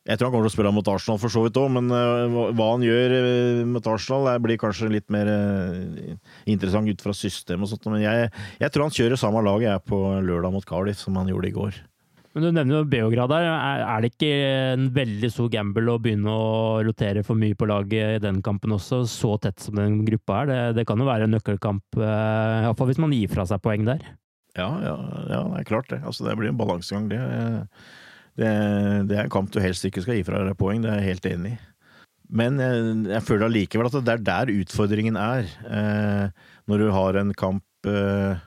jeg 0.08 0.16
tror 0.16 0.30
han 0.30 0.32
kommer 0.32 0.46
til 0.48 0.54
å 0.54 0.54
spille 0.54 0.72
mot 0.72 0.88
Arsenal 0.88 1.18
for 1.20 1.32
så 1.32 1.42
vidt 1.44 1.58
òg, 1.60 1.68
men 1.74 1.92
uh, 1.92 2.52
hva 2.56 2.70
han 2.72 2.84
gjør 2.86 3.12
uh, 3.12 3.60
mot 3.68 3.88
Arsenal, 3.92 4.30
blir 4.40 4.56
kanskje 4.60 4.88
litt 4.94 5.06
mer 5.12 5.28
uh, 5.28 6.16
interessant 6.48 6.88
ut 6.88 7.04
fra 7.04 7.12
systemet 7.16 7.66
og 7.66 7.74
sånt. 7.74 7.90
Men 7.92 8.06
jeg, 8.06 8.30
jeg, 8.62 8.72
tror 8.72 8.88
han 8.88 8.96
kjører 8.96 9.20
samme 9.20 9.44
lag 9.44 9.66
jeg 9.66 9.84
på 9.84 10.00
lørdag 10.24 10.54
mot 10.56 10.66
Cardiff 10.66 11.02
som 11.04 11.20
han 11.20 11.28
gjorde 11.28 11.50
i 11.50 11.54
går. 11.58 11.80
Men 12.32 12.46
Du 12.46 12.48
nevner 12.54 12.78
jo 12.78 12.88
Beograd 12.88 13.32
der. 13.32 13.44
Er 13.50 14.00
det 14.00 14.12
ikke 14.12 14.32
en 14.70 14.88
veldig 14.94 15.32
stor 15.34 15.48
gamble 15.52 15.92
å 15.92 16.00
begynne 16.00 16.32
å 16.32 16.50
rotere 16.86 17.24
for 17.26 17.36
mye 17.36 17.58
på 17.58 17.66
laget 17.68 18.16
i 18.16 18.22
den 18.22 18.38
kampen 18.46 18.72
også, 18.76 19.02
så 19.10 19.34
tett 19.42 19.60
som 19.60 19.76
den 19.76 20.04
gruppa 20.06 20.44
er? 20.44 20.52
Det, 20.52 20.60
det 20.78 20.88
kan 20.88 21.02
jo 21.02 21.10
være 21.10 21.26
en 21.26 21.34
nøkkelkamp, 21.36 21.98
iallfall 22.00 22.88
hvis 22.88 23.02
man 23.02 23.12
gir 23.18 23.34
fra 23.34 23.44
seg 23.50 23.60
poeng 23.66 23.84
der. 23.90 24.06
Ja, 24.56 24.70
ja, 24.82 24.94
ja, 25.26 25.42
det 25.50 25.58
er 25.60 25.68
klart 25.68 25.90
det. 25.90 26.00
Altså, 26.06 26.24
det 26.24 26.38
blir 26.38 26.54
en 26.54 26.58
balansegang, 26.62 27.10
det. 27.10 27.20
Det, 28.40 28.50
det, 29.10 29.16
er 29.18 29.26
en 29.26 29.32
kamp 29.32 29.50
du 29.52 29.60
helst 29.60 29.84
ikke 29.84 30.04
skal 30.04 30.16
gi 30.16 30.24
fra 30.24 30.40
deg 30.46 30.56
poeng, 30.56 30.80
det 30.80 30.88
er 30.92 31.02
jeg 31.02 31.12
helt 31.12 31.28
enig 31.28 31.52
i. 31.52 31.58
Men 32.40 32.60
jeg, 32.62 32.82
jeg 33.10 33.26
føler 33.26 33.48
allikevel 33.48 33.88
at 33.90 33.98
det 34.06 34.14
er 34.14 34.26
der 34.28 34.52
utfordringen 34.54 35.18
er. 35.18 35.48
Eh, 35.66 36.50
når 36.70 36.84
du 36.84 36.92
har 36.94 37.18
en 37.18 37.32
kamp 37.34 37.90
eh, 37.90 38.38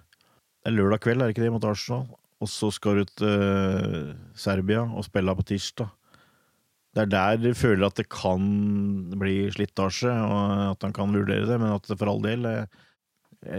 lørdag 0.72 1.04
kveld, 1.04 1.22
er 1.22 1.30
det 1.30 1.36
ikke 1.36 1.44
det, 1.44 1.52
mot 1.54 1.68
Arsenal? 1.68 2.08
Og 2.44 2.50
så 2.52 2.70
skal 2.76 3.02
du 3.02 3.12
til 3.12 3.28
eh, 3.28 4.16
Serbia 4.40 4.86
og 4.88 5.06
spille 5.08 5.36
på 5.36 5.46
tirsdag. 5.52 5.92
Det 6.94 7.04
er 7.04 7.12
der 7.12 7.38
du 7.42 7.52
føler 7.58 7.88
at 7.88 7.98
det 7.98 8.08
kan 8.14 8.42
bli 9.18 9.48
slitasje, 9.54 10.12
og 10.14 10.74
at 10.74 10.84
han 10.86 10.94
kan 10.96 11.14
vurdere 11.16 11.48
det, 11.50 11.60
men 11.60 11.74
at 11.74 11.90
for 11.90 12.12
all 12.12 12.22
del 12.24 12.46
eh, 12.50 12.82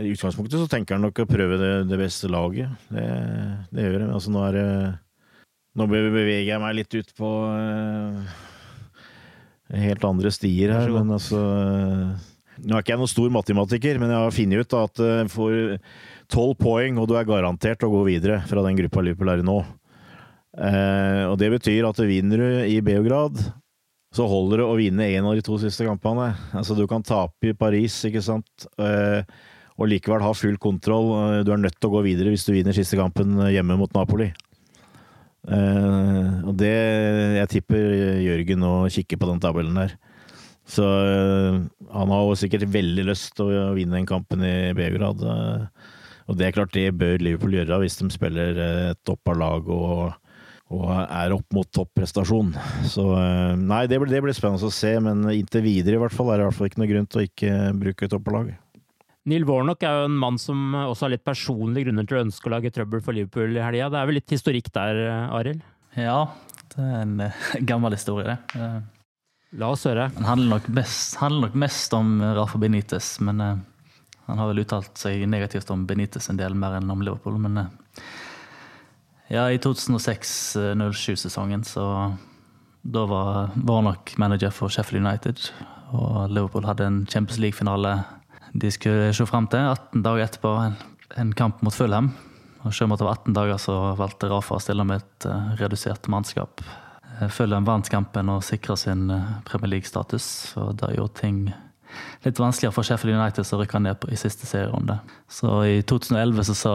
I 0.01 0.13
utgangspunktet 0.15 0.61
så 0.61 0.69
tenker 0.71 0.97
han 0.97 1.05
nok 1.05 1.25
å 1.25 1.29
prøve 1.29 1.59
det, 1.61 1.73
det 1.91 2.01
beste 2.01 2.31
laget. 2.33 2.73
Det, 2.89 3.09
det 3.75 3.89
gjør 3.89 4.07
han. 4.07 4.15
Altså, 4.17 4.33
nå 4.33 4.45
er 4.49 4.57
det 4.57 4.69
nå 5.75 5.87
beveger 5.91 6.53
jeg 6.53 6.63
meg 6.63 6.77
litt 6.79 6.95
ut 6.95 7.09
på 7.19 7.31
uh, 7.51 8.37
helt 9.75 10.07
andre 10.07 10.31
stier 10.35 10.75
her, 10.75 10.93
men 10.95 11.11
altså 11.17 11.41
Nå 12.55 12.77
er 12.77 12.85
ikke 12.85 12.93
jeg 12.93 13.01
noen 13.01 13.11
stor 13.11 13.33
matematiker, 13.35 13.99
men 13.99 14.13
jeg 14.13 14.23
har 14.23 14.35
funnet 14.37 14.61
ut 14.63 14.77
at 14.79 15.01
uh, 15.03 15.25
for 15.33 15.75
tolv 16.31 16.55
poeng, 16.61 17.01
og 17.03 17.09
du 17.11 17.17
er 17.19 17.27
garantert 17.27 17.83
å 17.83 17.91
gå 17.91 18.05
videre 18.07 18.39
fra 18.47 18.63
den 18.63 18.79
gruppa 18.79 19.03
Liverpool 19.03 19.33
er 19.33 19.43
i 19.43 19.47
nå. 19.47 19.59
Og 20.55 21.35
det 21.41 21.49
betyr 21.51 21.83
at 21.89 21.99
vinner 22.07 22.39
du 22.39 22.47
i 22.71 22.79
Beograd, 22.87 23.41
så 24.15 24.23
holder 24.31 24.63
det 24.63 24.69
å 24.71 24.77
vinne 24.79 25.09
én 25.11 25.27
av 25.27 25.35
de 25.35 25.43
to 25.43 25.59
siste 25.59 25.83
kampene. 25.85 26.31
Altså, 26.55 26.77
du 26.79 26.87
kan 26.89 27.03
tape 27.03 27.51
i 27.51 27.57
Paris, 27.59 27.99
ikke 28.07 28.23
sant, 28.23 28.67
og 28.79 29.91
likevel 29.91 30.23
ha 30.23 30.31
full 30.39 30.57
kontroll. 30.63 31.11
Du 31.45 31.51
er 31.51 31.61
nødt 31.61 31.77
til 31.77 31.91
å 31.91 31.97
gå 31.99 32.05
videre 32.07 32.31
hvis 32.33 32.47
du 32.47 32.55
vinner 32.55 32.77
siste 32.77 32.97
kampen 33.01 33.35
hjemme 33.51 33.77
mot 33.83 33.93
Napoli. 33.99 34.31
Uh, 35.45 36.41
og 36.49 36.55
det 36.57 36.73
Jeg 36.73 37.51
tipper 37.53 37.83
Jørgen 38.25 38.63
nå 38.65 38.73
kikker 38.93 39.21
på 39.21 39.29
den 39.29 39.43
tabellen 39.43 39.77
der. 39.77 39.97
Så 40.65 40.85
uh, 40.85 41.61
han 41.93 42.15
har 42.15 42.25
jo 42.25 42.39
sikkert 42.41 42.71
veldig 42.73 43.05
lyst 43.11 43.35
til 43.37 43.53
å 43.53 43.75
vinne 43.77 43.99
den 43.99 44.09
kampen 44.09 44.45
i 44.47 44.73
Beograd. 44.77 45.21
Uh, 45.21 45.93
og 46.25 46.41
det 46.41 46.49
er 46.49 46.57
klart, 46.57 46.73
det 46.73 46.97
bør 46.97 47.21
Liverpool 47.21 47.59
gjøre 47.59 47.83
hvis 47.83 47.99
de 48.01 48.09
spiller 48.13 48.61
et 48.65 49.01
toppa 49.05 49.35
lag 49.37 49.67
og, 49.69 50.15
og, 50.73 50.87
er 51.05 51.35
opp 51.37 51.53
mot 51.53 51.69
topprestasjon. 51.69 52.55
Så 52.89 53.05
nei, 53.61 53.83
det 53.91 54.01
blir, 54.01 54.09
det 54.09 54.23
blir, 54.25 54.33
spennende 54.33 54.65
å 54.65 54.73
se, 54.73 54.95
men 55.05 55.21
inntil 55.35 55.67
videre 55.67 55.99
i 55.99 56.05
hvert 56.07 56.17
fall 56.17 56.33
er 56.33 56.41
det 56.41 56.47
i 56.47 56.49
hvert 56.49 56.57
fall 56.57 56.73
ikke 56.73 56.81
noe 56.81 56.93
grunn 56.95 57.11
til 57.13 57.21
å 57.21 57.27
ikke 57.29 57.59
bruke 57.83 58.09
toppa 58.09 58.39
lag. 58.39 58.55
Neil 59.31 59.47
Warnock 59.49 59.85
er 59.87 60.03
jo 60.03 60.09
en 60.11 60.19
mann 60.21 60.37
som 60.41 60.75
også 60.77 61.07
har 61.07 61.15
litt 61.15 61.25
personlige 61.25 61.87
grunner 61.87 62.09
til 62.09 62.19
å 62.19 62.25
ønske 62.27 62.51
å 62.51 62.53
lage 62.53 62.73
trøbbel 62.75 63.01
for 63.05 63.17
Liverpool 63.17 63.57
i 63.57 63.63
helga. 63.65 63.89
Det 63.93 64.01
er 64.01 64.11
vel 64.11 64.19
litt 64.19 64.35
historikk 64.37 64.69
der, 64.75 65.01
Arild? 65.33 65.63
Ja, 65.97 66.19
det 66.75 66.83
er 66.85 66.99
en 67.01 67.15
uh, 67.23 67.47
gammel 67.71 67.97
historie, 67.97 68.35
det. 68.35 68.67
La 69.55 69.69
oss 69.71 69.85
høre. 69.87 70.09
Den 70.17 70.27
handler 70.27 70.49
nok 70.57 70.65
mest, 70.77 71.15
handler 71.21 71.47
nok 71.47 71.57
mest 71.63 71.93
om 71.97 72.19
Rafa 72.37 72.59
Benitez, 72.61 73.15
men 73.25 73.41
uh, 73.41 73.59
han 74.27 74.39
har 74.41 74.47
vel 74.51 74.63
uttalt 74.65 74.99
seg 74.99 75.29
negativt 75.31 75.71
om 75.73 75.87
Benitez 75.89 76.29
en 76.29 76.41
del 76.41 76.55
mer 76.59 76.73
enn 76.81 76.93
om 76.93 77.03
Liverpool. 77.05 77.37
Men 77.41 77.59
uh, 77.63 77.69
ja, 79.33 79.47
i 79.49 79.59
2006-07-sesongen 79.63 81.65
så 81.65 82.13
da 82.85 83.07
var 83.09 83.55
Warnock 83.57 84.19
manager 84.21 84.53
for 84.53 84.69
Sheffield 84.69 85.01
United, 85.07 85.41
og 85.97 86.29
Liverpool 86.29 86.69
hadde 86.69 86.85
en 86.91 87.07
Champions 87.09 87.41
League-finale 87.41 88.05
de 88.55 88.71
skulle 88.71 89.11
se 89.15 89.27
fram 89.27 89.49
til. 89.51 89.67
18 89.75 90.05
dager 90.05 90.29
etterpå 90.29 90.55
en 91.19 91.33
kamp 91.35 91.63
mot 91.67 91.75
Fulham. 91.75 92.13
Og 92.65 92.73
selv 92.73 92.89
om 92.89 92.97
det 92.97 93.05
var 93.05 93.19
18 93.19 93.35
dager, 93.37 93.59
så 93.61 93.75
valgte 93.99 94.31
Rafa 94.31 94.57
å 94.57 94.63
stille 94.63 94.87
med 94.89 95.03
et 95.03 95.27
uh, 95.29 95.53
redusert 95.61 96.09
mannskap. 96.13 96.63
Uh, 97.19 97.27
Fulham 97.29 97.67
vant 97.67 97.91
kampen 97.93 98.31
og 98.33 98.45
sikra 98.47 98.77
sin 98.81 99.11
uh, 99.13 99.41
Premier 99.49 99.75
League-status. 99.75 100.29
og 100.63 100.79
Det 100.81 100.95
gjorde 100.97 101.21
ting 101.21 101.43
litt 102.25 102.41
vanskeligere 102.41 102.75
for 102.75 102.87
Sheffield 102.87 103.19
United 103.19 103.47
som 103.47 103.61
rykka 103.61 103.83
ned 103.83 104.01
på, 104.01 104.09
i 104.11 104.19
siste 104.19 104.49
serierunde. 104.49 104.97
Så 105.31 105.51
i 105.69 105.77
2011 105.83 106.49
så 106.49 106.57
sa 106.59 106.75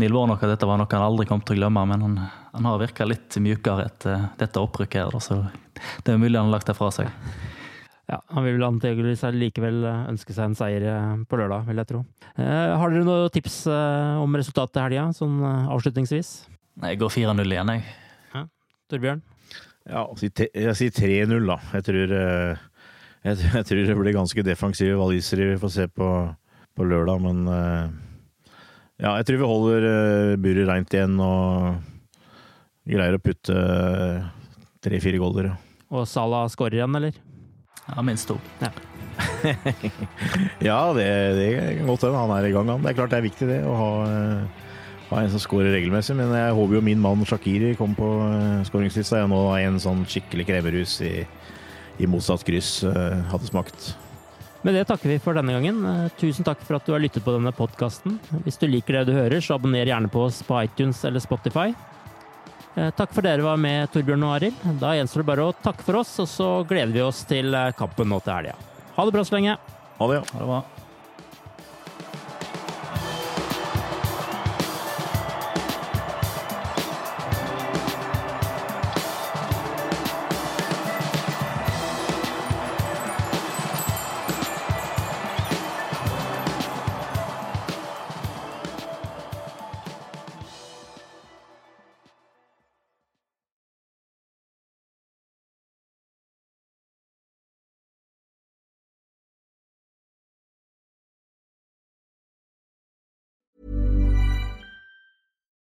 Neil 0.00 0.14
Warnock 0.14 0.44
at 0.44 0.54
dette 0.54 0.68
var 0.68 0.78
noe 0.80 0.92
han 0.92 1.04
aldri 1.04 1.26
kom 1.28 1.42
til 1.44 1.56
å 1.56 1.64
glemme, 1.64 1.82
men 1.88 2.04
han, 2.04 2.16
han 2.52 2.68
har 2.68 2.80
virka 2.80 3.08
litt 3.08 3.36
mjukere 3.40 3.88
etter 3.88 4.28
dette 4.40 4.62
opprykket 4.62 5.02
her, 5.02 5.20
så 5.24 5.42
det 6.04 6.14
er 6.14 6.20
mulig 6.20 6.36
han 6.36 6.50
har 6.50 6.58
lagt 6.58 6.70
det 6.70 6.76
fra 6.76 6.92
seg. 6.94 7.10
Ja, 8.06 8.20
Han 8.30 8.44
vil 8.46 8.62
antakeligvis 8.62 9.24
likevel 9.34 9.80
ønske 9.82 10.34
seg 10.34 10.50
en 10.52 10.58
seier 10.58 10.84
på 11.26 11.38
lørdag, 11.40 11.64
vil 11.66 11.80
jeg 11.82 11.88
tro. 11.90 12.02
Eh, 12.38 12.74
har 12.78 12.92
dere 12.92 13.06
noen 13.06 13.32
tips 13.34 13.64
eh, 13.66 14.20
om 14.22 14.38
resultatet 14.38 14.78
i 14.78 14.84
helga, 14.84 15.08
sånn 15.16 15.40
eh, 15.42 15.72
avslutningsvis? 15.74 16.30
Nei, 16.78 16.92
Jeg 16.94 17.00
går 17.02 17.10
4-0 17.16 17.56
igjen, 17.56 17.72
jeg. 17.74 17.82
Hæ? 18.30 18.44
Torbjørn? 18.92 19.24
Ja, 19.90 20.04
jeg 20.22 20.76
sier 20.78 20.94
3-0, 20.94 21.50
da. 21.50 21.58
Jeg 21.74 21.86
tror, 21.88 22.14
jeg, 22.14 23.36
jeg 23.56 23.68
tror, 23.70 23.82
det 23.90 23.98
blir 23.98 24.18
ganske 24.20 24.46
defensive 24.46 24.98
walisere 25.00 25.50
vi 25.52 25.60
får 25.62 25.74
se 25.74 25.90
på, 25.90 26.10
på, 26.78 26.86
lørdag, 26.86 27.22
men 27.26 27.44
ja, 29.02 29.12
jeg 29.18 29.26
tror 29.28 29.42
vi 29.42 29.50
holder 29.50 30.38
buret 30.42 30.70
reint 30.70 30.94
igjen 30.94 31.18
og 31.22 31.78
greier 32.86 33.18
å 33.18 33.22
putte 33.22 33.54
tre-fire 34.82 35.22
goller. 35.22 35.54
Og 35.90 36.06
Salah 36.10 36.46
skårer 36.50 36.80
igjen, 36.80 36.98
eller? 36.98 37.25
Ja, 37.86 38.02
minst 38.02 38.28
to. 38.28 38.38
Ja, 38.60 38.70
ja 40.68 40.78
det, 40.96 41.08
det, 41.36 41.48
kan 41.78 41.90
godt 41.90 42.06
hende 42.06 42.22
han 42.22 42.32
er 42.36 42.48
i 42.48 42.54
gang. 42.54 42.70
Han. 42.72 42.84
Det 42.84 42.92
er 42.92 42.98
klart 42.98 43.12
det 43.14 43.20
er 43.20 43.28
viktig 43.28 43.48
det, 43.48 43.60
å 43.66 43.74
ha, 43.78 43.90
ha 45.10 45.20
en 45.22 45.32
som 45.32 45.42
skårer 45.42 45.72
regelmessig. 45.76 46.16
Men 46.18 46.34
jeg 46.36 46.56
håper 46.58 46.78
jo 46.78 46.86
min 46.88 47.02
mann 47.02 47.24
Shakiri 47.28 47.74
kommer 47.78 48.00
på 48.00 48.10
uh, 48.24 48.64
skåringslista. 48.68 49.22
Jeg 49.22 49.30
nå 49.32 49.42
har 49.50 49.62
en 49.66 49.78
sånn 49.82 50.02
skikkelig 50.08 50.48
kremerus 50.50 50.98
i, 51.06 51.14
i 52.02 52.10
motsatt 52.10 52.44
kryss 52.46 52.80
uh, 52.88 53.22
hadde 53.30 53.52
smakt. 53.52 53.94
Med 54.66 54.74
det 54.74 54.86
takker 54.88 55.12
vi 55.12 55.22
for 55.22 55.38
denne 55.38 55.54
gangen. 55.54 56.08
Tusen 56.18 56.46
takk 56.46 56.64
for 56.66 56.80
at 56.80 56.88
du 56.88 56.90
har 56.96 57.02
lyttet 57.02 57.22
på 57.22 57.34
denne 57.36 57.52
podkasten. 57.54 58.16
Hvis 58.42 58.58
du 58.58 58.66
liker 58.66 58.98
det 58.98 59.12
du 59.12 59.14
hører, 59.14 59.38
så 59.38 59.54
abonner 59.54 59.86
gjerne 59.86 60.10
på 60.10 60.24
oss 60.26 60.40
på 60.42 60.58
iTunes 60.64 61.04
eller 61.06 61.22
Spotify. 61.22 61.70
Eh, 62.76 62.90
takk 62.92 63.12
for 63.16 63.24
dere 63.24 63.40
var 63.40 63.56
med, 63.56 63.88
Torbjørn 63.92 64.24
og 64.28 64.34
Arild. 64.36 64.64
Da 64.82 64.92
gjenstår 64.98 65.22
det 65.22 65.28
bare 65.30 65.48
å 65.48 65.56
takke 65.64 65.84
for 65.86 66.02
oss, 66.02 66.12
og 66.20 66.28
så 66.28 66.48
gleder 66.68 66.92
vi 66.92 67.04
oss 67.06 67.22
til 67.28 67.56
eh, 67.56 67.72
kampen 67.78 68.12
nå 68.12 68.20
til 68.20 68.36
helga. 68.36 68.56
Ha 68.98 69.06
det 69.08 69.16
bra 69.16 69.24
så 69.24 69.38
lenge. 69.38 69.56
Ha 69.96 70.08
det. 70.12 70.24
Ha 70.34 70.42
det 70.42 70.50
bra. 70.50 70.64